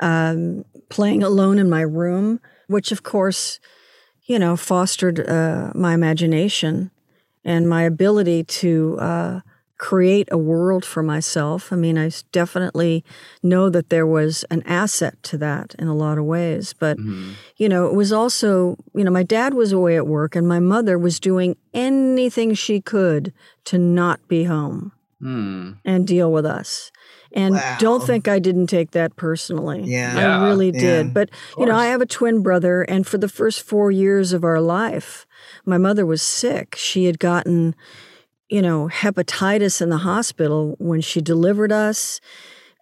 um, 0.00 0.64
playing 0.90 1.22
alone 1.22 1.58
in 1.58 1.70
my 1.70 1.80
room, 1.80 2.40
which 2.68 2.92
of 2.92 3.02
course, 3.02 3.58
you 4.26 4.38
know, 4.38 4.56
fostered 4.56 5.18
uh, 5.26 5.72
my 5.74 5.94
imagination 5.94 6.90
and 7.42 7.68
my 7.68 7.84
ability 7.84 8.44
to 8.44 8.98
uh, 9.00 9.40
create 9.78 10.28
a 10.30 10.36
world 10.36 10.84
for 10.84 11.02
myself. 11.02 11.72
I 11.72 11.76
mean, 11.76 11.96
I 11.96 12.10
definitely 12.32 13.02
know 13.42 13.70
that 13.70 13.88
there 13.88 14.06
was 14.06 14.44
an 14.50 14.62
asset 14.66 15.22
to 15.24 15.38
that 15.38 15.74
in 15.78 15.88
a 15.88 15.94
lot 15.94 16.18
of 16.18 16.24
ways. 16.24 16.74
But, 16.78 16.98
Mhm. 16.98 17.32
you 17.56 17.68
know, 17.68 17.86
it 17.86 17.94
was 17.94 18.12
also, 18.12 18.76
you 18.94 19.04
know, 19.04 19.10
my 19.10 19.22
dad 19.22 19.54
was 19.54 19.72
away 19.72 19.96
at 19.96 20.06
work 20.06 20.36
and 20.36 20.46
my 20.46 20.60
mother 20.60 20.98
was 20.98 21.18
doing 21.18 21.56
anything 21.72 22.52
she 22.54 22.80
could 22.80 23.32
to 23.64 23.78
not 23.78 24.20
be 24.28 24.44
home 24.44 24.92
Hmm. 25.20 25.72
and 25.84 26.06
deal 26.06 26.30
with 26.30 26.44
us. 26.44 26.92
And 27.32 27.54
Wow. 27.54 27.76
don't 27.80 28.06
think 28.06 28.28
I 28.28 28.38
didn't 28.38 28.66
take 28.66 28.90
that 28.90 29.16
personally. 29.16 29.82
Yeah. 29.84 30.14
Yeah. 30.18 30.40
I 30.40 30.46
really 30.48 30.70
Yeah. 30.74 30.80
did. 30.80 31.14
But, 31.14 31.30
you 31.58 31.64
know, 31.64 31.74
I 31.74 31.86
have 31.86 32.02
a 32.02 32.06
twin 32.06 32.42
brother, 32.42 32.82
and 32.82 33.06
for 33.06 33.16
the 33.16 33.28
first 33.28 33.62
four 33.62 33.90
years 33.90 34.32
of 34.34 34.44
our 34.44 34.60
life, 34.60 35.26
my 35.64 35.78
mother 35.78 36.04
was 36.04 36.20
sick. 36.20 36.74
She 36.76 37.06
had 37.06 37.18
gotten, 37.18 37.74
you 38.50 38.60
know, 38.60 38.88
hepatitis 38.92 39.80
in 39.80 39.88
the 39.88 39.98
hospital 39.98 40.76
when 40.78 41.00
she 41.00 41.20
delivered 41.22 41.72
us. 41.72 42.20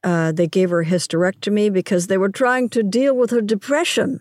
Uh, 0.02 0.32
they 0.32 0.46
gave 0.48 0.70
her 0.70 0.80
a 0.80 0.86
hysterectomy 0.86 1.72
because 1.72 2.08
they 2.08 2.18
were 2.18 2.28
trying 2.28 2.68
to 2.70 2.82
deal 2.82 3.16
with 3.16 3.30
her 3.30 3.40
depression. 3.40 4.20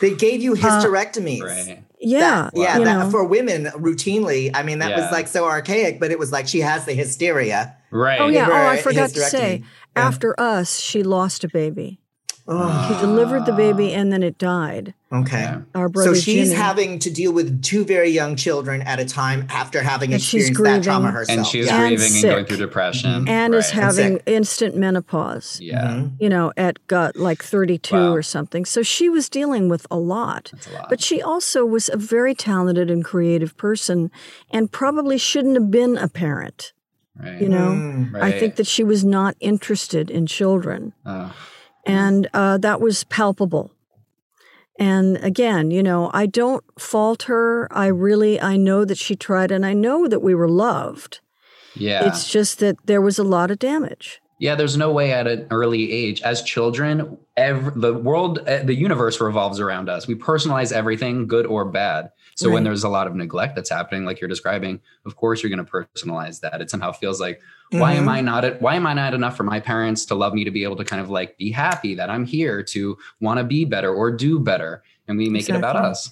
They 0.00 0.14
gave 0.14 0.42
you 0.42 0.54
hysterectomies. 0.54 1.42
Right. 1.42 1.82
Yeah. 2.00 2.50
That- 2.52 2.56
yeah. 2.56 2.78
That, 2.80 3.10
for 3.10 3.24
women, 3.24 3.66
routinely. 3.66 4.50
I 4.54 4.62
mean, 4.62 4.78
that 4.80 4.90
Yeah. 4.90 5.00
was 5.02 5.12
like 5.12 5.28
so 5.28 5.44
archaic, 5.46 5.98
but 6.00 6.10
it 6.10 6.18
was 6.18 6.32
like 6.32 6.46
she 6.48 6.60
has 6.60 6.84
the 6.84 6.92
hysteria. 6.94 7.76
Right. 7.90 8.20
oh, 8.20 8.28
yeah. 8.28 8.46
Oh, 8.48 8.52
her 8.52 8.66
I 8.66 8.74
a 8.76 8.82
forgot 8.82 9.10
to 9.10 9.20
say. 9.20 9.58
Yeah. 9.96 10.06
after 10.06 10.38
us, 10.38 10.78
she 10.78 11.02
lost 11.02 11.44
a 11.44 11.48
baby. 11.48 12.00
Oh, 12.48 12.86
She 12.94 13.00
delivered 13.04 13.44
the 13.44 13.52
baby 13.52 13.92
and 13.92 14.12
then 14.12 14.22
it 14.22 14.38
died. 14.38 14.94
okay. 15.12 15.40
Yeah. 15.40 15.60
Our 15.74 15.88
brother 15.88 16.14
So 16.14 16.20
she's 16.20 16.48
Jimmy. 16.50 16.54
having 16.60 16.98
to 17.00 17.10
deal 17.10 17.32
with 17.32 17.60
two 17.62 17.84
very 17.84 18.10
young 18.10 18.36
children 18.36 18.82
at 18.82 19.00
a 19.00 19.04
time 19.04 19.46
after 19.50 19.82
having 19.82 20.12
And 20.12 20.22
she's 20.22 20.50
experienced 20.50 20.84
that 20.86 20.92
trauma 20.92 21.10
grieving. 21.10 21.16
herself. 21.18 21.38
And 21.38 21.46
she's 21.48 21.66
Yeah. 21.66 21.78
Grieving 21.88 22.12
and 22.12 22.22
going 22.22 22.44
through 22.44 22.56
depression. 22.58 23.28
and 23.28 23.52
is 23.54 23.70
having 23.70 24.14
sick. 24.18 24.22
instant 24.26 24.76
menopause. 24.76 25.58
Yeah. 25.60 25.88
Mhm. 25.88 26.12
You 26.20 26.28
know, 26.28 26.52
at 26.56 26.86
got 26.86 27.16
like 27.16 27.42
32 27.42 27.96
Wow. 27.96 28.12
or 28.14 28.22
something. 28.22 28.64
So 28.64 28.82
she 28.82 29.08
was 29.08 29.28
dealing 29.28 29.68
with 29.68 29.84
a 29.90 29.96
lot. 29.98 30.50
That's 30.52 30.68
a 30.68 30.72
lot. 30.72 30.88
But 30.88 31.00
she 31.02 31.20
also 31.20 31.64
was 31.66 31.90
a 31.92 31.96
very 31.96 32.34
talented 32.36 32.90
and 32.92 33.04
creative 33.04 33.56
person 33.56 34.10
and 34.52 34.70
probably 34.70 35.18
shouldn't 35.18 35.54
have 35.54 35.70
been 35.72 35.96
a 35.96 36.06
parent. 36.08 36.72
right. 37.20 37.40
You 37.40 37.48
know, 37.48 37.68
Mm. 37.70 38.22
I 38.22 38.30
think 38.30 38.56
that 38.56 38.66
she 38.66 38.84
was 38.84 39.02
not 39.02 39.36
interested 39.40 40.10
in 40.10 40.26
children. 40.26 40.92
Oh, 41.06 41.32
And 41.86 42.28
uh, 42.34 42.58
that 42.58 42.80
was 42.80 43.04
palpable. 43.04 43.72
And 44.78 45.16
again, 45.18 45.70
you 45.70 45.82
know, 45.82 46.10
I 46.12 46.26
don't 46.26 46.64
fault 46.78 47.24
her. 47.24 47.68
I 47.70 47.86
really, 47.86 48.40
I 48.40 48.56
know 48.56 48.84
that 48.84 48.98
she 48.98 49.16
tried 49.16 49.50
and 49.50 49.64
I 49.64 49.72
know 49.72 50.06
that 50.06 50.20
we 50.20 50.34
were 50.34 50.48
loved. 50.48 51.20
yeah. 51.74 52.06
It's 52.06 52.28
just 52.30 52.58
that 52.58 52.76
there 52.84 53.00
was 53.00 53.18
a 53.18 53.24
lot 53.24 53.50
of 53.50 53.58
damage. 53.58 54.20
Yeah, 54.38 54.54
there's 54.54 54.76
no 54.76 54.92
way 54.92 55.12
at 55.12 55.26
an 55.26 55.46
early 55.50 55.90
age. 55.90 56.20
As 56.20 56.42
children, 56.42 57.16
every, 57.38 57.72
the 57.74 57.94
world, 57.94 58.40
uh, 58.40 58.64
the 58.64 58.74
universe 58.74 59.18
revolves 59.18 59.60
around 59.60 59.88
us. 59.88 60.06
We 60.06 60.14
personalize 60.14 60.72
everything, 60.72 61.26
good 61.26 61.46
or 61.46 61.64
bad. 61.64 62.10
So 62.36 62.50
when 62.50 62.64
there's 62.64 62.84
a 62.84 62.88
lot 62.90 63.06
of 63.06 63.14
neglect 63.14 63.56
that's 63.56 63.70
happening, 63.70 64.04
like 64.04 64.20
you're 64.20 64.28
describing, 64.28 64.80
of 65.06 65.16
course 65.16 65.42
you're 65.42 65.48
going 65.48 65.64
to 65.64 65.70
personalize 65.70 66.40
that. 66.40 66.60
It 66.60 66.70
somehow 66.70 66.92
feels 66.92 67.18
like, 67.18 67.40
why 67.70 67.94
am. 67.94 68.08
I 68.08 68.18
mm-hmm. 68.18 68.26
not? 68.26 68.44
At, 68.44 68.60
why 68.62 68.74
am 68.74 68.86
I 68.86 68.92
not 68.92 69.14
enough 69.14 69.36
for 69.38 69.42
my 69.42 69.58
parents 69.58 70.04
to 70.06 70.14
love 70.14 70.34
me 70.34 70.44
to 70.44 70.50
be 70.50 70.62
able 70.62 70.76
to 70.76 70.84
kind 70.84 71.00
of 71.00 71.08
like 71.08 71.38
be 71.38 71.50
happy 71.50 71.94
that 71.94 72.10
I'm 72.10 72.26
here 72.26 72.62
to 72.64 72.98
want 73.20 73.38
to 73.38 73.44
be 73.44 73.64
better 73.64 73.92
or 73.92 74.10
do 74.10 74.38
better, 74.38 74.82
and 75.08 75.16
we 75.16 75.30
make 75.30 75.48
it 75.48 75.56
about 75.56 75.76
us. 75.76 76.10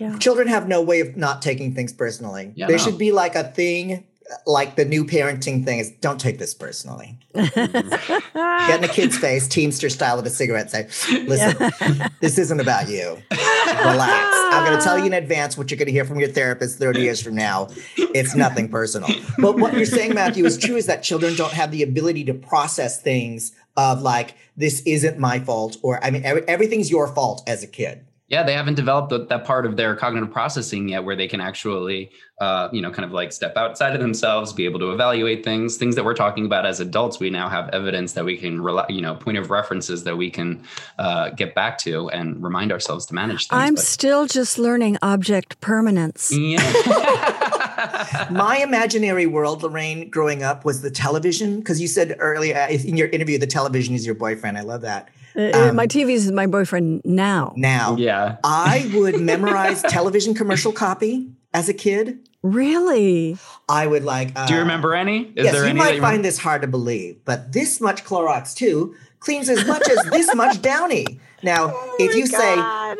Yeah. 0.00 0.18
Children 0.18 0.48
have 0.48 0.68
no 0.68 0.82
way 0.82 1.00
of 1.00 1.16
not 1.16 1.42
taking 1.42 1.74
things 1.74 1.92
personally. 1.92 2.52
Yeah, 2.56 2.66
there 2.66 2.78
no. 2.78 2.82
should 2.82 2.98
be 2.98 3.12
like 3.12 3.34
a 3.34 3.44
thing, 3.44 4.06
like 4.46 4.76
the 4.76 4.84
new 4.84 5.04
parenting 5.04 5.64
thing 5.64 5.78
is 5.78 5.90
don't 6.00 6.20
take 6.20 6.38
this 6.38 6.54
personally. 6.54 7.18
Get 7.34 8.78
in 8.78 8.84
a 8.84 8.88
kid's 8.88 9.16
face, 9.16 9.46
Teamster 9.48 9.88
style 9.88 10.16
with 10.16 10.26
a 10.26 10.30
cigarette, 10.30 10.70
say, 10.70 10.88
listen, 11.26 12.10
this 12.20 12.38
isn't 12.38 12.60
about 12.60 12.88
you. 12.88 13.18
Relax. 13.30 14.36
I'm 14.52 14.64
going 14.64 14.78
to 14.78 14.84
tell 14.84 14.98
you 14.98 15.06
in 15.06 15.12
advance 15.12 15.56
what 15.56 15.70
you're 15.70 15.78
going 15.78 15.86
to 15.86 15.92
hear 15.92 16.04
from 16.04 16.18
your 16.18 16.30
therapist 16.30 16.78
30 16.78 17.00
years 17.00 17.22
from 17.22 17.34
now. 17.34 17.68
It's 17.96 18.34
nothing 18.34 18.68
personal. 18.68 19.08
But 19.38 19.56
what 19.58 19.74
you're 19.74 19.86
saying, 19.86 20.14
Matthew, 20.14 20.44
is 20.44 20.58
true 20.58 20.76
is 20.76 20.86
that 20.86 21.02
children 21.02 21.34
don't 21.36 21.52
have 21.52 21.70
the 21.70 21.82
ability 21.82 22.24
to 22.24 22.34
process 22.34 23.00
things 23.00 23.52
of 23.76 24.02
like, 24.02 24.36
this 24.56 24.82
isn't 24.86 25.18
my 25.18 25.38
fault, 25.38 25.76
or 25.82 26.02
I 26.04 26.10
mean, 26.10 26.24
every, 26.24 26.42
everything's 26.48 26.90
your 26.90 27.06
fault 27.06 27.42
as 27.46 27.62
a 27.62 27.66
kid. 27.66 28.04
Yeah, 28.28 28.42
they 28.42 28.52
haven't 28.52 28.74
developed 28.74 29.08
the, 29.08 29.24
that 29.26 29.44
part 29.44 29.64
of 29.64 29.76
their 29.76 29.96
cognitive 29.96 30.30
processing 30.30 30.90
yet, 30.90 31.02
where 31.02 31.16
they 31.16 31.26
can 31.26 31.40
actually, 31.40 32.10
uh, 32.40 32.68
you 32.72 32.82
know, 32.82 32.90
kind 32.90 33.06
of 33.06 33.12
like 33.12 33.32
step 33.32 33.56
outside 33.56 33.94
of 33.94 34.00
themselves, 34.00 34.52
be 34.52 34.66
able 34.66 34.78
to 34.80 34.92
evaluate 34.92 35.42
things, 35.44 35.78
things 35.78 35.94
that 35.94 36.04
we're 36.04 36.14
talking 36.14 36.44
about 36.44 36.66
as 36.66 36.78
adults. 36.78 37.18
We 37.18 37.30
now 37.30 37.48
have 37.48 37.70
evidence 37.70 38.12
that 38.12 38.26
we 38.26 38.36
can, 38.36 38.60
rely, 38.60 38.84
you 38.90 39.00
know, 39.00 39.14
point 39.14 39.38
of 39.38 39.50
references 39.50 40.04
that 40.04 40.16
we 40.18 40.30
can 40.30 40.62
uh, 40.98 41.30
get 41.30 41.54
back 41.54 41.78
to 41.78 42.10
and 42.10 42.42
remind 42.42 42.70
ourselves 42.70 43.06
to 43.06 43.14
manage 43.14 43.48
things. 43.48 43.62
I'm 43.62 43.74
but- 43.76 43.84
still 43.84 44.26
just 44.26 44.58
learning 44.58 44.98
object 45.00 45.58
permanence. 45.62 46.30
Yeah. 46.30 47.38
My 48.30 48.58
imaginary 48.58 49.26
world, 49.26 49.62
Laraine, 49.62 50.10
growing 50.10 50.42
up 50.42 50.64
was 50.64 50.82
the 50.82 50.90
television. 50.90 51.58
Because 51.58 51.80
you 51.80 51.88
said 51.88 52.16
earlier 52.18 52.56
uh, 52.56 52.68
in 52.68 52.96
your 52.96 53.08
interview, 53.08 53.38
the 53.38 53.46
television 53.46 53.94
is 53.94 54.04
your 54.04 54.14
boyfriend. 54.14 54.58
I 54.58 54.62
love 54.62 54.82
that. 54.82 55.08
Uh, 55.38 55.68
Um, 55.68 55.76
my 55.76 55.86
TV 55.86 56.10
is 56.12 56.30
my 56.32 56.46
boyfriend 56.46 57.02
now. 57.04 57.52
Now, 57.56 57.96
yeah. 57.96 58.36
I 58.42 58.90
would 58.94 59.20
memorize 59.32 59.82
television 59.82 60.34
commercial 60.34 60.72
copy 60.72 61.28
as 61.54 61.68
a 61.68 61.74
kid. 61.74 62.18
Really? 62.42 63.36
I 63.68 63.86
would 63.86 64.04
like. 64.04 64.32
Uh, 64.36 64.46
Do 64.46 64.54
you 64.54 64.60
remember 64.60 64.94
any? 64.94 65.22
Is 65.36 65.44
yes, 65.44 65.52
there 65.52 65.62
you 65.64 65.70
any 65.70 65.78
might 65.78 65.94
you 65.94 66.00
find 66.00 66.18
remember? 66.18 66.22
this 66.28 66.38
hard 66.38 66.62
to 66.62 66.68
believe, 66.68 67.20
but 67.24 67.52
this 67.52 67.80
much 67.80 68.04
Clorox 68.04 68.54
too 68.54 68.94
cleans 69.20 69.48
as 69.48 69.66
much 69.66 69.88
as 69.88 69.98
this 70.10 70.34
much 70.34 70.60
Downy. 70.62 71.20
Now, 71.42 71.70
Oh 71.72 71.96
if 72.00 72.14
you 72.16 72.26
say 72.26 72.56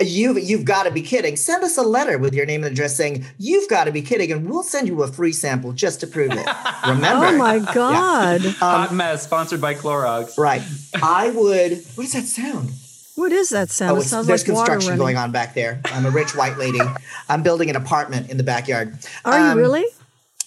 you've 0.06 0.38
you've 0.38 0.64
got 0.64 0.84
to 0.84 0.90
be 0.90 1.02
kidding, 1.02 1.34
send 1.36 1.64
us 1.64 1.76
a 1.76 1.82
letter 1.82 2.18
with 2.18 2.34
your 2.34 2.46
name 2.46 2.62
and 2.64 2.72
address 2.72 2.96
saying 2.96 3.24
you've 3.38 3.68
got 3.68 3.84
to 3.84 3.92
be 3.92 4.02
kidding, 4.02 4.30
and 4.30 4.48
we'll 4.48 4.62
send 4.62 4.86
you 4.88 5.02
a 5.02 5.08
free 5.08 5.32
sample 5.32 5.72
just 5.72 6.00
to 6.00 6.06
prove 6.06 6.32
it. 6.32 6.46
Remember? 6.86 7.26
Oh 7.26 7.36
my 7.36 7.58
God. 7.74 8.40
Hot 8.42 8.94
mess 8.94 9.24
sponsored 9.24 9.60
by 9.60 9.74
Clorox. 9.74 10.38
Right. 10.38 10.62
I 11.02 11.30
would. 11.30 11.82
What 11.96 12.04
does 12.04 12.12
that 12.12 12.24
sound? 12.24 12.70
What 13.16 13.32
is 13.32 13.48
that 13.50 13.70
sound? 13.70 13.96
Oh, 13.96 14.00
it 14.00 14.04
sounds 14.04 14.28
there's 14.28 14.46
like 14.46 14.54
construction 14.54 14.90
running. 14.90 15.00
going 15.02 15.16
on 15.16 15.32
back 15.32 15.54
there. 15.54 15.80
I'm 15.86 16.06
a 16.06 16.10
rich 16.10 16.36
white 16.36 16.56
lady. 16.56 16.78
I'm 17.28 17.42
building 17.42 17.68
an 17.68 17.74
apartment 17.74 18.30
in 18.30 18.36
the 18.36 18.44
backyard. 18.44 18.96
Are 19.24 19.36
Um, 19.36 19.58
you 19.58 19.64
really? 19.64 19.84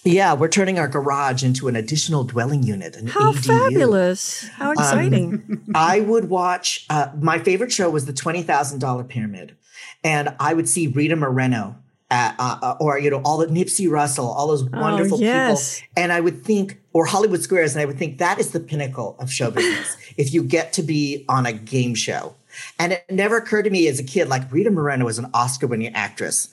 Yeah, 0.04 0.34
we're 0.34 0.48
turning 0.48 0.80
our 0.80 0.88
garage 0.88 1.44
into 1.44 1.68
an 1.68 1.76
additional 1.76 2.24
dwelling 2.24 2.64
unit. 2.64 2.96
An 2.96 3.08
How 3.08 3.34
ADU. 3.34 3.46
fabulous. 3.46 4.44
Um, 4.46 4.50
How 4.56 4.72
exciting. 4.72 5.64
I 5.76 6.00
would 6.02 6.30
watch. 6.30 6.86
Uh, 6.90 7.10
my 7.20 7.38
favorite 7.40 7.72
show 7.72 7.90
was 7.90 8.06
the 8.06 8.14
Twenty 8.14 8.42
Thousand 8.42 8.80
Dollar 8.80 9.04
Pyramid, 9.04 9.56
and 10.04 10.36
I 10.40 10.54
would 10.56 10.68
see 10.68 10.88
Rita 10.88 11.16
Moreno. 11.16 11.76
At, 12.14 12.36
uh, 12.40 12.58
uh, 12.62 12.76
or 12.82 13.00
you 13.00 13.10
know 13.10 13.22
all 13.24 13.38
the 13.38 13.46
Nipsey 13.48 13.90
Russell, 13.90 14.28
all 14.28 14.48
those 14.50 14.66
wonderful 14.66 15.18
Oh, 15.20 15.22
yes. 15.22 15.80
people, 15.80 15.94
and 16.04 16.12
I 16.12 16.20
would 16.20 16.44
think, 16.44 16.82
or 16.92 17.06
Hollywood 17.06 17.42
Squares, 17.42 17.74
and 17.74 17.82
I 17.82 17.86
would 17.86 17.98
think 17.98 18.18
that 18.18 18.38
is 18.38 18.52
the 18.52 18.60
pinnacle 18.60 19.16
of 19.18 19.32
show 19.32 19.50
business. 19.50 19.96
if 20.18 20.34
you 20.34 20.44
get 20.44 20.74
to 20.74 20.84
be 20.84 21.24
on 21.30 21.46
a 21.46 21.54
game 21.54 21.96
show, 21.96 22.36
and 22.78 22.92
it 22.92 23.06
never 23.10 23.38
occurred 23.38 23.64
to 23.64 23.70
me 23.70 23.88
as 23.88 23.98
a 23.98 24.04
kid, 24.04 24.28
like 24.28 24.52
Rita 24.52 24.72
Moreno 24.72 25.08
is 25.08 25.20
an 25.20 25.28
Oscar-winning 25.34 25.94
actress, 25.96 26.50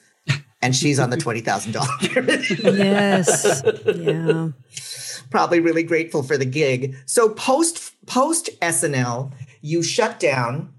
and 0.62 0.74
she's 0.74 0.98
on 0.98 1.11
the 1.11 1.16
twenty 1.24 1.40
thousand 1.40 1.72
dollar 1.72 1.88
yes. 2.02 3.62
Yeah. 3.86 4.48
probably 5.30 5.61
really 5.61 5.82
grateful 5.82 6.22
for 6.22 6.36
the 6.36 6.44
gig. 6.44 6.96
So 7.06 7.28
post 7.30 7.92
post 8.06 8.50
SNL, 8.61 9.32
you 9.62 9.82
shut 9.82 10.18
down 10.20 10.72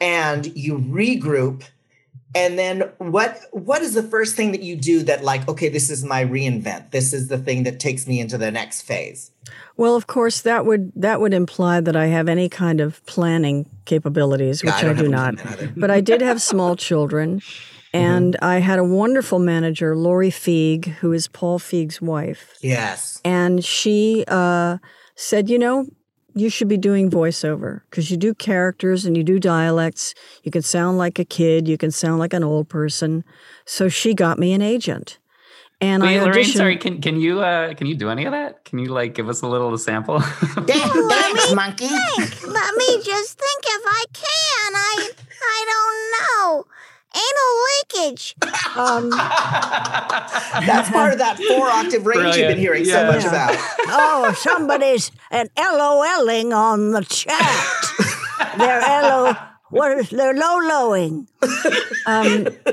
and 0.00 0.46
you 0.56 0.78
regroup. 0.78 1.64
And 2.36 2.58
then 2.58 2.90
what 2.98 3.38
what 3.52 3.80
is 3.82 3.94
the 3.94 4.02
first 4.02 4.34
thing 4.34 4.50
that 4.52 4.62
you 4.62 4.74
do 4.74 5.04
that 5.04 5.22
like, 5.22 5.46
okay, 5.48 5.68
this 5.68 5.88
is 5.88 6.04
my 6.04 6.24
reinvent. 6.24 6.90
This 6.90 7.12
is 7.12 7.28
the 7.28 7.38
thing 7.38 7.62
that 7.62 7.78
takes 7.78 8.08
me 8.08 8.18
into 8.18 8.36
the 8.36 8.50
next 8.50 8.82
phase. 8.82 9.30
Well, 9.76 9.94
of 9.94 10.08
course, 10.08 10.40
that 10.40 10.66
would 10.66 10.90
that 10.96 11.20
would 11.20 11.32
imply 11.32 11.80
that 11.80 11.94
I 11.94 12.06
have 12.06 12.28
any 12.28 12.48
kind 12.48 12.80
of 12.80 13.04
planning 13.06 13.66
capabilities, 13.84 14.62
Yeah, 14.64 14.74
which 14.74 14.82
I 14.84 14.90
I, 14.90 14.92
don't 14.92 14.96
do 14.96 15.02
have 15.04 15.10
not. 15.12 15.28
anything 15.46 15.52
either. 15.68 15.72
But 15.80 15.90
I 15.92 16.00
did 16.00 16.22
have 16.22 16.42
small 16.42 16.74
children, 16.74 17.40
and 17.94 18.36
I 18.42 18.58
had 18.58 18.78
a 18.78 18.84
wonderful 18.84 19.38
manager, 19.38 19.96
Laurie 19.96 20.30
Feig, 20.30 20.86
who 21.00 21.12
is 21.12 21.28
Paul 21.28 21.58
Feig's 21.58 22.02
wife, 22.02 22.56
Yes. 22.60 23.20
and 23.24 23.64
she 23.64 24.24
uh, 24.28 24.78
said, 25.14 25.48
"You 25.48 25.58
know, 25.58 25.86
you 26.34 26.48
should 26.50 26.68
be 26.68 26.76
doing 26.76 27.10
voiceover 27.10 27.82
because 27.88 28.10
you 28.10 28.16
do 28.16 28.34
characters 28.34 29.04
and 29.06 29.16
you 29.16 29.22
do 29.22 29.38
dialects. 29.38 30.14
You 30.42 30.50
can 30.50 30.62
sound 30.62 30.98
like 30.98 31.18
a 31.20 31.24
kid, 31.24 31.68
you 31.68 31.78
can 31.78 31.90
sound 31.92 32.18
like 32.18 32.32
an 32.34 32.42
old 32.44 32.68
person." 32.68 33.24
So 33.64 33.88
she 33.88 34.12
got 34.14 34.38
me 34.38 34.52
an 34.52 34.60
agent, 34.62 35.18
and 35.80 36.02
Wait, 36.02 36.18
I 36.18 36.24
Laraine, 36.26 36.44
sorry, 36.52 36.76
can 36.76 37.00
can 37.00 37.20
you 37.20 37.40
uh 37.40 37.74
can 37.74 37.86
you 37.86 37.94
do 37.94 38.10
any 38.10 38.24
of 38.24 38.32
that? 38.32 38.64
Can 38.64 38.78
you 38.78 38.88
like 38.88 39.14
give 39.14 39.28
us 39.28 39.42
a 39.42 39.46
little 39.46 39.76
sample? 39.78 40.20
Thanks, 40.20 41.54
monkey. 41.54 41.86
Let 41.88 42.74
me 42.76 43.02
just 43.02 43.38
think 43.38 43.60
if 43.76 43.82
I 43.86 44.04
can. 44.12 44.74
I 44.74 45.10
I 45.56 45.58
don't 45.72 46.00
know. 46.16 46.64
Anal 47.14 48.02
leakage. 48.08 48.34
Um, 48.76 49.10
That's 50.66 50.90
part 50.90 51.12
of 51.12 51.18
that 51.18 51.36
four 51.48 51.68
octave 51.68 52.04
range 52.06 52.36
you've 52.36 52.48
been 52.48 52.56
Brilliant. 52.56 52.58
hearing 52.58 52.84
so 52.84 53.00
Yeah. 53.02 53.06
much 53.06 53.24
about. 53.24 53.56
oh, 53.88 54.34
somebody's 54.38 55.10
an 55.30 55.48
LOLing 55.56 56.52
on 56.56 56.90
the 56.92 57.02
chat. 57.04 58.58
they're 58.58 58.80
LO. 58.80 59.34
What 59.70 59.98
is 59.98 60.10
they're 60.10 60.34
low 60.34 60.58
lowing? 60.58 61.26
Um, 62.06 62.44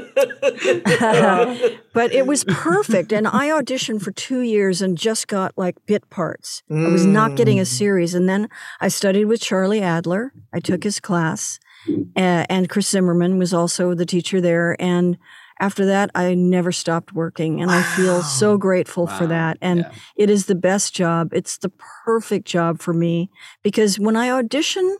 but 1.93 2.11
it 2.13 2.27
was 2.27 2.43
perfect, 2.43 3.11
and 3.11 3.27
I 3.27 3.47
auditioned 3.49 4.01
for 4.03 4.11
two 4.11 4.41
years 4.41 4.81
and 4.81 4.97
just 4.97 5.27
got 5.27 5.57
like 5.57 5.77
bit 5.87 6.07
parts. 6.09 6.61
I 6.69 6.87
was 6.87 7.05
not 7.05 7.35
getting 7.35 7.59
a 7.59 7.65
series, 7.65 8.13
and 8.13 8.29
then 8.29 8.49
I 8.79 8.87
studied 8.89 9.25
with 9.25 9.41
Charlie 9.41 9.81
Adler. 9.81 10.31
I 10.53 10.59
took 10.59 10.83
his 10.83 10.99
class, 10.99 11.59
uh, 11.89 12.45
and 12.49 12.69
Kris 12.69 12.89
Zimmerman 12.89 13.37
was 13.37 13.53
also 13.53 13.93
the 13.93 14.05
teacher 14.05 14.41
there. 14.41 14.75
And 14.79 15.17
after 15.59 15.85
that, 15.85 16.09
I 16.15 16.33
never 16.33 16.71
stopped 16.71 17.13
working, 17.13 17.61
and 17.61 17.69
I 17.69 17.83
feel 17.95 18.23
so 18.23 18.57
grateful 18.57 19.05
for 19.05 19.27
that. 19.27 19.57
And 19.61 19.81
Yeah. 19.81 19.91
it 20.15 20.29
is 20.29 20.47
the 20.47 20.55
best 20.55 20.95
job. 20.95 21.33
It's 21.33 21.57
the 21.57 21.71
perfect 22.05 22.47
job 22.47 22.79
for 22.79 22.93
me 22.93 23.29
because 23.61 23.99
when 23.99 24.15
I 24.15 24.31
audition, 24.31 24.97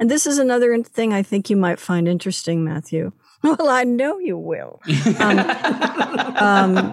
and 0.00 0.10
this 0.10 0.26
is 0.26 0.38
another 0.38 0.82
thing 0.82 1.12
I 1.12 1.22
think 1.22 1.48
you 1.48 1.56
might 1.56 1.78
find 1.78 2.08
interesting, 2.08 2.64
Matthew. 2.64 3.12
Well, 3.42 3.70
I 3.70 3.84
know 3.84 4.18
you 4.18 4.36
will. 4.36 4.82
Um, 5.18 5.38
um, 6.36 6.92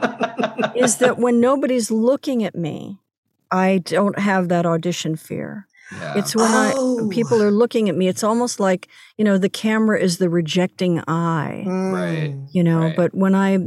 is 0.75 0.97
that 0.97 1.17
when 1.17 1.41
nobody's 1.41 1.91
looking 1.91 2.41
at 2.45 2.55
me, 2.55 2.99
I 3.51 3.79
don't 3.79 4.17
have 4.17 4.47
that 4.47 4.65
audition 4.65 5.17
fear. 5.17 5.67
Yeah. 5.91 6.17
It's 6.17 6.35
when 6.35 6.45
Oh. 6.49 7.07
I, 7.09 7.13
people 7.13 7.41
are 7.41 7.51
looking 7.51 7.88
at 7.89 7.95
me. 7.95 8.07
It's 8.07 8.23
almost 8.23 8.59
like 8.59 8.88
you 9.17 9.23
know 9.25 9.38
the 9.38 9.49
camera 9.49 9.99
is 9.99 10.17
the 10.17 10.29
rejecting 10.29 10.99
eye. 11.07 11.63
Right. 11.65 12.31
Mm. 12.33 12.47
You 12.51 12.63
know, 12.63 12.79
Right. 12.81 12.95
but 12.95 13.13
when 13.15 13.33
I 13.35 13.59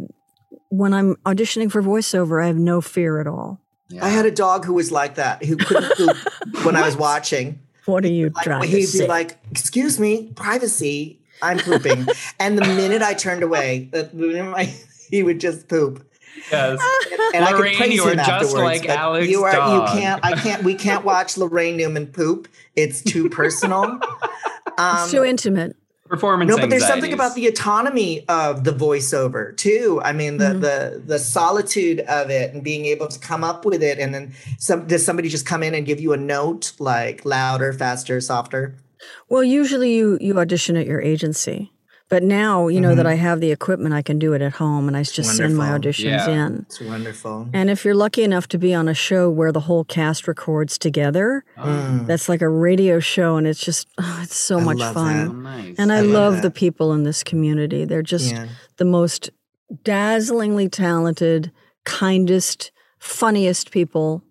when 0.69 0.93
I'm 0.93 1.17
auditioning 1.27 1.71
for 1.71 1.83
voiceover, 1.83 2.43
I 2.43 2.47
have 2.47 2.57
no 2.59 2.81
fear 2.81 3.21
at 3.21 3.27
all. 3.27 3.61
Yeah. 3.89 4.05
I 4.05 4.09
had 4.11 4.25
a 4.27 4.31
dog 4.31 4.65
who 4.67 4.75
was 4.75 4.93
like 4.93 5.17
that, 5.17 5.45
who 5.45 5.57
couldn't 5.57 5.97
poop 5.97 6.17
when 6.65 6.77
I 6.77 6.83
was 6.87 6.97
watching. 6.97 7.59
What 7.87 8.05
are 8.05 8.09
you 8.09 8.31
Like, 8.35 8.45
trying 8.45 8.61
to 8.63 8.67
he'd 8.69 8.93
be 8.93 9.07
like, 9.07 9.39
"Excuse 9.51 9.99
me, 9.99 10.33
privacy. 10.37 11.21
I'm 11.43 11.59
pooping." 11.59 12.07
and 12.39 12.57
the 12.59 12.67
minute 12.67 13.03
I 13.03 13.15
turned 13.15 13.43
away, 13.43 13.89
the 13.93 14.09
minute 14.13 14.55
I, 14.55 14.65
he 15.11 15.23
would 15.23 15.41
just 15.41 15.69
poop. 15.69 16.07
Yes. 16.51 16.81
And 17.35 17.45
I 17.45 17.53
could 17.53 17.65
Laraine, 17.67 17.77
praise 17.77 17.95
you 17.95 18.03
are 18.05 18.11
him 18.11 18.17
just 18.17 18.29
afterwards. 18.31 18.55
like 18.55 18.81
but 18.83 18.91
Alex 18.91 19.29
you 19.29 19.45
are. 19.45 19.53
dog. 19.53 19.95
You 19.95 20.01
can't. 20.01 20.25
I 20.25 20.33
can't. 20.35 20.65
We 20.65 20.75
can't 20.75 21.05
watch 21.05 21.35
Laraine 21.37 21.77
Newman 21.77 22.07
poop. 22.09 22.49
It's 22.77 23.03
too 23.03 23.29
personal. 23.29 24.01
Um, 24.79 24.97
it's 25.03 25.11
too 25.11 25.25
intimate. 25.25 25.77
Performance 26.09 26.49
no, 26.49 26.57
but 26.57 26.71
there's 26.71 26.87
something 26.87 27.13
about 27.13 27.35
the 27.35 27.47
autonomy 27.49 28.27
of 28.29 28.65
the 28.65 28.71
voiceover 28.73 29.55
too. 29.57 30.01
I 30.03 30.13
mean, 30.13 30.39
the 30.39 30.45
Mhm. 30.47 30.61
the 30.63 31.03
the 31.07 31.19
solitude 31.19 32.01
of 32.01 32.31
it 32.31 32.55
and 32.55 32.65
being 32.65 32.87
able 32.87 33.07
to 33.09 33.19
come 33.19 33.45
up 33.45 33.65
with 33.67 33.83
it, 33.83 33.99
and 33.99 34.15
then 34.15 34.33
some 34.59 34.87
does 34.87 35.05
somebody 35.05 35.29
just 35.29 35.45
come 35.45 35.63
in 35.63 35.75
and 35.75 35.85
give 35.85 36.01
you 36.01 36.13
a 36.15 36.17
note 36.17 36.73
like 36.79 37.25
louder, 37.27 37.73
faster, 37.75 38.21
softer? 38.23 38.75
Well, 39.29 39.45
usually 39.45 39.93
you 39.95 40.17
you 40.21 40.39
audition 40.39 40.77
at 40.77 40.87
your 40.87 41.01
agency, 41.03 41.71
but 42.11 42.23
now 42.23 42.69
you 42.69 42.81
know 42.81 42.95
that 42.95 43.07
Mhm. 43.07 43.11
I 43.11 43.15
have 43.15 43.41
the 43.41 43.51
equipment. 43.53 43.95
I 43.95 44.03
can 44.03 44.19
do 44.19 44.35
it 44.35 44.43
at 44.43 44.53
home, 44.55 44.87
and 44.89 44.97
I 44.97 45.03
just 45.05 45.37
send 45.37 45.57
my 45.57 45.69
auditions 45.71 46.27
Yeah. 46.27 46.29
in. 46.47 46.67
It's 46.69 46.81
wonderful. 46.81 47.49
And 47.55 47.71
if 47.71 47.85
you're 47.85 47.95
lucky 47.95 48.23
enough 48.25 48.47
to 48.49 48.59
be 48.59 48.75
on 48.75 48.89
a 48.89 48.95
show 48.95 49.31
where 49.31 49.53
the 49.53 49.61
whole 49.61 49.85
cast 49.85 50.29
records 50.29 50.77
together, 50.77 51.45
Mm. 51.57 52.07
that's 52.07 52.29
like 52.29 52.43
a 52.43 52.49
radio 52.49 53.01
show, 53.01 53.37
and 53.37 53.47
it's 53.47 53.61
just 53.65 53.87
oh, 53.99 54.21
it's 54.23 54.37
so 54.37 54.59
I 54.59 54.65
much 54.65 54.79
love 54.79 54.97
Oh, 54.97 55.01
fun. 55.01 55.43
nice. 55.45 55.75
And 55.79 55.91
I, 55.93 55.99
I 55.99 56.01
love 56.03 56.11
love, 56.13 56.35
that. 56.37 56.43
the 56.43 56.51
people 56.51 56.93
in 56.93 57.05
this 57.05 57.23
community. 57.25 57.85
They're 57.87 58.03
just 58.03 58.33
Yeah. 58.33 58.47
the 58.77 58.85
most 58.85 59.31
dazzlingly 59.85 60.69
talented, 60.69 61.53
kindest, 61.85 62.73
funniest 62.99 63.71
people 63.71 64.23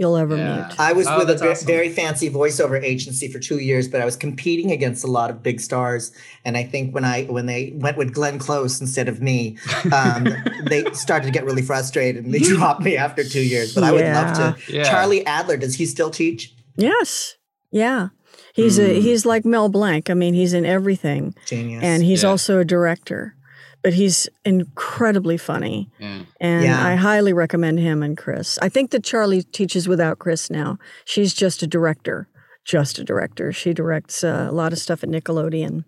you'll 0.00 0.16
ever 0.16 0.36
Yeah. 0.36 0.66
meet. 0.68 0.80
I 0.80 0.92
was 0.94 1.06
Oh, 1.06 1.18
with 1.18 1.30
a 1.30 1.50
awesome. 1.50 1.66
very 1.66 1.90
fancy 1.90 2.28
voiceover 2.30 2.82
agency 2.82 3.28
for 3.28 3.38
two 3.38 3.58
years, 3.58 3.86
but 3.86 4.00
I 4.00 4.04
was 4.06 4.16
competing 4.16 4.72
against 4.72 5.04
a 5.04 5.06
lot 5.06 5.28
of 5.30 5.42
big 5.42 5.60
stars. 5.60 6.10
And 6.44 6.56
I 6.56 6.64
think 6.64 6.94
when 6.94 7.04
I 7.04 7.24
when 7.24 7.46
they 7.46 7.72
went 7.76 7.96
with 7.98 8.12
Glenn 8.14 8.38
Close 8.38 8.80
instead 8.80 9.08
of 9.08 9.20
me, 9.20 9.58
um, 9.92 10.26
they 10.64 10.84
started 10.94 11.26
to 11.26 11.32
get 11.32 11.44
really 11.44 11.62
frustrated 11.62 12.24
and 12.24 12.32
they 12.34 12.38
dropped 12.56 12.80
me 12.82 12.96
after 12.96 13.22
two 13.22 13.42
years. 13.42 13.74
But 13.74 13.84
I 13.84 13.92
would 13.92 14.04
love 14.04 14.32
to. 14.38 14.72
Yeah. 14.72 14.84
Charlie 14.84 15.24
Adler, 15.26 15.58
does 15.58 15.74
he 15.76 15.84
still 15.86 16.10
teach? 16.10 16.54
Yes. 16.76 17.36
Yeah. 17.70 18.08
He's 18.54 18.78
a 18.78 18.88
Mm. 18.88 19.02
he's 19.02 19.24
like 19.26 19.44
Mel 19.44 19.68
Blanc. 19.68 20.10
I 20.10 20.14
mean, 20.14 20.34
he's 20.34 20.54
in 20.54 20.64
everything. 20.66 21.34
Genius. 21.46 21.84
And 21.84 22.02
he's 22.02 22.22
Yeah. 22.24 22.30
also 22.30 22.58
a 22.58 22.64
director. 22.64 23.34
But 23.82 23.94
he's 23.94 24.28
incredibly 24.44 25.36
funny. 25.36 25.88
Yeah. 25.98 26.20
And 26.40 26.64
Yeah. 26.64 26.86
I 26.86 26.96
highly 26.96 27.32
recommend 27.32 27.80
him 27.80 28.02
and 28.02 28.16
Chris. 28.16 28.58
I 28.60 28.68
think 28.68 28.90
that 28.90 29.02
Charlie 29.02 29.42
teaches 29.42 29.88
without 29.88 30.18
Chris 30.18 30.50
now. 30.50 30.78
She's 31.04 31.32
just 31.32 31.62
a 31.62 31.66
director. 31.66 32.28
Just 32.64 32.98
a 32.98 33.04
director. 33.04 33.52
She 33.52 33.72
directs 33.72 34.22
uh, 34.22 34.46
a 34.50 34.52
lot 34.52 34.72
of 34.72 34.78
stuff 34.78 35.02
at 35.02 35.08
Nickelodeon. 35.08 35.84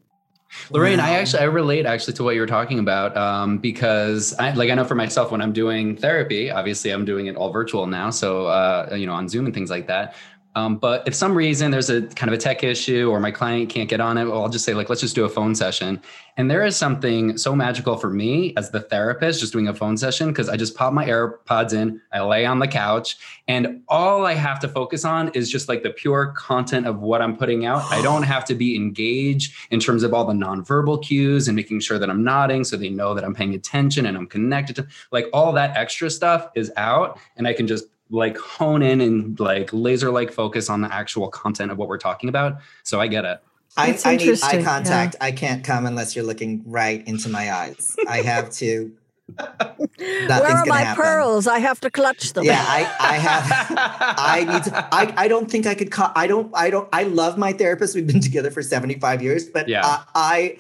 Laraine, 0.71 1.01
I 1.01 1.19
actually 1.19 1.41
I 1.41 1.45
relate 1.45 1.87
actually 1.87 2.13
to 2.15 2.25
what 2.25 2.35
you 2.35 2.41
were 2.41 2.47
talking 2.47 2.79
about 2.79 3.17
um, 3.17 3.59
because 3.59 4.35
I 4.39 4.53
like 4.53 4.71
I 4.71 4.75
know 4.75 4.85
for 4.85 4.95
myself 4.95 5.31
when 5.31 5.41
I'm 5.41 5.53
doing 5.53 5.97
therapy, 5.97 6.51
obviously 6.51 6.91
I'm 6.91 7.05
doing 7.07 7.27
it 7.27 7.37
all 7.37 7.51
virtual 7.51 7.87
now, 7.87 8.11
so 8.11 8.47
uh, 8.47 8.95
you 8.95 9.07
know 9.07 9.15
on 9.15 9.29
Zoom 9.29 9.47
and 9.47 9.55
things 9.55 9.71
like 9.71 9.87
that. 9.87 10.15
Um, 10.55 10.77
but 10.77 11.07
if 11.09 11.15
some 11.15 11.35
reason 11.35 11.71
there's 11.71 11.89
a 11.89 12.03
kind 12.03 12.31
of 12.31 12.39
a 12.39 12.41
tech 12.41 12.63
issue 12.63 13.09
or 13.11 13.21
my 13.21 13.31
client 13.31 13.71
can't 13.71 13.89
get 13.89 14.01
on 14.01 14.19
it, 14.19 14.27
well, 14.27 14.43
I'll 14.43 14.51
just 14.51 14.65
say 14.65 14.75
like 14.75 14.89
let's 14.89 15.01
just 15.01 15.15
do 15.15 15.25
a 15.25 15.29
phone 15.29 15.55
session. 15.55 16.01
And 16.37 16.51
there 16.51 16.65
is 16.65 16.77
something 16.77 17.37
so 17.37 17.55
magical 17.55 17.97
for 17.97 18.11
me 18.11 18.55
as 18.57 18.71
the 18.71 18.81
therapist 18.81 19.41
just 19.41 19.53
doing 19.53 19.69
a 19.69 19.75
phone 19.75 19.97
session 19.97 20.29
because 20.29 20.49
I 20.49 20.57
just 20.57 20.75
pop 20.75 20.93
my 20.93 21.07
AirPods 21.07 21.75
in, 21.75 22.01
I 22.13 22.21
lay 22.21 22.47
on 22.47 22.59
the 22.59 22.69
couch, 22.69 23.17
and 23.49 23.83
all 23.89 24.25
I 24.25 24.35
have 24.35 24.59
to 24.61 24.69
focus 24.69 25.05
on 25.05 25.29
is 25.31 25.51
just 25.51 25.69
like 25.69 25.83
the 25.83 25.91
pure 25.91 26.33
content 26.37 26.87
of 26.87 27.01
what 27.01 27.21
I'm 27.21 27.37
putting 27.37 27.67
out. 27.67 27.83
I 27.91 28.01
don't 28.01 28.23
have 28.23 28.45
to 28.47 28.55
be 28.55 28.77
engaged 28.77 29.55
in 29.71 29.81
terms 29.81 30.03
of 30.03 30.15
all 30.15 30.25
the 30.25 30.33
nonverbal 30.33 31.03
cues 31.03 31.49
and 31.49 31.57
making 31.57 31.81
sure 31.81 31.99
that 31.99 32.09
I'm 32.09 32.25
nodding 32.25 32.65
so 32.65 32.77
they 32.77 32.89
know 32.89 33.15
that 33.15 33.25
I'm 33.25 33.35
paying 33.35 33.55
attention 33.55 34.07
and 34.07 34.17
I'm 34.17 34.27
connected 34.27 34.77
to 34.77 34.87
like 35.11 35.27
all 35.33 35.53
that 35.53 35.77
extra 35.77 36.11
stuff 36.11 36.49
is 36.55 36.73
out 36.77 37.19
and 37.37 37.47
I 37.47 37.53
can 37.53 37.67
just 37.67 37.87
like 38.13 38.37
hone 38.37 38.83
in 38.83 39.01
and 39.01 39.41
like 39.41 39.71
laser 39.73 40.11
like 40.13 40.31
focus 40.33 40.71
on 40.71 40.83
the 40.83 40.95
actual 40.95 41.29
content 41.29 41.73
of 41.73 41.79
what 41.79 41.89
we're 41.89 41.99
talking 41.99 42.29
about. 42.29 42.59
So 42.85 43.01
I 43.01 43.09
get 43.09 43.25
it. 43.25 43.43
I, 43.77 43.85
I 43.87 43.87
need 43.93 44.01
eye 44.05 44.13
interesting, 44.13 44.65
contact. 44.65 45.17
I 45.21 45.33
can't 45.33 45.65
come 45.65 45.87
unless 45.87 46.15
you're 46.15 46.25
looking 46.27 46.63
right 46.67 47.05
into 47.09 47.29
my 47.31 47.51
eyes. 47.53 47.97
I 48.07 48.19
have 48.23 48.51
to. 48.53 48.93
Where 49.37 50.47
are 50.47 50.67
my 50.67 50.81
happen. 50.81 51.03
pearls? 51.03 51.47
I 51.47 51.59
have 51.59 51.81
to 51.81 51.91
clutch 51.91 52.35
them. 52.35 52.45
Yeah, 52.45 52.63
I, 52.67 52.81
I 53.01 53.17
have. 53.17 53.67
I 54.19 54.45
need 54.53 54.65
to. 54.65 54.89
I, 54.95 55.15
I 55.25 55.29
don't 55.29 55.51
think 55.51 55.67
I 55.67 55.75
could. 55.75 55.91
Co- 55.91 56.13
I 56.15 56.27
don't. 56.27 56.51
I 56.55 56.69
don't. 56.69 56.87
I 56.93 57.05
love 57.05 57.39
my 57.39 57.53
therapist. 57.55 57.95
We've 57.95 58.07
been 58.07 58.21
together 58.21 58.51
for 58.51 58.63
seventy 58.63 58.99
five 58.99 59.23
years, 59.23 59.47
but 59.49 59.69
Yeah. 59.69 59.87
uh, 59.87 60.03
I. 60.15 60.59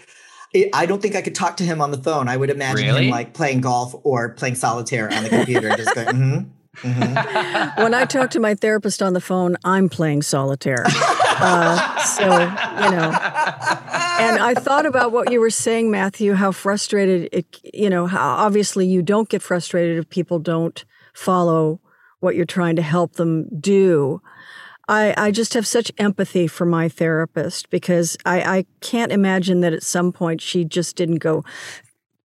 I 0.74 0.84
don't 0.86 1.00
think 1.00 1.14
I 1.16 1.22
could 1.22 1.34
talk 1.34 1.56
to 1.58 1.64
him 1.64 1.80
on 1.80 1.92
the 1.92 1.98
phone. 1.98 2.28
I 2.28 2.36
would 2.36 2.50
imagine 2.50 2.86
Really? 2.86 3.04
him 3.06 3.10
like 3.10 3.32
playing 3.32 3.62
golf 3.62 3.94
or 4.04 4.30
playing 4.30 4.54
solitaire 4.54 5.10
on 5.12 5.22
the 5.22 5.30
computer, 5.30 5.68
just 5.76 5.94
going. 5.94 6.06
Mm-hmm, 6.16 6.50
mm-hmm. 6.78 7.82
when 7.82 7.94
I 7.94 8.04
talk 8.04 8.30
to 8.30 8.40
my 8.40 8.54
therapist 8.54 9.02
on 9.02 9.12
the 9.12 9.20
phone, 9.20 9.56
I'm 9.64 9.88
playing 9.88 10.22
solitaire. 10.22 10.84
Uh, 10.86 11.98
so, 12.02 12.24
you 12.24 12.90
know. 12.90 13.10
And 14.20 14.40
I 14.40 14.54
thought 14.54 14.86
about 14.86 15.12
what 15.12 15.32
you 15.32 15.40
were 15.40 15.50
saying, 15.50 15.90
Matthew, 15.90 16.34
how 16.34 16.52
frustrated 16.52 17.28
it, 17.32 17.46
you 17.74 17.90
know, 17.90 18.06
how 18.06 18.36
obviously 18.36 18.86
you 18.86 19.02
don't 19.02 19.28
get 19.28 19.42
frustrated 19.42 19.98
if 19.98 20.08
people 20.08 20.38
don't 20.38 20.84
follow 21.14 21.80
what 22.20 22.36
you're 22.36 22.44
trying 22.44 22.76
to 22.76 22.82
help 22.82 23.14
them 23.14 23.48
do. 23.58 24.22
I, 24.88 25.14
I 25.16 25.30
just 25.30 25.54
have 25.54 25.66
such 25.66 25.90
empathy 25.98 26.46
for 26.46 26.66
my 26.66 26.88
therapist 26.88 27.70
because 27.70 28.16
I, 28.24 28.58
I 28.58 28.66
can't 28.80 29.12
imagine 29.12 29.60
that 29.60 29.72
at 29.72 29.82
some 29.82 30.12
point 30.12 30.40
she 30.40 30.64
just 30.64 30.96
didn't 30.96 31.18
go, 31.18 31.44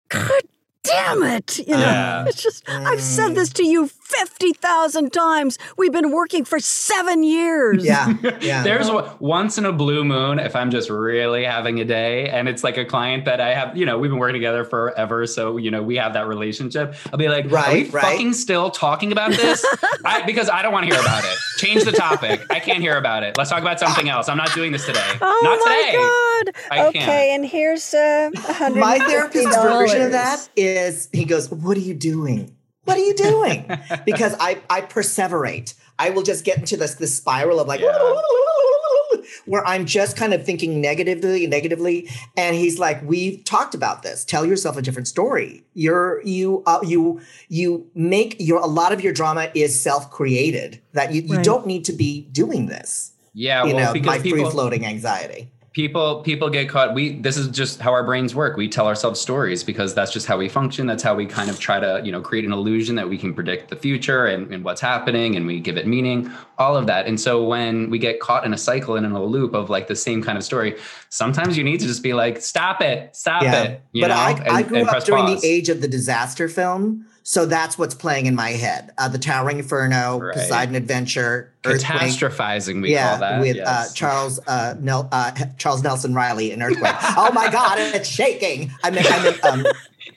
God 0.09 0.41
damn 0.83 1.23
it. 1.23 1.59
You 1.59 1.73
know, 1.73 1.79
Yeah. 1.79 2.25
it's 2.27 2.41
just, 2.41 2.67
I've 2.69 3.01
said 3.01 3.35
this 3.35 3.49
to 3.53 3.65
you 3.65 3.87
50,000 4.07 5.11
times. 5.11 5.57
We've 5.77 5.91
been 5.91 6.11
working 6.11 6.45
for 6.45 6.59
seven 6.59 7.23
years. 7.23 7.83
Yeah, 7.85 8.13
yeah. 8.41 8.63
There's 8.63 8.89
once 9.19 9.57
in 9.57 9.65
a 9.65 9.73
blue 9.73 10.03
moon 10.05 10.39
if 10.39 10.55
I'm 10.55 10.71
just 10.71 10.89
really 10.89 11.43
having 11.43 11.79
a 11.79 11.85
day 11.85 12.29
and 12.29 12.47
it's 12.47 12.63
like 12.63 12.77
a 12.77 12.85
client 12.85 13.25
that 13.25 13.41
I 13.41 13.53
have, 13.53 13.75
you 13.75 13.85
know, 13.85 13.97
we've 13.99 14.09
been 14.11 14.19
working 14.19 14.35
together 14.35 14.63
forever. 14.63 15.27
So, 15.27 15.57
you 15.57 15.71
know, 15.71 15.83
we 15.83 15.97
have 15.97 16.13
that 16.13 16.27
relationship. 16.27 16.95
I'll 17.11 17.17
be 17.19 17.27
like, 17.29 17.51
right, 17.51 17.67
are 17.67 17.73
we 17.73 17.83
Right, 17.83 17.93
right. 17.93 18.03
fucking 18.13 18.33
still 18.33 18.69
talking 18.71 19.11
about 19.11 19.31
this? 19.31 19.65
I, 20.05 20.21
because 20.25 20.49
I 20.49 20.61
don't 20.61 20.71
want 20.71 20.87
to 20.87 20.93
hear 20.93 21.01
about 21.01 21.23
it. 21.23 21.37
Change 21.57 21.83
the 21.83 21.91
topic. 21.91 22.45
I 22.49 22.59
can't 22.59 22.79
hear 22.79 22.97
about 22.97 23.23
it. 23.23 23.37
Let's 23.37 23.49
talk 23.49 23.61
about 23.61 23.79
something 23.79 24.07
else. 24.09 24.29
I'm 24.29 24.37
not 24.37 24.53
doing 24.53 24.71
this 24.71 24.85
today. 24.85 25.01
Oh 25.21 25.41
not 25.43 25.59
my 25.65 25.83
today. 25.85 25.97
God. 25.97 26.71
I 26.71 26.87
okay, 26.89 26.99
can't. 26.99 27.41
and 27.41 27.45
here's 27.45 27.93
uh, 27.93 28.29
$150. 28.33 28.75
My 28.79 28.99
therapist's 28.99 29.55
version 29.57 30.01
of 30.03 30.11
that 30.11 30.47
is 30.55 31.09
he 31.11 31.25
goes, 31.25 31.49
What 31.51 31.75
are 31.77 31.81
you 31.81 31.93
doing? 31.93 32.53
What 32.87 32.97
are 32.97 33.03
you 33.03 33.13
doing? 33.15 33.69
because 34.05 34.33
I, 34.39 34.61
I 34.69 34.79
perseverate. 34.79 35.73
I 35.99 36.11
will 36.11 36.23
just 36.23 36.45
get 36.45 36.57
into 36.57 36.77
this 36.77 36.95
this 36.95 37.15
spiral 37.15 37.59
of 37.59 37.67
like 37.67 37.81
where 39.45 39.65
I'm 39.67 39.85
just 39.85 40.15
kind 40.15 40.33
of 40.33 40.45
thinking 40.45 40.79
negatively, 40.79 41.47
negatively. 41.47 42.09
And 42.37 42.55
he's 42.55 42.79
like, 42.79 43.03
We've 43.03 43.43
talked 43.43 43.75
about 43.75 44.03
this. 44.03 44.23
Tell 44.23 44.45
yourself 44.45 44.77
a 44.77 44.81
different 44.81 45.09
story. 45.09 45.65
You're 45.73 46.21
you 46.23 46.63
uh, 46.65 46.79
you 46.81 47.19
you 47.49 47.89
make 47.93 48.37
your 48.39 48.59
a 48.59 48.67
lot 48.67 48.93
of 48.93 49.01
your 49.01 49.11
drama 49.11 49.51
is 49.53 49.77
self-created, 49.77 50.81
that 50.93 51.13
you, 51.13 51.23
you 51.23 51.43
don't 51.43 51.67
need 51.67 51.83
to 51.85 51.93
be 51.93 52.21
doing 52.31 52.67
this. 52.67 53.11
Yeah, 53.33 53.65
you 53.65 53.75
well, 53.75 53.93
know, 53.93 54.01
my 54.01 54.19
people, 54.19 54.43
free-floating 54.43 54.85
anxiety. 54.85 55.51
People 55.77 56.23
people 56.23 56.49
get 56.49 56.67
caught 56.67 56.95
we 56.95 57.19
this 57.19 57.37
is 57.37 57.47
just 57.49 57.79
how 57.79 57.91
our 57.91 58.03
brains 58.03 58.33
work. 58.33 58.57
We 58.57 58.67
tell 58.67 58.87
ourselves 58.87 59.21
stories 59.21 59.63
because 59.63 59.93
that's 59.93 60.11
just 60.11 60.25
how 60.25 60.35
we 60.35 60.49
function. 60.49 60.87
That's 60.87 61.03
how 61.03 61.13
we 61.13 61.27
kind 61.27 61.51
of 61.51 61.59
try 61.59 61.79
to 61.79 62.01
you 62.03 62.11
know 62.11 62.19
create 62.19 62.45
an 62.45 62.51
illusion 62.51 62.95
that 62.95 63.07
we 63.07 63.15
can 63.15 63.31
predict 63.31 63.69
the 63.69 63.75
future 63.75 64.25
and, 64.25 64.51
and 64.51 64.63
what's 64.63 64.81
happening 64.81 65.35
and 65.35 65.45
we 65.45 65.59
give 65.59 65.77
it 65.77 65.85
meaning 65.85 66.31
all 66.57 66.75
of 66.75 66.87
that. 66.87 67.05
And 67.05 67.21
so 67.21 67.43
when 67.43 67.91
we 67.91 67.99
get 67.99 68.19
caught 68.19 68.43
in 68.43 68.55
a 68.55 68.57
cycle 68.57 68.95
and 68.95 69.05
in 69.05 69.11
a 69.11 69.23
loop 69.23 69.53
of 69.53 69.69
like 69.69 69.87
the 69.87 69.95
same 69.95 70.23
kind 70.23 70.35
of 70.35 70.43
story 70.43 70.75
sometimes 71.09 71.55
you 71.55 71.63
need 71.63 71.79
to 71.79 71.85
just 71.85 72.01
be 72.01 72.15
like 72.15 72.41
stop 72.41 72.81
it 72.81 73.15
stop 73.15 73.43
it 73.43 73.81
you 73.91 74.01
but 74.01 74.07
know 74.07 74.15
I, 74.15 74.57
I 74.57 74.61
grew 74.63 74.79
and 74.79 74.87
up 74.87 74.93
press 74.93 75.03
during 75.03 75.25
pause. 75.25 75.41
the 75.41 75.47
age 75.47 75.69
of 75.69 75.81
the 75.81 75.87
disaster 75.87 76.49
film, 76.49 77.05
so 77.29 77.45
that's 77.45 77.77
what's 77.77 77.93
playing 77.93 78.25
in 78.25 78.35
my 78.35 78.51
head: 78.51 78.93
uh, 78.97 79.09
the 79.09 79.17
Towering 79.19 79.57
Inferno, 79.59 80.17
Right. 80.19 80.33
Poseidon 80.33 80.75
Adventure, 80.75 81.51
Earthquake. 81.65 81.99
catastrophizing 81.99 82.81
we 82.81 82.93
yeah, 82.93 83.09
call 83.09 83.19
that 83.19 83.41
with 83.41 83.57
yes. 83.57 83.67
uh, 83.67 83.93
Charles 83.93 84.39
uh, 84.47 84.75
Nel- 84.79 85.09
uh, 85.11 85.31
Charles 85.57 85.83
Nelson 85.83 86.13
Reilly 86.13 86.51
in 86.53 86.61
Earthquake. 86.63 86.95
oh 87.17 87.29
my 87.33 87.49
God, 87.51 87.79
it's 87.79 88.07
shaking! 88.07 88.71
I 88.81 88.91
meant 88.91 89.11
I 89.11 89.23
meant 89.23 89.43
um, 89.43 89.65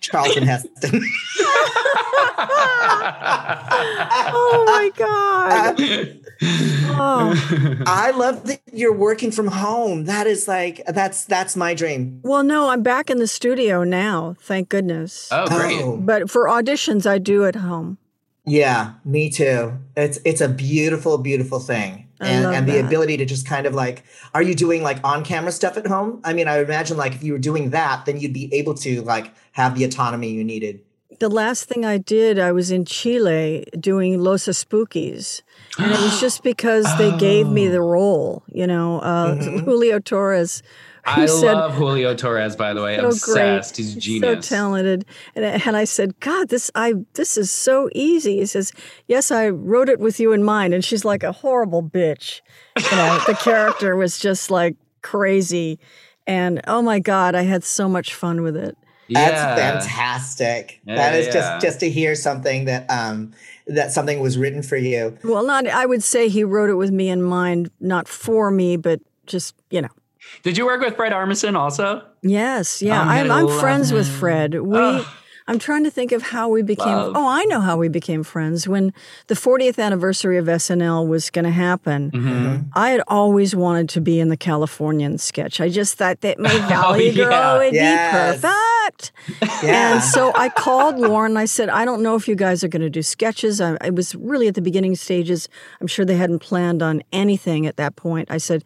Charlton 0.01 0.42
Heston. 0.46 1.03
Oh 4.32 4.64
my 4.66 4.90
God. 4.96 5.76
Oh. 7.03 7.82
I 7.86 8.11
love 8.12 8.44
that 8.46 8.61
you're 8.72 8.94
working 8.94 9.30
from 9.30 9.46
home. 9.48 10.05
That 10.05 10.26
is 10.26 10.48
like 10.48 10.82
that's 10.86 11.24
that's 11.24 11.57
my 11.57 11.74
dream. 11.74 12.20
Well, 12.22 12.42
no, 12.42 12.70
I'm 12.70 12.82
back 12.82 13.11
in 13.11 13.18
the 13.18 13.26
studio 13.26 13.84
now. 13.84 14.36
Thank 14.40 14.68
goodness. 14.68 15.28
oh 15.30 15.46
great 15.46 15.80
Oh. 15.82 15.96
But 15.96 16.30
for 16.30 16.46
auditions, 16.46 17.07
I 17.07 17.18
do 17.18 17.44
at 17.44 17.57
home. 17.57 17.98
Yeah, 18.46 18.94
me 19.05 19.30
too. 19.30 19.74
It's 19.96 20.18
it's 20.24 20.40
a 20.40 20.48
beautiful, 20.48 21.18
beautiful 21.18 21.61
thing. 21.61 22.07
And 22.21 22.55
and 22.55 22.68
the 22.68 22.73
that. 22.73 22.85
ability 22.87 23.16
to 23.18 23.25
just 23.25 23.47
kind 23.47 23.66
of 23.66 23.75
like 23.75 24.05
are 24.35 24.43
you 24.43 24.55
doing 24.55 24.83
like 24.83 24.99
on 25.05 25.25
camera 25.25 25.53
stuff 25.53 25.77
at 25.77 25.87
home? 25.87 26.21
I 26.25 26.33
mean, 26.33 26.49
I 26.49 26.59
would 26.59 26.66
imagine 26.68 26.97
like 26.97 27.14
if 27.14 27.23
you 27.25 27.33
were 27.33 27.39
doing 27.39 27.71
that, 27.71 28.05
then 28.07 28.21
you'd 28.21 28.33
be 28.35 28.53
able 28.55 28.75
to 28.75 29.03
like 29.03 29.33
have 29.53 29.75
the 29.77 29.85
autonomy 29.85 30.29
you 30.31 30.45
needed. 30.45 30.81
The 31.18 31.29
last 31.29 31.64
thing 31.64 31.85
I 31.85 31.99
did, 31.99 32.39
I 32.39 32.51
was 32.53 32.71
in 32.71 32.85
Chile 32.87 33.64
doing 33.79 34.21
Los 34.23 34.45
Espookys. 34.45 35.43
And 35.79 35.93
it 35.93 36.01
was 36.01 36.21
just 36.21 36.43
because 36.53 36.87
they 36.99 37.14
gave 37.18 37.47
me 37.49 37.68
the 37.68 37.83
role, 37.83 38.43
you 38.49 38.66
know. 38.66 39.01
Uh, 39.01 39.35
Mhm. 39.35 39.61
Julio 39.64 39.99
Torres, 39.99 40.62
i 41.05 41.26
said, 41.26 41.55
love 41.55 41.74
julio 41.74 42.14
torres 42.14 42.57
by 42.57 42.72
the 42.72 42.82
way 42.82 42.96
so 42.96 43.09
obsessed 43.09 43.74
great. 43.74 43.84
he's 43.84 43.94
genius 43.96 44.46
So 44.46 44.55
talented. 44.55 45.05
And, 45.34 45.44
I- 45.44 45.61
and 45.66 45.76
I 45.76 45.84
said, 45.84 46.18
God, 46.20 46.48
this 46.48 46.70
I 46.74 46.94
this 47.14 47.36
is 47.36 47.51
so 47.51 47.88
easy. 47.94 48.38
He 48.38 48.46
says, 48.46 48.72
Yes, 49.07 49.30
I 49.30 49.48
wrote 49.48 49.88
it 49.88 49.98
with 50.01 50.20
you 50.20 50.32
in 50.32 50.42
mind. 50.44 50.74
And 50.74 50.84
she's 50.84 51.05
like 51.05 51.22
a 51.22 51.32
horrible 51.32 51.82
bitch. 51.82 52.40
You 52.76 52.96
know, 52.96 53.20
the 53.26 53.34
character 53.34 53.96
was 53.96 54.18
just 54.18 54.51
like 54.51 54.76
crazy. 55.03 55.78
And 56.26 56.61
oh 56.66 56.82
my 56.82 56.98
God, 56.98 57.34
I 57.34 57.42
had 57.42 57.64
so 57.64 57.88
much 57.88 58.14
fun 58.14 58.42
with 58.42 58.57
it. 58.57 58.76
That's 59.09 59.61
fantastic. 59.61 60.80
Yeah, 60.86 60.96
that 60.96 61.14
is 61.14 61.26
yeah. 61.26 61.32
just 61.32 61.61
just 61.61 61.80
to 61.80 61.90
hear 61.90 62.14
something 62.14 62.66
that 62.66 62.88
um 62.90 63.32
that 63.66 63.92
something 63.92 64.20
was 64.20 64.36
written 64.38 64.62
for 64.62 64.76
you. 64.76 65.16
Well, 65.24 65.44
not 65.44 65.66
I 65.66 65.86
would 65.86 66.03
say 66.03 66.28
he 66.28 66.44
wrote 66.44 66.70
it 66.70 66.74
with 66.74 66.90
me 66.90 67.09
in 67.09 67.22
mind, 67.22 67.70
not 67.80 68.09
for 68.09 68.51
me, 68.51 68.76
but 68.76 69.01
just, 69.26 69.55
you 69.70 69.82
know. 69.82 69.88
Did 70.43 70.57
you 70.59 70.66
work 70.66 70.81
with 70.81 70.97
Fred 70.97 71.12
Armisen 71.12 71.57
also? 71.57 72.03
Yes, 72.22 72.83
yeah. 72.83 72.99
Oh, 73.01 73.03
I'm, 73.05 73.31
I 73.31 73.39
I'm 73.41 73.47
love 73.47 73.61
friends 73.61 73.93
with. 73.93 74.09
Fred. 74.09 74.55
We 74.61 74.76
Ugh. 74.78 75.07
I'm 75.49 75.59
trying 75.59 75.83
to 75.83 75.91
think 75.91 76.12
of 76.12 76.22
how 76.22 76.49
we 76.49 76.62
became. 76.62 76.87
Love. 76.87 77.14
Oh, 77.16 77.26
I 77.26 77.43
know 77.47 77.61
how 77.61 77.76
we 77.76 77.89
became 77.89 78.22
friends. 78.22 78.68
When 78.68 78.93
the 79.26 79.35
40th 79.35 79.81
anniversary 79.83 80.39
of 80.39 80.45
SNL 80.47 81.09
was 81.09 81.28
going 81.31 81.45
to 81.45 81.51
happen, 81.51 82.12
Mm-hmm. 82.12 82.68
I 82.74 82.91
had 82.91 83.03
always 83.09 83.57
wanted 83.57 83.89
to 83.91 84.01
be 84.01 84.20
in 84.20 84.28
the 84.28 84.37
Californian 84.37 85.18
sketch. 85.18 85.61
I 85.61 85.68
just 85.68 85.95
thought 85.99 86.20
that 86.20 86.39
my 86.39 86.51
Valley 86.68 87.09
yeah. 87.11 87.24
girl 87.24 87.59
would 87.59 87.74
Yes. 87.74 88.37
be 88.37 88.43
perfect. 88.43 89.12
Yeah. 89.64 89.95
And 89.95 90.03
so 90.05 90.31
I 90.37 90.51
called 90.51 90.99
Lorne. 91.01 91.37
I 91.37 91.47
said, 91.47 91.68
I 91.68 91.85
don't 91.85 92.03
know 92.03 92.14
if 92.14 92.28
you 92.28 92.37
guys 92.37 92.62
are 92.62 92.68
going 92.68 92.83
to 92.83 92.91
do 92.91 93.03
sketches. 93.03 93.61
I, 93.61 93.76
I 93.81 93.91
was 93.91 94.14
really 94.14 94.47
at 94.47 94.55
the 94.55 94.62
beginning 94.62 94.95
stages. 94.95 95.49
I'm 95.81 95.87
sure 95.89 96.05
they 96.05 96.16
hadn't 96.16 96.41
planned 96.41 96.81
on 96.83 97.03
anything 97.12 97.66
at 97.66 97.76
that 97.76 97.97
point. 97.97 98.31
I 98.31 98.39
said, 98.39 98.62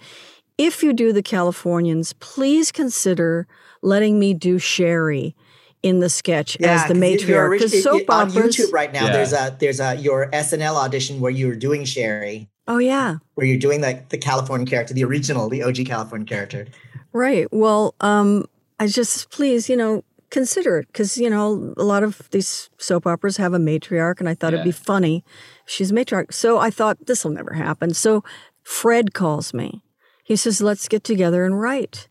if 0.59 0.83
you 0.83 0.93
do 0.93 1.13
the 1.13 1.23
Californians, 1.23 2.13
please 2.15 2.71
consider 2.73 3.47
letting 3.83 4.19
me 4.19 4.35
do 4.35 4.59
Sherry 4.59 5.35
in 5.83 6.01
the 6.01 6.09
sketch 6.09 6.57
as 6.63 6.87
the 6.89 6.95
matriarch. 6.95 7.37
orig- 7.49 7.59
Because 7.61 7.75
it- 7.75 7.83
soap 7.83 8.03
it- 8.03 8.11
on. 8.11 8.31
YouTube 8.31 8.73
right 8.73 8.93
now, 8.93 9.07
Yeah. 9.07 9.13
there's 9.13 9.33
a 9.33 9.57
there's 9.59 9.81
a 9.81 9.97
your 9.97 10.31
SNL 10.33 10.77
audition 10.77 11.21
where 11.21 11.31
you're 11.33 11.57
doing 11.57 11.85
Sherry, 11.85 12.49
Oh 12.67 12.79
yeah, 12.79 13.17
where 13.35 13.47
you're 13.47 13.59
doing 13.59 13.83
like 13.83 14.09
the 14.09 14.17
California 14.19 14.67
character, 14.67 14.95
the 14.95 15.05
original, 15.05 15.49
the 15.51 15.63
OG 15.63 15.85
California 15.85 16.27
character. 16.27 16.67
right. 17.13 17.47
Well, 17.53 17.95
um, 18.01 18.47
I 18.81 18.87
just 18.87 19.31
please, 19.31 19.69
you 19.69 19.77
know, 19.77 20.03
consider 20.31 20.79
it 20.79 20.87
because 20.89 21.19
you 21.19 21.29
know 21.29 21.75
a 21.77 21.85
lot 21.85 22.03
of 22.03 22.29
these 22.31 22.71
soap 22.79 23.07
operas 23.07 23.37
have 23.37 23.53
a 23.53 23.59
matriarch, 23.59 24.21
and 24.21 24.29
I 24.29 24.35
thought 24.35 24.55
it'd 24.55 24.65
be 24.65 24.73
funny. 24.73 25.23
She's 25.67 25.91
a 25.91 25.95
matriarch, 25.95 26.33
so 26.33 26.59
I 26.59 26.71
thought 26.71 27.07
this 27.07 27.25
will 27.25 27.33
never 27.33 27.53
happen. 27.53 27.93
So 27.93 28.25
Fred 28.63 29.13
calls 29.13 29.53
me. 29.53 29.83
He 30.25 30.37
says, 30.37 30.61
"Let's 30.61 30.89
get 30.89 31.05
together 31.05 31.45
and 31.45 31.61
write." 31.61 32.09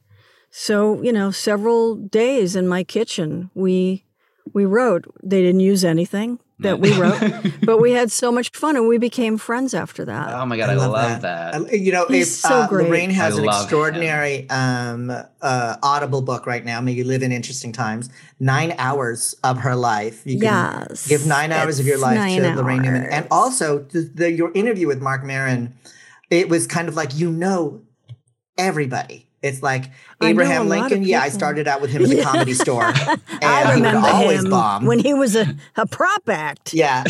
So 0.49 1.01
you 1.01 1.11
know, 1.11 1.31
several 1.31 1.95
days 1.95 2.55
in 2.55 2.67
my 2.67 2.83
kitchen, 2.83 3.49
we 3.53 4.05
we 4.53 4.65
wrote. 4.65 5.05
They 5.23 5.41
didn't 5.41 5.61
use 5.61 5.83
anything 5.83 6.39
that 6.59 6.79
we 6.79 6.91
wrote, 6.97 7.21
but 7.61 7.77
we 7.77 7.91
had 7.91 8.11
so 8.11 8.31
much 8.31 8.49
fun, 8.51 8.75
and 8.75 8.87
we 8.87 8.97
became 8.97 9.37
friends 9.37 9.73
after 9.73 10.05
that. 10.05 10.33
Oh 10.33 10.45
my 10.45 10.57
god, 10.57 10.69
I, 10.69 10.75
love, 10.75 11.21
that. 11.21 11.55
I- 11.55 11.71
you 11.71 11.91
know, 11.91 12.05
He's 12.07 12.33
if 12.33 12.39
so 12.39 12.61
uh, 12.61 12.67
great. 12.67 12.89
Laraine 12.89 13.11
has 13.11 13.37
I 13.37 13.41
an 13.41 13.45
extraordinary 13.45 14.49
um, 14.49 15.11
uh, 15.41 15.75
Audible 15.83 16.21
book 16.21 16.45
right 16.45 16.63
now, 16.63 16.81
May 16.81 16.93
You 16.93 17.03
Live 17.03 17.23
in 17.23 17.31
Interesting 17.31 17.71
Times, 17.71 18.09
nine 18.39 18.73
hours 18.77 19.35
of 19.43 19.59
her 19.59 19.75
life. 19.75 20.25
You 20.25 20.39
can 20.39 20.43
Yes, 20.43 21.07
give 21.07 21.25
nine 21.25 21.51
hours 21.51 21.79
of 21.79 21.85
your 21.85 21.97
life 21.97 22.17
nine 22.17 22.41
to 22.41 22.61
Laraine 22.61 22.83
Newman. 22.83 23.05
And 23.11 23.27
also, 23.29 23.79
the, 23.79 24.01
the, 24.13 24.31
your 24.31 24.51
interview 24.53 24.87
with 24.87 25.01
Marc 25.01 25.23
Maron, 25.23 25.75
it 26.29 26.49
was 26.49 26.67
kind 26.67 26.87
of 26.87 26.95
like, 26.95 27.15
you 27.15 27.31
know, 27.31 27.81
everybody. 28.57 29.27
It's 29.41 29.61
like 29.61 29.91
Abraham 30.23 30.67
a 30.67 30.69
lot 30.69 30.85
of 30.85 30.91
Lincoln. 30.91 31.03
Yeah, 31.03 31.19
I 31.21 31.27
started 31.27 31.67
out 31.67 31.81
with 31.81 31.91
him 31.91 32.03
at 32.03 32.09
the 32.09 32.21
comedy 32.23 32.53
store. 32.53 32.93
And 33.43 33.43
I 33.43 33.73
he 33.75 33.81
would 33.81 33.87
remember 33.87 34.07
always 34.07 34.43
him 34.45 34.51
bomb. 34.51 34.85
when 34.85 34.99
he 34.99 35.13
was 35.13 35.35
a, 35.35 35.53
a 35.75 35.85
prop 35.85 36.29
act. 36.29 36.73
Yeah. 36.73 37.03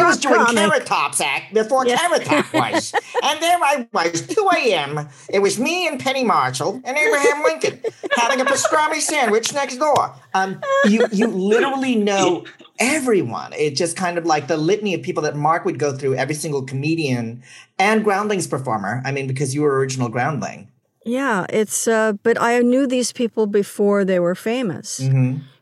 was 0.00 0.18
doing 0.18 0.36
comic. 0.36 0.54
Carrot 0.56 0.86
Top's 0.86 1.20
act 1.20 1.52
before 1.54 1.84
Yeah. 1.86 1.96
Carrot 1.96 2.24
Top 2.24 2.52
was. 2.54 2.92
and 3.24 3.42
there 3.42 3.58
I 3.60 3.88
was, 3.92 4.24
2 4.28 4.48
a.m. 4.58 5.08
It 5.28 5.40
was 5.40 5.58
me 5.58 5.88
and 5.88 5.98
Penny 5.98 6.22
Marshall 6.22 6.80
and 6.84 6.96
Abraham 6.96 7.42
Lincoln 7.42 7.80
having 8.16 8.40
a 8.40 8.44
pastrami 8.44 9.00
sandwich 9.00 9.52
next 9.52 9.78
door. 9.78 10.14
Um, 10.34 10.60
you, 10.86 11.06
you 11.12 11.26
literally 11.26 11.96
know 11.96 12.44
everyone. 12.78 13.52
It's 13.52 13.78
just 13.78 13.96
kind 13.96 14.18
of 14.18 14.24
like 14.24 14.46
the 14.48 14.56
litany 14.56 14.94
of 14.94 15.02
people 15.02 15.22
that 15.24 15.36
Marc 15.36 15.64
would 15.64 15.78
go 15.78 15.96
through, 15.96 16.14
every 16.14 16.34
single 16.34 16.62
comedian 16.62 17.42
and 17.78 18.04
Groundlings 18.04 18.46
performer. 18.46 19.02
I 19.04 19.12
mean, 19.12 19.26
because 19.26 19.54
you 19.54 19.62
were 19.62 19.78
original 19.78 20.08
Groundling. 20.08 20.68
Yeah, 21.04 21.46
it's 21.48 21.88
uh 21.88 22.12
but 22.22 22.40
I 22.40 22.58
knew 22.60 22.86
these 22.86 23.12
people 23.12 23.46
before 23.46 24.04
they 24.04 24.20
were 24.20 24.34
famous. 24.34 25.00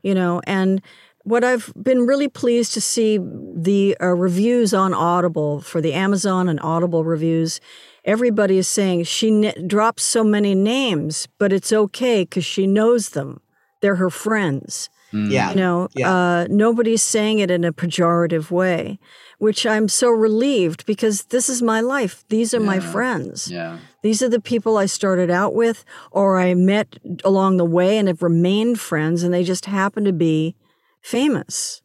You 0.02 0.14
know, 0.14 0.40
and 0.44 0.82
what 1.22 1.44
I've 1.44 1.72
been 1.80 2.06
really 2.06 2.28
pleased 2.28 2.72
to 2.74 2.80
see 2.80 3.18
the 3.18 3.96
uh, 4.00 4.06
reviews 4.06 4.72
on 4.72 4.94
Audible 4.94 5.60
for 5.60 5.80
the 5.80 5.92
Amazon 5.92 6.48
and 6.48 6.58
Audible 6.60 7.04
reviews. 7.04 7.60
Everybody 8.04 8.56
is 8.58 8.66
saying 8.66 9.04
she 9.04 9.28
n- 9.44 9.68
drops 9.68 10.02
so 10.02 10.24
many 10.24 10.54
names, 10.54 11.28
but 11.38 11.52
it's 11.52 11.72
okay 11.72 12.22
because 12.22 12.46
she 12.46 12.66
knows 12.66 13.10
them. 13.10 13.40
They're 13.80 13.96
her 13.96 14.10
friends. 14.10 14.90
Yeah. 15.12 15.50
You 15.50 15.56
know, 15.56 15.88
Yeah. 15.94 16.12
uh, 16.14 16.46
nobody's 16.50 17.02
saying 17.02 17.38
it 17.38 17.50
in 17.50 17.64
a 17.64 17.72
pejorative 17.72 18.50
way, 18.50 18.98
which 19.38 19.64
I'm 19.64 19.88
so 19.88 20.10
relieved 20.10 20.84
because 20.84 21.24
this 21.30 21.48
is 21.48 21.62
my 21.62 21.80
life. 21.80 22.24
These 22.28 22.52
are 22.52 22.60
my 22.60 22.78
friends. 22.78 23.50
yeah. 23.50 23.78
These 24.02 24.22
are 24.22 24.28
the 24.28 24.40
people 24.40 24.76
I 24.76 24.86
started 24.86 25.30
out 25.30 25.54
with 25.54 25.84
or 26.10 26.38
I 26.38 26.52
met 26.54 26.98
along 27.24 27.56
the 27.56 27.64
way 27.64 27.96
and 27.98 28.06
have 28.06 28.22
remained 28.22 28.78
friends, 28.80 29.22
and 29.22 29.32
they 29.32 29.44
just 29.44 29.64
happen 29.64 30.04
to 30.04 30.12
be 30.12 30.54
famous. 31.00 31.82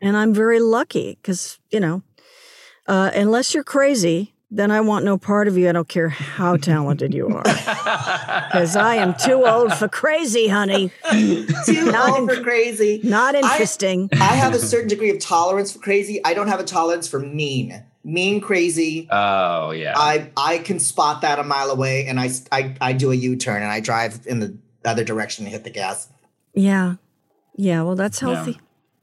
And 0.00 0.16
I'm 0.16 0.32
very 0.32 0.60
lucky 0.60 1.18
because, 1.20 1.58
you 1.70 1.80
know, 1.80 2.02
uh, 2.86 3.10
unless 3.14 3.52
you're 3.52 3.64
crazy, 3.64 4.32
then 4.50 4.70
I 4.70 4.80
want 4.80 5.04
no 5.04 5.16
part 5.16 5.46
of 5.48 5.56
you. 5.56 5.68
I 5.68 5.72
don't 5.72 5.88
care 5.88 6.08
how 6.08 6.56
talented 6.56 7.14
you 7.14 7.28
are. 7.28 7.42
Because 7.42 8.74
I 8.76 8.96
am 8.96 9.14
too 9.14 9.46
old 9.46 9.72
for 9.74 9.88
crazy, 9.88 10.48
honey. 10.48 10.90
Too 11.10 11.46
Not 11.92 12.18
old 12.20 12.30
for 12.30 12.42
crazy. 12.42 13.00
Not 13.04 13.34
interesting. 13.34 14.08
I 14.12 14.34
have 14.34 14.54
a 14.54 14.58
certain 14.58 14.88
degree 14.88 15.10
of 15.10 15.20
tolerance 15.20 15.72
for 15.72 15.78
crazy. 15.78 16.20
I 16.24 16.34
don't 16.34 16.48
have 16.48 16.60
a 16.60 16.64
tolerance 16.64 17.06
for 17.06 17.20
mean. 17.20 17.82
Mean 18.02 18.40
crazy. 18.40 19.06
Oh 19.10 19.72
yeah. 19.72 19.92
I 19.96 20.30
I 20.36 20.58
can 20.58 20.78
spot 20.78 21.20
that 21.20 21.38
a 21.38 21.44
mile 21.44 21.70
away, 21.70 22.06
and 22.06 22.18
I 22.18 22.30
I, 22.50 22.74
I 22.80 22.92
do 22.94 23.12
a 23.12 23.14
U 23.14 23.36
turn 23.36 23.62
and 23.62 23.70
I 23.70 23.80
drive 23.80 24.26
in 24.26 24.40
the 24.40 24.56
other 24.84 25.04
direction 25.04 25.44
and 25.44 25.52
hit 25.52 25.64
the 25.64 25.70
gas. 25.70 26.08
yeah. 26.54 26.94
Yeah, 27.56 27.82
well, 27.82 27.96
that's 27.96 28.20
healthy. 28.20 28.58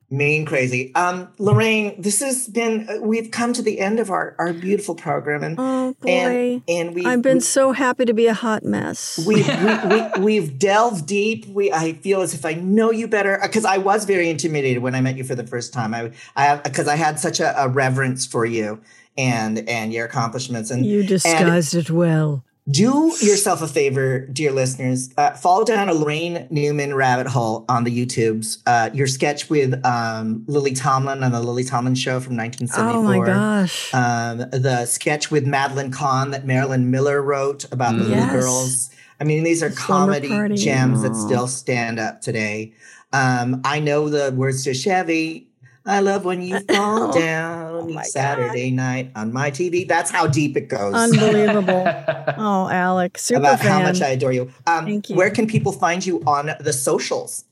Mean 0.10 0.46
crazy. 0.46 0.96
Um, 0.96 1.28
Laraine, 1.38 2.02
this 2.02 2.22
has 2.22 2.48
been. 2.48 2.88
uh, 2.90 3.02
We've 3.02 3.30
come 3.30 3.52
to 3.52 3.62
the 3.62 3.80
end 3.80 4.00
of 4.00 4.10
our 4.10 4.36
our 4.40 4.54
beautiful 4.54 4.96
program, 4.96 5.44
and 5.44 5.56
Oh, 5.60 5.94
boy. 6.00 6.10
and 6.10 6.62
and 6.70 6.96
we 6.96 7.06
I've 7.06 7.22
been 7.22 7.42
so 7.42 7.74
happy 7.74 8.06
to 8.06 8.14
be 8.14 8.28
a 8.28 8.34
hot 8.34 8.64
mess. 8.64 9.20
we, 9.28 9.44
we, 9.44 9.44
we, 9.90 10.22
we've 10.24 10.58
delved 10.58 11.08
deep. 11.08 11.46
We, 11.48 11.74
I 11.74 11.92
feel 11.92 12.22
as 12.22 12.34
if 12.34 12.46
I 12.46 12.54
know 12.54 12.90
you 12.92 13.10
better 13.10 13.38
because 13.42 13.66
I 13.66 13.80
was 13.80 14.06
very 14.06 14.30
intimidated 14.30 14.82
when 14.82 14.96
I 14.96 15.02
met 15.02 15.18
you 15.18 15.26
for 15.26 15.36
the 15.36 15.46
first 15.46 15.74
time. 15.74 15.94
I, 15.94 16.12
I, 16.38 16.56
because 16.56 16.88
I 16.88 16.96
had 16.96 17.20
such 17.20 17.42
a, 17.42 17.62
a 17.62 17.68
reverence 17.68 18.26
for 18.26 18.46
you 18.46 18.80
and 19.18 19.68
and 19.68 19.92
your 19.92 20.06
accomplishments. 20.06 20.72
And 20.72 20.86
You 20.86 21.00
and 21.00 21.08
disguised 21.10 21.76
it 21.76 21.90
well. 21.92 22.46
Do 22.70 23.14
yourself 23.22 23.62
a 23.62 23.68
favor, 23.68 24.28
dear 24.28 24.52
listeners. 24.52 25.10
Uh, 25.18 25.32
follow 25.32 25.64
down 25.64 25.88
a 25.88 25.94
Laraine 25.94 26.52
Newman 26.52 26.94
rabbit 26.94 27.28
hole 27.28 27.64
on 27.70 27.86
the 27.86 28.06
YouTubes. 28.06 28.58
Uh, 28.66 28.90
your 28.94 29.08
sketch 29.08 29.50
with 29.50 29.80
um, 29.86 30.44
Lily 30.48 30.74
Tomlin 30.74 31.24
on 31.24 31.32
the 31.32 31.40
Lily 31.40 31.64
Tomlin 31.64 31.96
Show 31.96 32.20
from 32.20 32.36
1974 32.36 32.98
Oh 33.00 33.04
my 33.04 33.26
gosh. 33.26 33.94
um, 33.94 34.38
the 34.52 34.86
sketch 34.86 35.32
with 35.32 35.46
Madeline 35.46 35.92
Kahn 35.92 36.32
that 36.32 36.46
Marilyn 36.46 36.92
Miller 36.92 37.22
wrote 37.22 37.64
about 37.72 37.94
the 37.94 38.04
little 38.04 38.18
Yes. 38.18 38.32
girls. 38.34 38.90
I 39.22 39.24
mean, 39.24 39.46
these 39.46 39.64
are 39.64 39.72
Slumber 39.72 40.14
comedy 40.16 40.28
Party. 40.28 40.56
gems 40.58 41.04
that 41.04 41.16
still 41.16 41.48
stand 41.48 42.00
up 42.00 42.20
today. 42.20 42.74
Um, 43.14 43.62
I 43.64 43.80
know 43.80 44.10
the 44.10 44.34
words 44.36 44.66
to 44.66 44.74
Chevy. 44.74 45.47
I 45.88 46.02
love 46.02 46.26
when 46.26 46.42
you 46.42 46.60
fall 46.70 47.10
Oh, 47.10 47.20
down 47.20 47.94
my 47.94 48.02
each 48.02 48.08
Saturday 48.10 48.72
night 48.72 49.12
on 49.16 49.32
my 49.34 49.50
TV. 49.52 49.88
That's 49.88 50.12
how 50.12 50.28
deep 50.28 50.58
it 50.58 50.68
goes. 50.68 50.94
Unbelievable. 50.94 51.88
Oh, 52.40 52.70
Alex. 52.70 53.24
super 53.24 53.40
about 53.40 53.60
fan. 53.60 53.72
how 53.72 53.82
much 53.88 54.02
I 54.02 54.10
adore 54.10 54.32
you. 54.34 54.52
Um, 54.68 54.86
Thank 54.86 55.10
you. 55.10 55.16
Where 55.16 55.30
can 55.32 55.48
people 55.48 55.72
find 55.72 56.06
you 56.06 56.22
on 56.28 56.52
the 56.60 56.74
socials? 56.74 57.46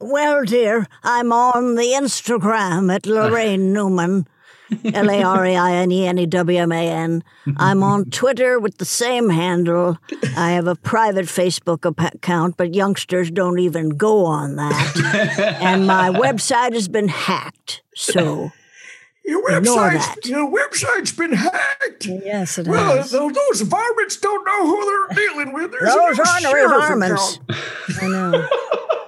Well, 0.00 0.44
dear, 0.44 0.86
I'm 1.04 1.32
on 1.32 1.74
the 1.76 1.92
Instagram 1.92 2.92
at 2.92 3.02
Laraine 3.02 3.72
Newman. 3.72 4.26
L 4.92 5.10
A 5.10 5.22
R 5.22 5.44
A 5.46 5.56
I 5.56 5.72
N 5.76 5.90
E 5.92 6.06
N 6.06 6.18
E 6.18 6.26
W 6.26 6.58
M 6.58 6.72
A 6.72 6.88
N. 6.88 7.22
I'm 7.56 7.82
on 7.82 8.04
Twitter 8.10 8.58
with 8.58 8.78
the 8.78 8.84
same 8.84 9.30
handle. 9.30 9.98
I 10.36 10.50
have 10.52 10.66
a 10.66 10.74
private 10.74 11.26
Facebook 11.26 11.84
account, 11.84 12.56
but 12.56 12.74
youngsters 12.74 13.30
don't 13.30 13.58
even 13.58 13.90
go 13.90 14.24
on 14.24 14.56
that. 14.56 15.58
and 15.60 15.86
my 15.86 16.08
website 16.10 16.72
has 16.72 16.88
been 16.88 17.08
hacked. 17.08 17.82
So, 17.94 18.50
Your 19.24 19.50
Ignore 19.56 19.90
that. 19.92 20.26
your 20.26 20.50
website's 20.50 21.12
been 21.12 21.32
hacked. 21.32 22.06
Yes, 22.06 22.58
it 22.58 22.66
Well, 22.66 22.96
has. 22.98 23.10
those, 23.10 23.32
those 23.32 23.60
varmints 23.62 24.16
don't 24.16 24.44
know 24.44 24.66
who 24.66 24.84
they're 25.14 25.26
dealing 25.26 25.52
with. 25.52 25.70
There's 25.72 25.94
those 25.94 26.16
new 26.18 26.24
aren't 26.24 26.42
no 26.42 26.50
sheriff 26.50 26.70
varmints. 26.88 27.38
I 28.02 28.06
know. 28.08 28.48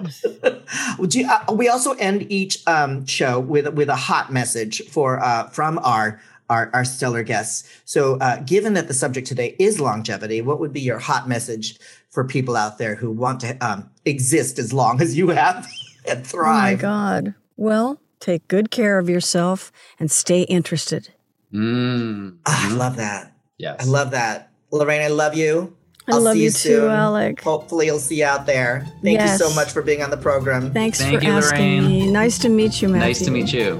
Would 0.99 1.15
you, 1.15 1.27
uh, 1.27 1.53
we 1.53 1.67
also 1.67 1.93
end 1.93 2.31
each 2.31 2.65
um, 2.67 3.05
show 3.05 3.39
with 3.39 3.67
with 3.73 3.89
a 3.89 3.95
hot 3.95 4.31
message 4.31 4.81
for 4.89 5.19
uh, 5.19 5.49
from 5.49 5.79
our, 5.79 6.21
our 6.49 6.69
our 6.73 6.85
stellar 6.85 7.23
guests. 7.23 7.69
So, 7.85 8.17
uh, 8.17 8.41
given 8.41 8.73
that 8.73 8.87
the 8.87 8.93
subject 8.93 9.27
today 9.27 9.55
is 9.59 9.79
longevity, 9.79 10.41
what 10.41 10.59
would 10.59 10.73
be 10.73 10.81
your 10.81 10.99
hot 10.99 11.27
message 11.27 11.79
for 12.09 12.23
people 12.23 12.55
out 12.55 12.77
there 12.77 12.95
who 12.95 13.11
want 13.11 13.39
to 13.41 13.57
um, 13.65 13.89
exist 14.05 14.59
as 14.59 14.73
long 14.73 15.01
as 15.01 15.17
you 15.17 15.29
have 15.29 15.67
and 16.07 16.25
thrive? 16.25 16.83
Oh 16.83 16.87
my? 16.87 17.21
God. 17.21 17.35
Well, 17.57 18.01
take 18.19 18.47
good 18.47 18.71
care 18.71 18.99
of 18.99 19.09
yourself 19.09 19.71
and 19.99 20.09
stay 20.09 20.43
interested. 20.43 21.13
Mm. 21.53 22.37
Ah, 22.45 22.71
I 22.71 22.75
love 22.75 22.97
that. 22.97 23.33
Yes. 23.57 23.81
I 23.81 23.85
love 23.85 24.11
that, 24.11 24.51
Laraine. 24.71 25.03
I 25.03 25.07
love 25.07 25.35
you. 25.35 25.75
I 26.07 26.13
I'll 26.13 26.21
love 26.21 26.33
see 26.33 26.39
you, 26.39 26.45
you 26.45 26.51
too, 26.51 26.57
soon. 26.57 26.91
Alec. 26.91 27.41
Hopefully, 27.41 27.85
you'll 27.85 27.99
see 27.99 28.19
you 28.19 28.25
out 28.25 28.45
there. 28.45 28.87
Thank 29.03 29.21
you 29.21 29.27
so 29.37 29.53
much 29.53 29.71
for 29.71 29.81
being 29.81 30.01
on 30.01 30.09
the 30.09 30.17
program. 30.17 30.73
Thanks 30.73 30.99
Thank 30.99 31.19
for 31.19 31.25
you, 31.25 31.31
asking 31.31 31.81
Laraine. 31.81 31.87
me. 31.87 32.11
Nice 32.11 32.39
to 32.39 32.49
meet 32.49 32.81
you, 32.81 32.89
Matthew. 32.89 33.07
Nice 33.07 33.19
to 33.25 33.31
meet 33.31 33.53
you. 33.53 33.79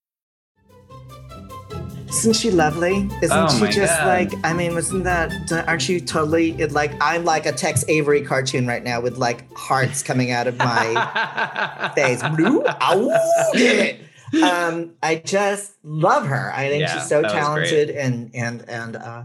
Isn't 2.11 2.33
she 2.35 2.51
lovely? 2.51 3.09
Isn't 3.21 3.31
Oh 3.31 3.47
she 3.47 3.71
just 3.71 3.97
God. 3.99 4.07
like? 4.07 4.33
I 4.43 4.53
mean, 4.53 4.73
wasn't 4.75 5.05
that? 5.05 5.31
Aren't 5.67 5.87
you 5.87 5.99
totally 6.01 6.51
it, 6.61 6.71
like? 6.73 6.91
I'm 7.01 7.23
like 7.23 7.45
a 7.45 7.51
Tex 7.53 7.85
Avery 7.87 8.21
cartoon 8.21 8.67
right 8.67 8.83
now 8.83 8.99
with 9.01 9.17
like 9.17 9.51
hearts 9.55 10.03
coming 10.03 10.29
out 10.31 10.45
of 10.45 10.57
my 10.57 11.91
face. 11.95 12.21
Blue, 12.35 12.63
ow, 12.67 13.51
get 13.53 13.99
it. 14.33 14.43
Um, 14.43 14.91
I 15.01 15.15
just 15.15 15.73
love 15.83 16.25
her. 16.27 16.51
I 16.53 16.67
think 16.69 16.81
Yeah, 16.81 16.93
she's 16.99 17.07
so 17.09 17.21
talented 17.21 17.89
and 17.89 18.29
and 18.35 18.67
and 18.69 18.95
uh, 18.97 19.23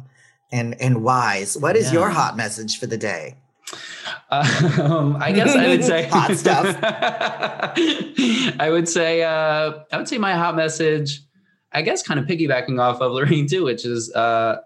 and 0.53 0.81
and 0.81 1.03
wise. 1.03 1.57
What 1.59 1.77
is 1.77 1.93
your 1.93 2.09
hot 2.11 2.37
message 2.37 2.79
for 2.79 2.87
the 2.87 2.97
day? 2.97 3.35
Um, 4.31 5.17
I 5.21 5.33
guess 5.33 5.55
I 5.57 5.69
would 5.69 5.83
say 5.93 6.09
Hot 6.09 6.37
stuff. 6.37 6.77
I 6.83 8.69
would 8.71 8.89
say 8.89 9.23
uh, 9.25 9.73
I 9.93 9.97
would 9.99 10.09
say 10.09 10.19
my 10.19 10.35
hot 10.35 10.55
message. 10.55 11.23
I 11.77 11.83
guess 11.83 12.03
kind 12.03 12.19
of 12.19 12.27
piggybacking 12.27 12.81
off 12.81 13.01
of 13.01 13.13
Laraine 13.13 13.49
too, 13.49 13.65
which 13.65 13.85
is 13.85 14.13
uh, 14.15 14.61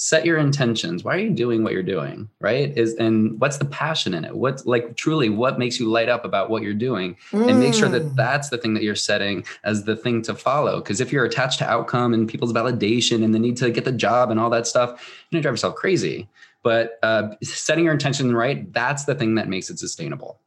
set 0.00 0.24
your 0.24 0.38
intentions. 0.38 1.02
Why 1.04 1.16
are 1.16 1.18
you 1.18 1.30
doing 1.30 1.64
what 1.64 1.72
you're 1.72 1.82
doing? 1.82 2.28
Right? 2.40 2.76
Is 2.76 2.94
and 2.94 3.40
what's 3.40 3.58
the 3.58 3.64
passion 3.64 4.12
in 4.14 4.24
it? 4.24 4.36
What's 4.36 4.66
like 4.66 4.96
truly 4.96 5.28
what 5.28 5.58
makes 5.58 5.78
you 5.80 5.88
light 5.88 6.08
up 6.08 6.24
about 6.24 6.50
what 6.50 6.62
you're 6.62 6.74
doing? 6.74 7.16
And 7.32 7.58
make 7.60 7.74
sure 7.74 7.88
Mm. 7.88 7.92
that 7.92 8.16
that's 8.16 8.48
the 8.50 8.58
thing 8.58 8.74
that 8.74 8.82
you're 8.82 8.94
setting 8.96 9.44
as 9.64 9.84
the 9.84 9.96
thing 9.96 10.22
to 10.22 10.34
follow. 10.34 10.80
Because 10.80 11.00
if 11.00 11.12
you're 11.12 11.24
attached 11.24 11.58
to 11.60 11.68
outcome 11.70 12.12
and 12.12 12.28
people's 12.28 12.52
validation 12.52 13.24
and 13.24 13.32
the 13.34 13.38
need 13.38 13.56
to 13.58 13.70
get 13.70 13.84
the 13.84 13.92
job 13.92 14.30
and 14.30 14.38
all 14.40 14.50
that 14.50 14.66
stuff, 14.66 14.90
you're 15.30 15.38
gonna 15.38 15.42
drive 15.42 15.52
yourself 15.54 15.74
crazy. 15.76 16.28
But 16.64 16.98
uh, 17.04 17.30
setting 17.42 17.84
your 17.84 17.92
intention 17.92 18.34
right, 18.34 18.70
that's 18.72 19.04
the 19.04 19.14
thing 19.14 19.36
that 19.36 19.48
makes 19.48 19.70
it 19.70 19.78
sustainable. 19.78 20.40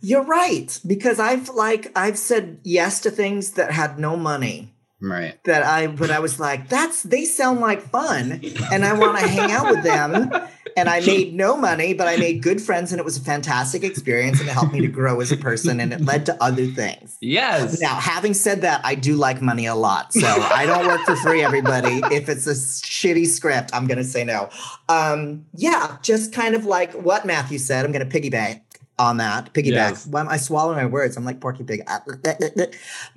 You're 0.00 0.24
right 0.24 0.78
because 0.84 1.20
I've 1.20 1.48
like 1.50 1.92
I've 1.96 2.18
said 2.18 2.58
yes 2.64 3.00
to 3.02 3.10
things 3.10 3.52
that 3.52 3.70
had 3.70 3.98
no 4.00 4.16
money. 4.16 4.73
Right. 5.04 5.42
that 5.44 5.62
I 5.62 5.86
but 5.86 6.10
I 6.10 6.20
was 6.20 6.40
like, 6.40 6.68
that's 6.68 7.02
they 7.02 7.24
sound 7.24 7.60
like 7.60 7.82
fun 7.82 8.40
and 8.72 8.84
I 8.84 8.94
want 8.94 9.18
to 9.18 9.28
hang 9.28 9.50
out 9.50 9.70
with 9.70 9.82
them. 9.82 10.30
And 10.76 10.88
I 10.88 11.00
made 11.00 11.34
no 11.34 11.56
money, 11.56 11.94
but 11.94 12.08
I 12.08 12.16
made 12.16 12.42
good 12.42 12.60
friends 12.60 12.90
and 12.90 12.98
it 12.98 13.04
was 13.04 13.16
a 13.16 13.20
fantastic 13.20 13.84
experience 13.84 14.40
and 14.40 14.48
it 14.48 14.52
helped 14.52 14.72
me 14.72 14.80
to 14.80 14.88
grow 14.88 15.20
as 15.20 15.30
a 15.30 15.36
person 15.36 15.78
and 15.78 15.92
it 15.92 16.00
led 16.00 16.26
to 16.26 16.42
other 16.42 16.66
things. 16.66 17.16
Yes. 17.20 17.80
Now, 17.80 17.94
having 17.94 18.34
said 18.34 18.62
that, 18.62 18.80
I 18.82 18.96
do 18.96 19.14
like 19.14 19.40
money 19.40 19.66
a 19.66 19.74
lot. 19.76 20.12
So 20.12 20.26
I 20.26 20.66
don't 20.66 20.86
work 20.86 21.02
for 21.02 21.14
free, 21.16 21.42
everybody. 21.42 22.00
If 22.10 22.28
it's 22.28 22.46
a 22.48 22.54
shitty 22.54 23.26
script, 23.26 23.70
I'm 23.72 23.86
going 23.86 23.98
to 23.98 24.04
say 24.04 24.24
no. 24.24 24.48
Um, 24.88 25.46
yeah, 25.54 25.98
just 26.02 26.32
kind 26.32 26.56
of 26.56 26.64
like 26.64 26.92
what 26.92 27.24
Matthew 27.24 27.58
said. 27.58 27.84
I'm 27.84 27.92
going 27.92 28.08
to 28.08 28.20
piggyback 28.20 28.62
on 28.98 29.18
that. 29.18 29.52
Piggyback. 29.52 29.70
Yes. 29.70 30.06
Why 30.06 30.20
am 30.20 30.28
I 30.28 30.38
swallowing 30.38 30.76
my 30.76 30.86
words? 30.86 31.16
I'm 31.16 31.24
like 31.24 31.40
Porky 31.40 31.64
Pig. 31.64 31.82
Uh, 31.86 31.98
uh, 32.08 32.30
uh, 32.30 32.66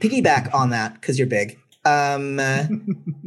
piggyback 0.01 0.53
on 0.53 0.69
that 0.71 0.93
because 0.95 1.17
you're 1.17 1.27
big. 1.27 1.59
Um, 1.85 2.39
uh, 2.39 2.65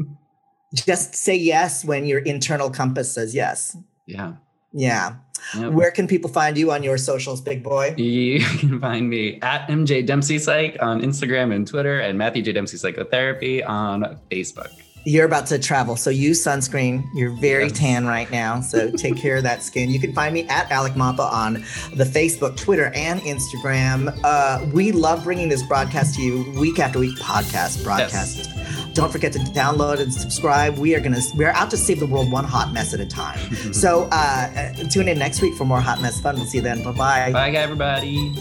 just 0.74 1.14
say 1.14 1.36
yes 1.36 1.84
when 1.84 2.06
your 2.06 2.20
internal 2.20 2.70
compass 2.70 3.12
says 3.12 3.34
yes. 3.34 3.76
Yeah. 4.06 4.34
Yeah. 4.72 5.16
Yep. 5.56 5.72
Where 5.72 5.90
can 5.90 6.06
people 6.06 6.30
find 6.30 6.56
you 6.56 6.70
on 6.70 6.82
your 6.82 6.98
socials, 6.98 7.40
big 7.40 7.62
boy? 7.62 7.94
You 7.96 8.40
can 8.40 8.80
find 8.80 9.08
me 9.08 9.40
at 9.40 9.66
MJ 9.68 10.04
Dempsey 10.04 10.38
Psych 10.38 10.76
on 10.80 11.00
Instagram 11.00 11.54
and 11.54 11.66
Twitter, 11.66 11.98
and 11.98 12.18
Matthew 12.18 12.42
J 12.42 12.52
Dempsey 12.52 12.76
Psychotherapy 12.76 13.62
on 13.62 14.18
Facebook. 14.30 14.70
You're 15.06 15.24
about 15.24 15.46
to 15.46 15.58
travel, 15.58 15.96
so 15.96 16.10
use 16.10 16.44
sunscreen. 16.44 17.04
You're 17.14 17.34
very 17.40 17.64
Yes. 17.68 17.78
tan 17.78 18.06
right 18.06 18.30
now, 18.30 18.60
so 18.60 18.90
take 18.96 19.16
care 19.16 19.36
of 19.36 19.42
that 19.44 19.62
skin. 19.62 19.90
You 19.90 19.98
can 19.98 20.12
find 20.12 20.34
me 20.34 20.46
at 20.48 20.70
Alec 20.70 20.94
Mapa 20.94 21.22
on 21.22 21.54
the 21.94 22.04
Facebook, 22.04 22.56
Twitter, 22.56 22.92
and 22.94 23.20
Instagram. 23.22 24.18
Uh, 24.22 24.64
we 24.74 24.92
love 24.92 25.24
bringing 25.24 25.48
this 25.48 25.62
broadcast 25.62 26.16
to 26.16 26.22
you 26.22 26.52
week 26.60 26.78
after 26.78 26.98
week, 26.98 27.16
podcast 27.18 27.82
broadcast. 27.82 28.50
Don't 28.94 29.10
forget 29.10 29.32
to 29.32 29.38
download 29.38 30.00
and 30.00 30.12
subscribe. 30.12 30.76
We 30.76 30.94
are 30.94 31.00
gonna 31.00 31.20
we're 31.34 31.50
out 31.52 31.70
to 31.70 31.76
save 31.78 32.00
the 32.00 32.06
world 32.06 32.30
one 32.30 32.44
hot 32.44 32.72
mess 32.74 32.92
at 32.92 33.00
a 33.00 33.06
time. 33.06 33.38
so 33.72 34.04
uh, 34.12 34.14
uh, 34.14 34.88
tune 34.90 35.08
in 35.08 35.18
next 35.18 35.40
week 35.40 35.54
for 35.54 35.64
more 35.64 35.80
hot 35.80 36.02
mess 36.02 36.20
fun. 36.20 36.36
We'll 36.36 36.44
see 36.44 36.58
you 36.58 36.62
then. 36.62 36.82
Bye 36.82 36.92
bye. 36.92 37.32
Bye, 37.32 37.50
everybody. 37.52 38.34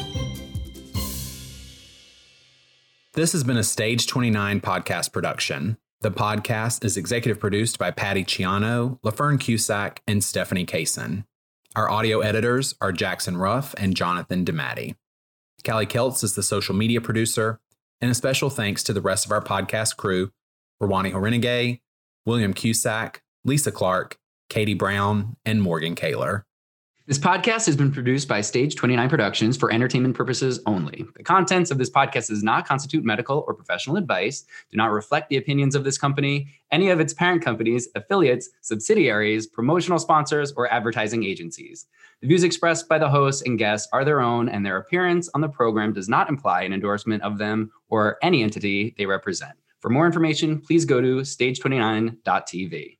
This 3.14 3.32
has 3.32 3.44
been 3.44 3.58
a 3.58 3.64
Stage 3.64 4.08
29 4.08 4.60
podcast 4.62 5.14
production. 5.14 5.78
The 6.02 6.12
podcast 6.12 6.86
is 6.86 6.96
executive 6.96 7.42
produced 7.42 7.78
by 7.78 7.92
Patty 7.92 8.24
Ciano, 8.24 9.02
LaFern 9.02 9.38
Cusack, 9.38 10.02
and 10.08 10.24
Stephanie 10.24 10.66
Kaysen. 10.66 11.26
Our 11.76 11.92
audio 11.92 12.22
editors 12.22 12.74
are 12.80 12.94
Jackson 12.94 13.36
Ruff 13.36 13.76
and 13.78 13.98
Jonathan 13.98 14.46
DeMatti. 14.46 14.96
Callie 15.66 15.86
Keltz 15.86 16.24
is 16.24 16.36
the 16.36 16.42
social 16.42 16.74
media 16.74 17.02
producer, 17.02 17.60
and 18.00 18.10
a 18.10 18.16
special 18.16 18.50
thanks 18.50 18.82
to 18.84 18.94
the 18.94 19.02
rest 19.02 19.26
of 19.26 19.34
our 19.34 19.42
podcast 19.42 19.98
crew 19.98 20.32
Rawani 20.82 21.12
Horenegay, 21.12 21.82
William 22.26 22.54
Cusack, 22.54 23.22
Lisa 23.44 23.70
Clark, 23.70 24.18
Katie 24.50 24.74
Brown, 24.74 25.36
and 25.44 25.62
Morgan 25.62 25.96
Kaler. 25.96 26.46
This 27.10 27.18
podcast 27.18 27.66
has 27.66 27.76
been 27.76 27.92
produced 27.92 28.28
by 28.28 28.42
Stage 28.42 28.76
29 28.76 29.10
Productions 29.10 29.58
for 29.58 29.74
entertainment 29.74 30.16
purposes 30.16 30.60
only. 30.68 31.08
The 31.16 31.24
contents 31.24 31.72
of 31.72 31.80
this 31.80 31.90
podcast 31.90 32.28
does 32.28 32.44
not 32.44 32.68
constitute 32.68 33.04
medical 33.04 33.44
or 33.48 33.56
professional 33.56 33.98
advice, 33.98 34.46
do 34.70 34.78
not 34.78 34.92
reflect 34.92 35.28
the 35.28 35.38
opinions 35.38 35.74
of 35.74 35.84
this 35.84 35.98
company, 35.98 36.50
any 36.70 36.92
of 36.92 37.00
its 37.00 37.12
parent 37.12 37.44
companies, 37.44 37.88
affiliates, 37.96 38.52
subsidiaries, 38.62 39.48
promotional 39.48 39.98
sponsors, 39.98 40.52
or 40.52 40.72
advertising 40.72 41.24
agencies. 41.24 41.88
The 42.22 42.28
views 42.28 42.44
expressed 42.44 42.88
by 42.88 43.00
the 43.00 43.10
hosts 43.10 43.42
and 43.42 43.58
guests 43.58 43.90
are 43.92 44.06
their 44.06 44.22
own, 44.22 44.48
and 44.48 44.64
their 44.64 44.78
appearance 44.78 45.32
on 45.34 45.42
the 45.42 45.50
program 45.50 45.94
does 45.94 46.10
not 46.10 46.30
imply 46.30 46.62
an 46.62 46.74
endorsement 46.74 47.24
of 47.24 47.40
them 47.40 47.72
or 47.90 48.20
any 48.22 48.44
entity 48.44 48.94
they 49.00 49.08
represent. 49.08 49.58
For 49.80 49.90
more 49.90 50.06
information, 50.06 50.62
please 50.62 50.86
go 50.86 51.02
to 51.02 51.22
stage29.tv. 51.22 52.99